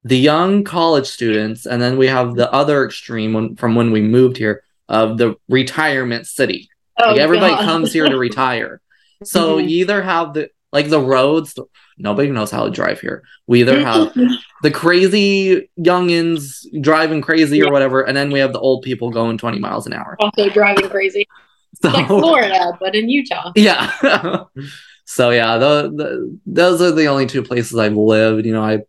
[0.03, 4.01] the young college students, and then we have the other extreme when, from when we
[4.01, 6.69] moved here of the retirement city.
[6.99, 7.63] Oh, Like everybody God.
[7.65, 8.81] comes here to retire.
[9.23, 9.63] So Mhm.
[9.69, 11.57] you either have the like the roads.
[11.97, 13.21] Nobody knows how to drive here.
[13.45, 14.11] We either have
[14.63, 19.37] the crazy youngins driving crazy or whatever, and then we have the old people going
[19.37, 20.15] twenty miles an hour.
[20.19, 21.27] also driving crazy.
[21.81, 23.51] So Like Florida, but in Utah.
[23.55, 23.91] yeah.
[25.05, 28.45] so yeah, the, the, those are the only two places I've lived.
[28.45, 28.79] You know, I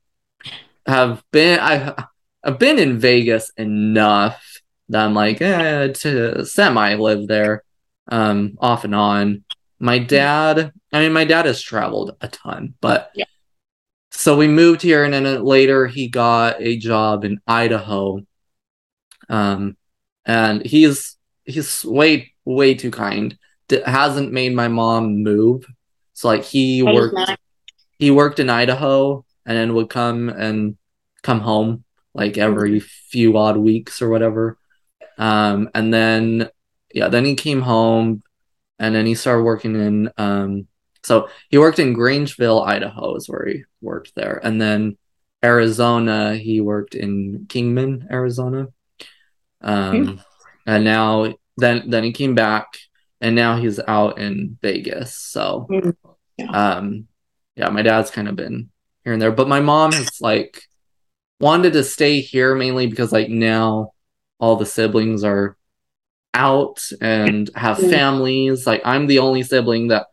[0.86, 2.04] have been I
[2.44, 4.42] I've been in Vegas enough
[4.88, 7.62] that I'm like eh, to semi live there,
[8.08, 9.44] um, off and on.
[9.78, 13.24] My dad, I mean, my dad has traveled a ton, but Yeah.
[14.10, 18.20] so we moved here, and then later he got a job in Idaho.
[19.28, 19.76] Um,
[20.26, 23.36] and he's he's way way too kind.
[23.68, 25.66] D- hasn't made my mom move.
[26.14, 27.38] So like he is worked
[27.98, 30.76] he worked in Idaho and then would come and
[31.22, 34.58] come home like every few odd weeks or whatever.
[35.18, 36.50] Um, and then
[36.92, 38.22] yeah, then he came home
[38.78, 40.66] and then he started working in um
[41.04, 44.40] so he worked in Grangeville, Idaho is where he worked there.
[44.42, 44.96] And then
[45.44, 48.68] Arizona, he worked in Kingman, Arizona.
[49.60, 50.20] Um
[50.66, 52.66] and now then then he came back
[53.20, 55.14] and now he's out in Vegas.
[55.16, 55.96] So Mm,
[56.38, 56.46] yeah.
[56.76, 57.06] um
[57.56, 58.70] yeah, my dad's kind of been
[59.04, 60.62] here and there, but my mom has like
[61.40, 63.92] wanted to stay here mainly because like now
[64.38, 65.56] all the siblings are
[66.34, 67.90] out and have Mm.
[67.90, 68.66] families.
[68.66, 70.06] Like I'm the only sibling that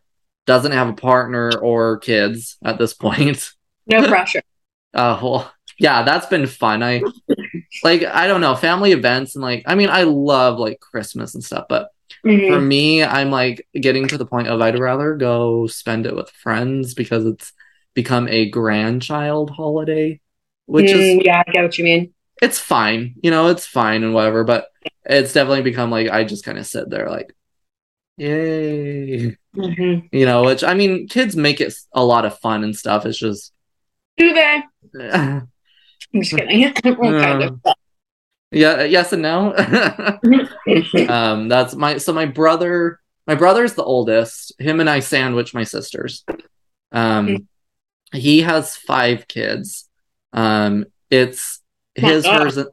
[0.46, 3.50] doesn't have a partner or kids at this point.
[3.86, 4.42] No pressure.
[4.92, 6.82] Uh well, yeah, that's been fun.
[6.82, 7.02] I
[7.82, 11.44] like I don't know, family events and like I mean I love like Christmas and
[11.44, 11.90] stuff, but
[12.24, 12.46] Mhm.
[12.46, 16.30] for me, I'm like getting to the point of I'd rather go spend it with
[16.30, 17.52] friends because it's
[17.94, 20.20] become a grandchild holiday,
[20.66, 22.14] which is Mm, yeah, I get what you mean.
[22.42, 24.68] it's fine, you know, it's fine and whatever, but
[25.04, 27.34] it's definitely become like I just kind of sit there like,
[28.18, 32.76] yay, hmm you know, which I mean, kids make it a lot of fun and
[32.76, 33.06] stuff.
[33.06, 33.52] It's just,
[34.16, 34.62] Do they?
[36.12, 36.60] yeah, I'm just kidding.
[37.20, 37.60] Kind of.
[38.90, 39.54] yes and no.
[41.08, 44.52] um, that's my so my brother, my brother's the oldest.
[44.58, 46.24] Him and I sandwich my sisters.
[46.92, 47.48] Um,
[48.12, 49.88] he has five kids.
[50.32, 51.60] Um, it's
[51.94, 52.42] his, God.
[52.42, 52.68] hers, and-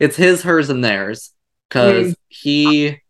[0.00, 1.32] it's his, hers, and theirs
[1.68, 3.00] because he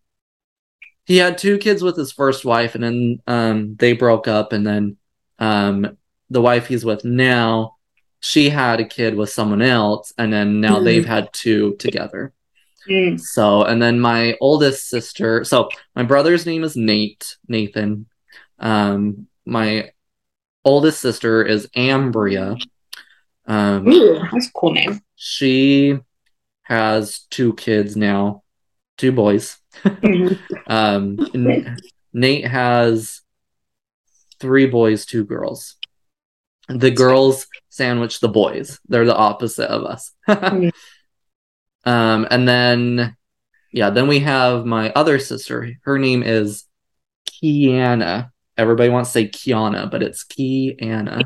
[1.06, 4.66] he had two kids with his first wife, and then um they broke up, and
[4.66, 4.96] then
[5.38, 5.96] um
[6.30, 7.73] the wife he's with now,
[8.24, 10.84] she had a kid with someone else, and then now Mm.
[10.84, 12.32] they've had two together.
[12.88, 13.20] Mm.
[13.20, 18.06] So, and then my oldest sister, so my brother's name is Nate, Nathan.
[18.58, 19.90] Um, my
[20.64, 22.58] oldest sister is Ambria.
[23.46, 25.02] Um, Ooh, that's a cool name.
[25.16, 25.98] she
[26.62, 28.42] has two kids now,
[28.96, 29.58] two boys.
[29.82, 30.38] Mhm.
[30.66, 31.76] Um, N-
[32.14, 33.20] Nate has
[34.40, 35.76] three boys, two girls.
[36.68, 38.78] The girls sandwich the boys.
[38.88, 40.12] They're the opposite of us.
[40.28, 40.70] Mm.
[41.84, 43.16] um, and then,
[43.72, 45.70] yeah, then we have my other sister.
[45.82, 46.64] Her name is
[47.28, 48.30] Kiana.
[48.56, 51.22] everybody wants to say Kiana, but it's Kiana.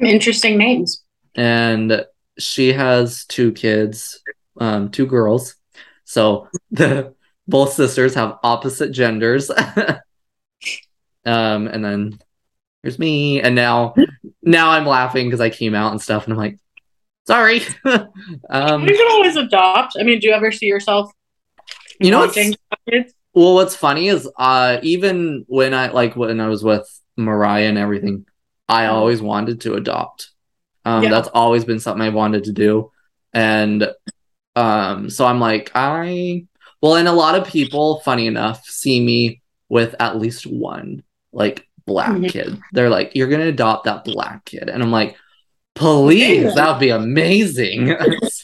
[0.00, 1.02] Interesting names.
[1.34, 2.04] and
[2.38, 4.20] she has two kids,
[4.60, 5.56] um, two girls.
[6.04, 7.14] So the
[7.48, 9.50] both sisters have opposite genders.
[11.24, 12.18] um, and then
[12.86, 13.94] here's me, and now
[14.42, 16.58] now I'm laughing because I came out and stuff, and I'm like,
[17.26, 17.62] sorry.
[17.84, 19.96] um, you can always adopt.
[19.98, 21.10] I mean, do you ever see yourself
[22.00, 22.36] you know what's?
[23.34, 27.78] Well, what's funny is uh even when I like when I was with Mariah and
[27.78, 28.26] everything,
[28.68, 30.30] I always wanted to adopt.
[30.84, 31.10] Um Yeah.
[31.10, 32.92] that's always been something I wanted to do.
[33.34, 33.90] And
[34.54, 36.46] um so I'm like I
[36.80, 41.02] well and a lot of people funny enough see me with at least one
[41.32, 42.28] like black Mhm.
[42.30, 42.58] kid.
[42.72, 44.68] They're like you're going to adopt that black kid.
[44.68, 45.16] And I'm like
[45.74, 47.94] please that would be amazing.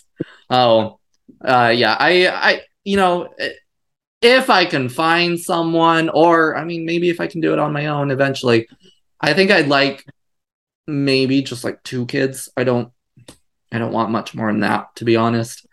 [0.51, 0.98] oh.
[1.44, 3.28] Uh yeah, I I you know
[4.20, 7.73] if I can find someone, or I mean, maybe if I can do it on
[7.73, 8.69] my own eventually,
[9.20, 10.05] I think I'd like
[10.86, 12.48] maybe just like two kids.
[12.56, 12.93] I don't,
[13.73, 15.66] I don't want much more than that, to be honest.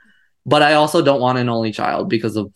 [0.47, 2.51] But I also don't want an only child because of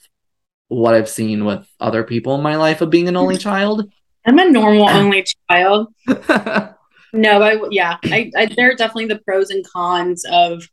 [0.68, 3.91] what I've seen with other people in my life of being an only child.
[4.26, 5.94] I'm a normal only child.
[7.16, 10.68] No, I yeah, I, I there are definitely the pros and cons of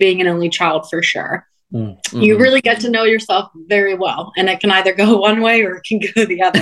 [0.00, 1.46] being an only child for sure.
[1.70, 2.40] You Mhm.
[2.40, 5.76] really get to know yourself very well, and it can either go one way or
[5.76, 6.60] it can go the other.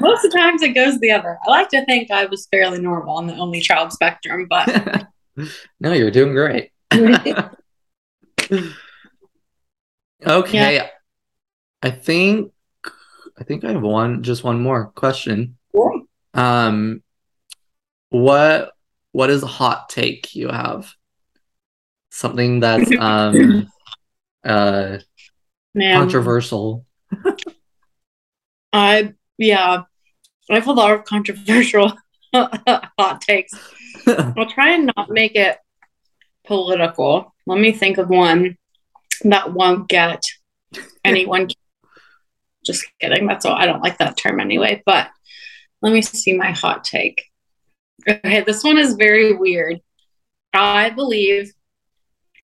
[0.00, 1.38] Most of the times, it goes the other.
[1.46, 5.06] I like to think I was fairly normal on the only child spectrum, but
[5.78, 6.70] no, you're doing great.
[10.26, 10.88] okay.
[11.82, 12.52] I think
[13.38, 15.58] I think I have one just one more question.
[16.34, 17.02] Um
[18.10, 18.72] what
[19.12, 20.92] what is a hot take you have?
[22.10, 23.70] Something that's um
[24.44, 24.98] uh
[25.74, 26.86] man, controversial.
[28.72, 29.82] I yeah,
[30.50, 31.92] I have a lot of controversial
[32.34, 33.52] hot takes.
[34.06, 35.58] I'll try and not make it
[36.46, 37.34] political.
[37.46, 38.56] Let me think of one
[39.22, 40.22] that won't get
[41.04, 41.48] anyone.
[42.64, 43.26] Just kidding.
[43.26, 43.54] That's all.
[43.54, 44.82] I don't like that term anyway.
[44.84, 45.08] But
[45.82, 47.24] let me see my hot take.
[48.08, 49.80] Okay, this one is very weird.
[50.52, 51.52] I believe.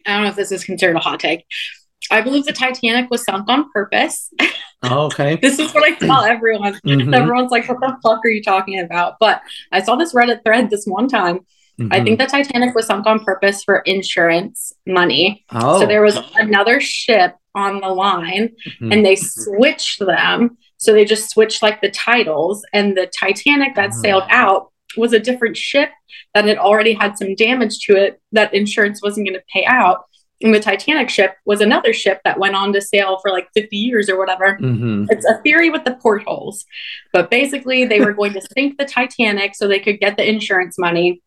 [0.06, 1.44] I don't know if this is considered a hot take.
[2.10, 4.30] I believe the Titanic was sunk on purpose.
[4.82, 5.36] Oh, okay.
[5.42, 6.74] this is what I tell everyone.
[6.86, 9.16] Mhm, Everyone's like, what the fuck are you talking about?
[9.18, 9.42] But
[9.72, 11.40] I saw this Reddit thread this one time.
[11.78, 12.04] I mhm.
[12.04, 15.44] think the Titanic was sunk on purpose for insurance money.
[15.50, 15.80] Oh.
[15.80, 18.92] So there was another ship on the line mhm.
[18.92, 20.56] and they switched them.
[20.78, 24.02] So they just switched like the titles, and the Titanic that Oh.
[24.02, 25.90] sailed out was a different ship
[26.34, 30.04] that had already had some damage to it that insurance wasn't going to pay out.
[30.42, 33.76] And the Titanic ship was another ship that went on to sail for like 50
[33.76, 34.58] years or whatever.
[34.60, 35.06] Mhm.
[35.10, 36.66] It's a theory with the portholes.
[37.12, 40.78] But basically, they were going to sink the Titanic so they could get the insurance
[40.78, 41.22] money.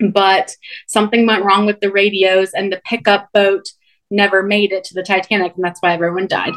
[0.00, 0.54] But
[0.86, 3.64] something went wrong with the radios, and the pickup boat
[4.10, 6.52] never made it to the Titanic, and that's why everyone died.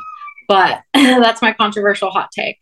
[0.47, 2.57] But that's my controversial hot take.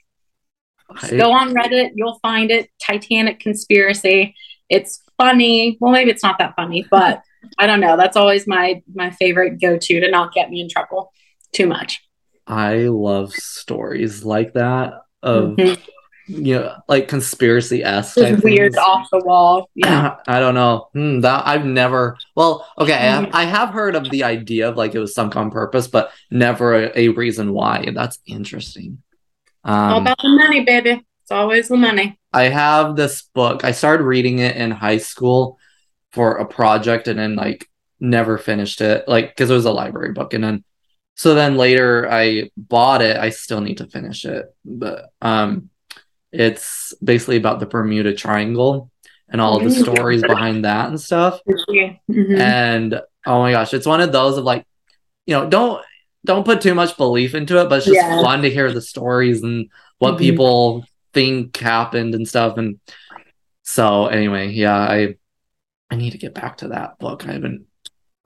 [0.99, 2.69] Just go on Reddit, you'll find it.
[2.79, 4.35] Titanic conspiracy.
[4.69, 5.77] It's funny.
[5.79, 7.21] Well, maybe it's not that funny, but
[7.57, 7.97] I don't know.
[7.97, 11.11] That's always my my favorite go to to not get me in trouble
[11.53, 12.01] too much.
[12.47, 14.93] I love stories like that
[15.23, 15.79] of Mhm.
[16.27, 19.69] You know like conspiracy esque weird off the wall.
[19.75, 20.17] Yeah.
[20.27, 20.89] I don't know.
[20.93, 22.17] Hmm, that I've never.
[22.35, 23.29] Well, okay, I have, Mhm.
[23.33, 26.73] I have heard of the idea of like it was sunk on purpose, but never
[26.73, 27.89] a, a reason why.
[27.93, 29.01] That's interesting.
[29.63, 31.05] All Um, about the money, baby.
[31.23, 32.19] It's always the money.
[32.33, 33.63] I have this book.
[33.63, 35.57] I started reading it in high school
[36.11, 37.67] for a project, and then like
[37.99, 40.63] never finished it, like because it was a library book, and then
[41.15, 43.17] so then later I bought it.
[43.17, 45.69] I still need to finish it, but um,
[46.39, 48.91] it's basically about the Bermuda Triangle
[49.29, 49.81] and all the Mhm.
[49.81, 51.39] stories behind that and stuff.
[51.47, 52.39] Mhm.
[52.39, 54.63] and oh my gosh it's one of those of like
[55.25, 55.81] you know don't
[56.25, 58.21] don't put too much belief into it but it's just Yeah.
[58.21, 60.19] fun to hear the stories and what Mhm.
[60.19, 62.79] people think happened and stuff and
[63.63, 65.15] so anyway yeah i
[65.89, 67.65] i need to get back to that book i haven't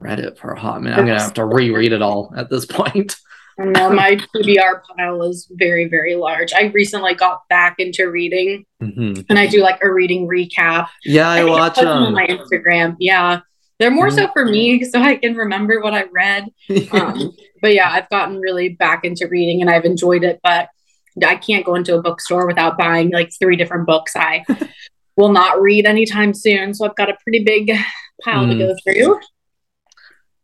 [0.00, 2.66] read it for a hot minute i'm gonna have to reread it all at this
[2.80, 3.16] point
[3.58, 6.52] I know my TBR pile is very, very large.
[6.52, 9.26] I recently got back into reading Mhm.
[9.28, 10.88] and I do like a reading recap.
[11.04, 12.96] yeah i think watch them on my Instagram.
[12.98, 13.40] Yeah.
[13.78, 16.46] They're more so for me so I can remember what I read.
[16.92, 17.32] Um,
[17.62, 20.68] but yeah, I've gotten really back into reading and I've enjoyed it, but
[21.26, 24.12] I can't go into a bookstore without buying like three different books.
[24.16, 24.44] I
[25.16, 26.72] will not read anytime soon.
[26.72, 27.72] So I've got a pretty big
[28.24, 28.58] pile to Mm.
[28.58, 29.20] go through.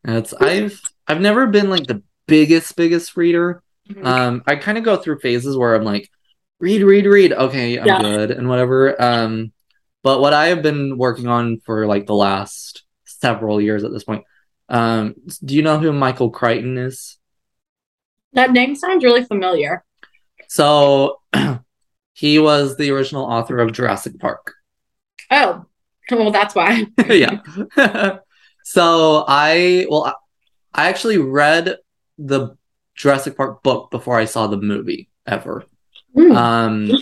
[0.05, 4.05] That's i've i've never been like the biggest biggest reader Mhm.
[4.05, 6.11] Um, I kind of go through phases where I'm like,
[6.59, 7.33] read, read, read.
[7.33, 7.99] Okay, I'm Yeah.
[7.99, 9.01] good and whatever.
[9.01, 9.53] Um,
[10.03, 14.05] but what I have been working on for like the last several years at this
[14.05, 14.25] point.
[14.69, 17.19] Um, do you know who Michael Crichton is?
[18.33, 19.85] That name sounds really familiar.
[20.49, 21.21] So
[22.13, 24.55] he was the original author of Jurassic Park.
[25.31, 25.65] Oh,
[26.11, 26.87] well, that's why.
[27.09, 27.39] yeah.
[28.65, 30.13] so I well
[30.75, 31.77] I actually read
[32.19, 32.57] the
[32.95, 35.65] Jurassic Park book before I saw the movie ever.
[36.15, 36.93] Hmm, Um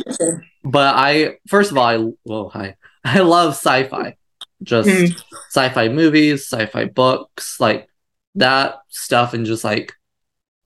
[0.64, 4.16] but I first of all I well hi I love sci-fi.
[4.62, 5.14] Just Mm.
[5.50, 7.88] sci-fi movies, sci-fi books, like
[8.36, 9.92] that stuff and just like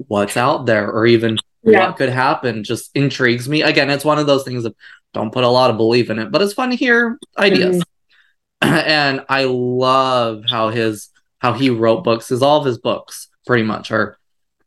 [0.06, 1.88] what's out there or even Yeah.
[1.88, 3.62] what could happen just intrigues me.
[3.62, 4.74] Again, it's one of those things that
[5.12, 7.82] don't put a lot of belief in it, but it's fun to hear ideas.
[8.62, 11.10] and I love how his
[11.40, 12.28] how he wrote books.
[12.28, 14.17] Because all of his books pretty much are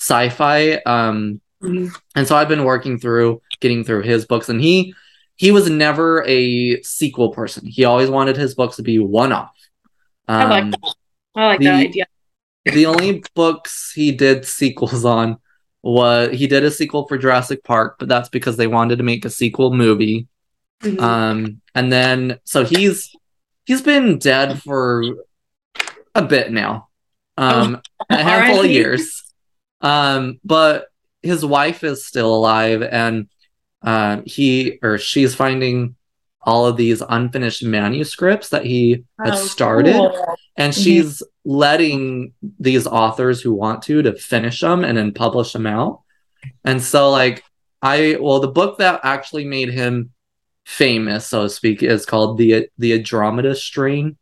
[0.02, 0.74] sci-fi.
[0.86, 1.94] Um, Mhm.
[2.16, 4.94] and so I've been working through getting through his books, and he
[5.38, 7.66] he was never a sequel person.
[7.66, 9.56] He always wanted his books to be one off.
[10.28, 10.96] I like Um, that.
[11.36, 12.06] I like the- that idea.
[12.66, 15.38] the only books he did sequels on
[15.84, 19.26] was he did a sequel for Jurassic Park, but that's because they wanted to make
[19.26, 20.28] a sequel movie.
[20.84, 21.00] Mhm.
[21.02, 23.16] Um, and then so he's
[23.66, 25.04] he's been dead for
[26.14, 26.88] a bit now,
[27.38, 29.24] um, a handful of years.
[29.82, 30.88] Um, but
[31.22, 33.28] his wife is still alive, and
[33.82, 35.96] uh, he or she's finding
[36.44, 40.36] all of these unfinished manuscripts that he had Oh, started cool.
[40.58, 40.84] and Mhm.
[40.84, 46.02] she's letting these authors who want to to finish them and then publish them out
[46.66, 47.44] and so like
[47.84, 50.12] i well the book that actually made him
[50.66, 54.18] famous so to speak is called the the andromeda strain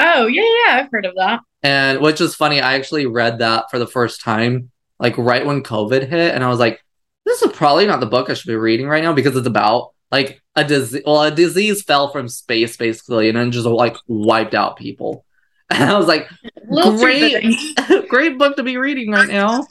[0.00, 1.40] Oh, yeah, yeah, I've heard of that.
[1.62, 5.62] and which is funny i actually read that for the first time like right when
[5.62, 6.82] covid hit and i was like
[7.24, 9.92] this is probably not the book i should be reading right now because it's about
[10.10, 14.54] like a disease well a disease fell from space basically and then just like wiped
[14.54, 15.24] out people
[15.70, 16.28] and i was like
[16.68, 17.54] Great.
[18.08, 19.66] great book to be reading right now.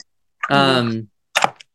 [0.49, 1.09] Um,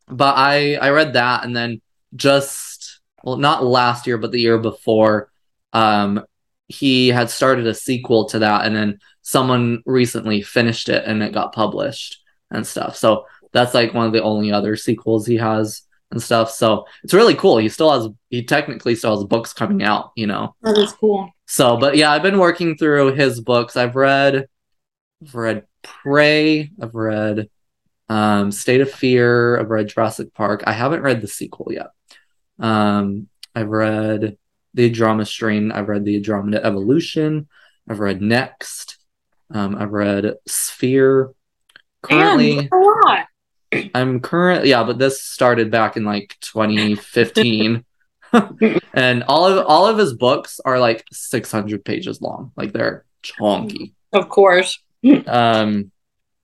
[0.09, 1.81] but I I read that and then
[2.15, 5.31] just well not last year but the year before,
[5.73, 6.25] um,
[6.69, 11.33] he had started a sequel to that and then someone recently finished it and it
[11.33, 12.21] got published
[12.51, 12.97] and stuff.
[12.97, 16.51] So that's like one of the only other sequels he has and stuff.
[16.51, 17.59] So it's really cool.
[17.59, 20.55] He still has he technically still has books coming out, you know.
[20.63, 21.31] That is cool.
[21.47, 23.77] So, but yeah, I've been working through his books.
[23.77, 24.47] I've read,
[25.23, 26.71] I've read Prey.
[26.81, 27.49] I've read
[28.09, 29.59] um, State of Fear.
[29.59, 30.65] I've read Jurassic Park.
[30.67, 31.89] I haven't read the sequel yet.
[32.59, 34.39] Um, I've read
[34.75, 35.73] the Andromeda Strain.
[35.73, 37.49] I've read the Andromeda Evolution.
[37.89, 38.97] I've read Next.
[39.51, 41.33] Um, I've read Sphere.
[42.03, 43.27] Currently, that's a lot.
[43.95, 47.85] I'm current yeah, but this started back in like 2015.
[48.95, 52.53] and all of all of his books are like 600 pages long.
[52.57, 53.93] Like they're chonky.
[54.13, 54.79] Of course.
[55.27, 55.91] Um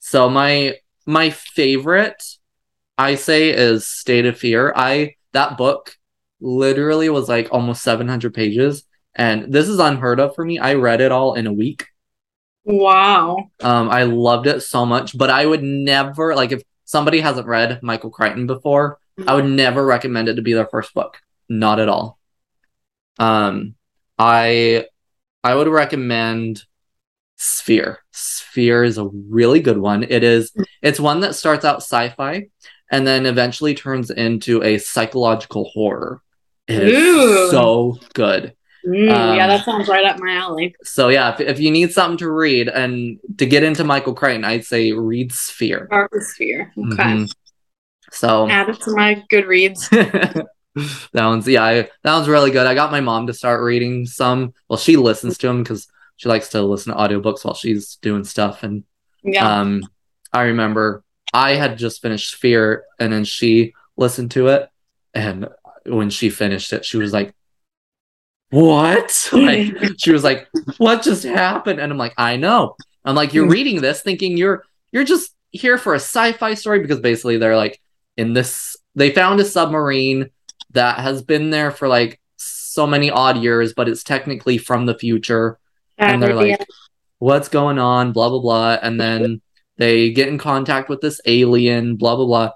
[0.00, 0.76] so my
[1.06, 2.22] my favorite
[2.96, 4.72] I say is State of Fear.
[4.76, 5.96] I that book
[6.40, 8.84] literally was like almost 700 pages
[9.14, 10.58] and this is unheard of for me.
[10.58, 11.86] I read it all in a week.
[12.64, 13.50] Wow.
[13.60, 17.82] Um, I loved it so much, but I would never like if somebody hasn't read
[17.82, 21.18] Michael Crichton before, I would never recommend it to be their first book.
[21.46, 22.18] Not at all.
[23.18, 23.74] Um,
[24.18, 24.86] I
[25.44, 26.64] I would recommend
[27.36, 27.98] Sphere.
[28.10, 30.02] Sphere is a really good one.
[30.02, 32.48] It is it's one that starts out sci-fi
[32.90, 36.22] and then eventually turns into a psychological horror.
[36.66, 37.50] It is Ooh.
[37.50, 38.54] so good.
[38.88, 39.06] Mm,
[39.36, 40.74] yeah, Um, that sounds right up my alley.
[40.82, 44.44] So yeah, if, if you need something to read and to get into Michael Crichton,
[44.44, 45.88] I'd say read Sphere.
[45.92, 46.70] Arcosphere.
[46.92, 47.02] Okay.
[47.02, 47.32] Mhm.
[48.10, 49.90] So Add it to my Goodreads.
[51.12, 52.66] that one's yeah, I, that one's really good.
[52.66, 54.54] I got my mom to start reading some.
[54.68, 58.24] Well, she listens to them because she likes to listen to audiobooks while she's doing
[58.24, 58.62] stuff.
[58.62, 58.84] And
[59.22, 59.60] Yeah.
[59.60, 59.82] um,
[60.32, 61.02] I remember
[61.34, 64.68] I had just finished Sphere, and then she listened to it,
[65.12, 65.48] and
[65.84, 67.34] when she finished it, she was like,
[68.50, 70.48] "What?" like she was like,
[70.78, 73.52] "What just happened?" And I'm like, "I know." I'm like, "You're Hmm.
[73.52, 77.80] reading this thinking you're you're just here for a sci-fi story because basically they're like
[78.16, 80.30] in this they found a submarine
[80.72, 84.98] that has been there for like so many odd years, but it's technically from the
[84.98, 85.58] future."
[85.98, 86.60] and they're like,
[87.18, 89.40] "What's going on?" Blah blah blah, and then
[89.78, 91.96] they get in contact with this alien.
[91.96, 92.50] Blah blah blah.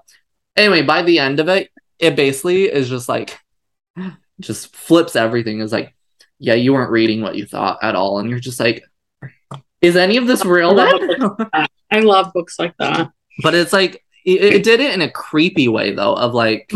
[0.55, 3.37] Anyway, by the end of it, it basically is just like,
[4.43, 5.61] just flips everything.
[5.61, 5.93] It's like,
[6.39, 8.83] yeah, you weren't reading what you thought at all, and you're just like,
[9.81, 10.79] is any of this real?
[10.79, 11.49] I love?
[11.91, 13.11] I love books like that.
[13.41, 16.71] but it's like it, it did it in a creepy way though, of like,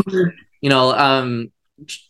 [0.60, 1.50] you know, um,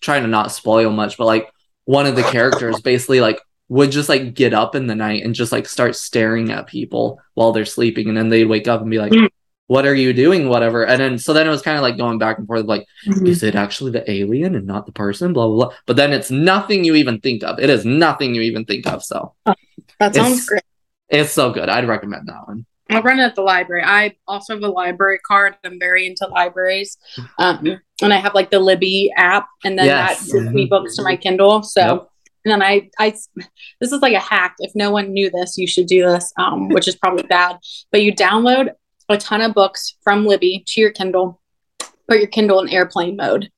[0.01, 1.51] trying to not spoil much, but like
[1.85, 5.35] one of the characters basically like would just like get up in the night and
[5.35, 8.91] just like start staring at people while they're sleeping, and then they'd wake up and
[8.91, 9.29] be like, Mm.
[9.69, 12.19] "What are you doing?" Whatever, and then so then it was kind of like going
[12.19, 15.33] back and forth, like, is it actually the alien and not the person?
[15.33, 15.75] Blah blah blah.
[15.87, 17.59] But then it's nothing you even think of.
[17.61, 19.03] It is nothing you even think of.
[19.05, 19.35] So
[20.01, 20.63] That sounds It's- great.
[21.09, 21.69] it's so good.
[21.69, 22.67] I'd recommend that one.
[22.91, 23.83] I'll run it at the library.
[23.85, 25.57] I also have a library card.
[25.63, 26.97] I'm very into libraries.
[27.39, 30.27] Um, and I have like the Libby app, and then Yes.
[30.27, 31.63] that gives me books to my Kindle.
[31.63, 32.09] So, Yep.
[32.47, 33.11] and then I, I,
[33.81, 34.55] this is like a hack.
[34.61, 37.59] If no one knew this, you should do this, um, which is probably bad.
[37.93, 38.71] But you download
[39.09, 41.41] a ton of books from Libby to your Kindle,
[42.09, 43.51] put your Kindle in airplane mode.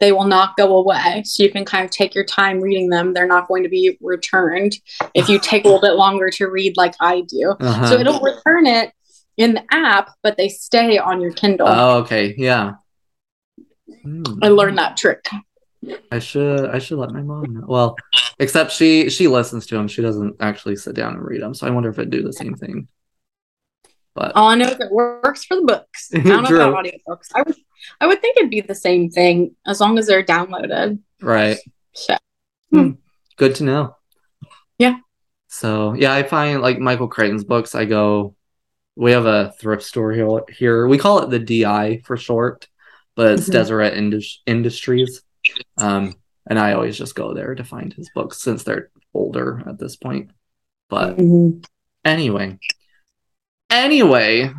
[0.00, 1.24] They will not go away.
[1.24, 3.12] So you can kind of take your time reading them.
[3.12, 4.76] They're not going to be returned
[5.14, 7.56] if you take a little bit longer to read, like I do.
[7.58, 7.88] Uh-huh.
[7.88, 8.92] So it'll return it
[9.36, 11.66] in the app, but they stay on your Kindle.
[11.68, 12.34] Oh, okay.
[12.38, 12.74] Yeah.
[14.02, 14.22] Hmm.
[14.42, 15.26] I learned that trick.
[16.10, 17.64] I should I should let my mom know.
[17.66, 17.96] Well,
[18.38, 19.88] except she she listens to them.
[19.88, 21.54] She doesn't actually sit down and read them.
[21.54, 22.88] So I wonder if it'd do the same thing.
[24.18, 26.10] But All I know is it works for the books.
[26.14, 27.28] I don't know about audiobooks.
[27.36, 27.54] I would
[28.00, 30.98] I would think it'd be the same thing as long as they're downloaded.
[31.22, 31.56] right.
[31.92, 32.16] So
[32.72, 33.96] Good to know.
[34.76, 34.96] Yeah.
[35.46, 38.34] So yeah, I find like Michael Crichton's books, I go
[38.96, 40.88] we have a thrift store here here.
[40.88, 42.66] We call it the DI for short,
[43.14, 43.52] but it's Mhm.
[43.52, 45.22] Deseret Indus- Industries.
[45.76, 46.14] Um
[46.50, 49.94] and I always just go there to find his books since they're older at this
[49.94, 50.32] point.
[50.88, 51.64] But Mhm.
[52.04, 52.58] Anyway.
[53.70, 54.50] Anyway,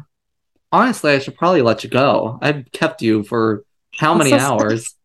[0.72, 2.38] honestly, I should probably let you go.
[2.42, 3.64] I've kept you for
[3.98, 4.96] how many so hours?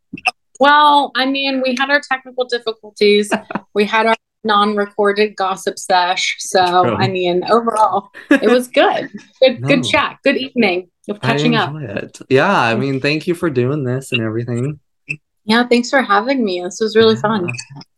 [0.60, 3.30] well, I mean, we had our technical difficulties.
[3.74, 4.14] we had our
[4.46, 6.36] non-recorded gossip sesh.
[6.38, 6.96] So True.
[6.96, 9.10] I mean, overall, it was good.
[9.40, 9.68] Good No.
[9.68, 10.18] good chat.
[10.22, 11.74] Good evening of catching up.
[11.80, 12.18] it.
[12.28, 14.80] Yeah, I mean, thank you for doing this and everything.
[15.46, 16.62] Yeah, thanks for having me.
[16.62, 17.48] This was really fun.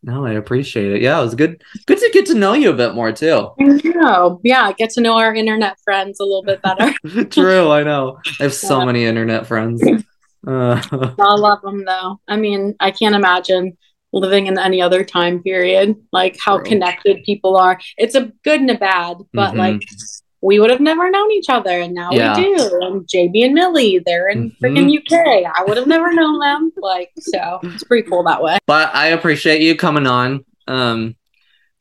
[0.02, 1.02] No, I appreciate it.
[1.02, 1.62] Yeah, it was good.
[1.86, 3.50] Good to get to know you a bit more too.
[3.60, 4.40] I know.
[4.42, 6.92] Yeah, get to know our internet friends a little bit better.
[7.30, 8.18] True, I know.
[8.40, 8.84] I have so Yeah.
[8.84, 9.82] many internet friends.
[10.46, 10.80] Uh,
[11.18, 12.20] I love them though.
[12.28, 13.76] I mean, I can't imagine
[14.12, 16.66] living in any other time period, like how True.
[16.66, 17.80] connected people are.
[17.98, 19.58] It's a good and a bad, but Mhm.
[19.58, 19.82] like
[20.46, 22.36] we would have never known each other, and now Yeah.
[22.36, 22.78] we do.
[22.82, 24.56] And JB and Millie, they're in Mhm.
[24.62, 25.44] freaking UK.
[25.44, 26.72] I would have never known them.
[26.76, 28.58] Like, so it's pretty cool that way.
[28.66, 30.44] but I appreciate you coming on.
[30.68, 31.16] Um,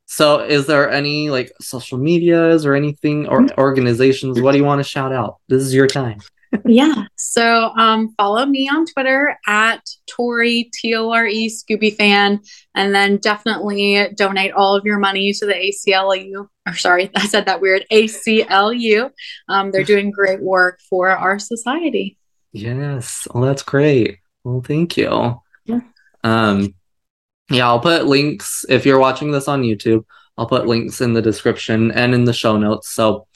[0.08, 4.42] so is there any like social medias or anything or organizations?
[4.42, 5.38] What do you want to shout out?
[5.48, 6.20] This is your time.
[6.66, 7.06] Yeah.
[7.16, 12.42] So um follow me on Twitter at Tore T O R E Scooby fan.
[12.74, 16.48] And then definitely donate all of your money to the ACLU.
[16.68, 17.86] Or sorry, I said that weird.
[17.92, 19.12] ACLU.
[19.50, 22.18] Um, they're doing great work for our society.
[22.52, 23.28] Yes.
[23.34, 24.20] Well, that's great.
[24.44, 25.42] Well, thank you.
[25.66, 25.82] Yeah.
[26.24, 26.74] Um,
[27.50, 30.06] yeah, I'll put links if you're watching this on YouTube.
[30.38, 32.90] I'll put links in the description and in the show notes.
[32.90, 33.28] So,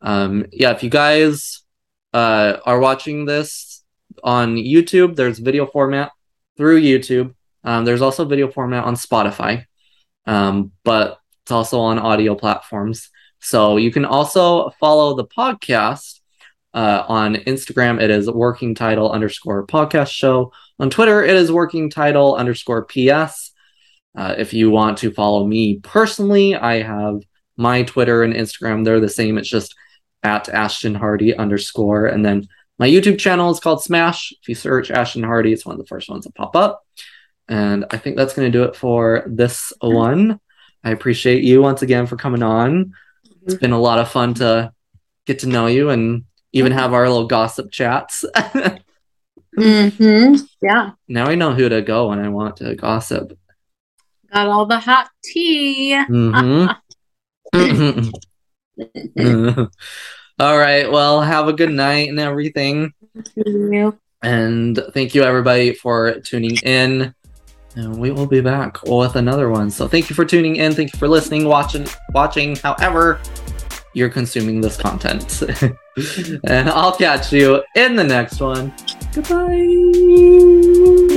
[0.00, 1.59] um, yeah, if you guys
[2.12, 3.82] uh, are watching this
[4.22, 6.12] on YouTube, there's video format
[6.56, 7.34] through YouTube.
[7.64, 9.64] Um, there's also video format on Spotify,
[10.26, 13.10] um, but it's also on audio platforms.
[13.40, 16.20] So you can also follow the podcast
[16.74, 18.00] uh, on Instagram.
[18.00, 20.52] It is working title underscore podcast show.
[20.78, 23.52] On Twitter, it is working title underscore PS.
[24.16, 27.20] Uh, if you want to follow me personally, I have
[27.56, 28.84] my Twitter and Instagram.
[28.84, 29.38] They're the same.
[29.38, 29.74] It's just
[30.22, 32.06] at Ashton Hardy underscore.
[32.06, 32.48] And then
[32.78, 34.32] my YouTube channel is called Smash.
[34.42, 36.84] If you search Ashton Hardy, it's one of the first ones that pop up.
[37.48, 40.40] And I think that's going to do it for this one.
[40.84, 42.92] I appreciate you once again for coming on.
[43.42, 44.72] It's been a lot of fun to
[45.26, 48.24] get to know you and even have our little gossip chats.
[49.58, 50.36] Mm-hmm.
[50.62, 50.92] Yeah.
[51.08, 53.36] now I know who to go when I want to gossip.
[54.32, 55.92] Got all the hot tea.
[56.08, 56.74] Mhm.
[60.38, 60.90] All right.
[60.90, 62.92] Well, have a good night and everything.
[63.34, 63.98] You.
[64.22, 67.14] And thank you, everybody, for tuning in.
[67.76, 69.70] And we will be back with another one.
[69.70, 70.74] So thank you for tuning in.
[70.74, 73.20] Thank you for listening, watching, watching, however
[73.92, 75.42] you're consuming this content.
[76.44, 78.72] and I'll catch you in the next one.
[79.12, 81.16] Goodbye.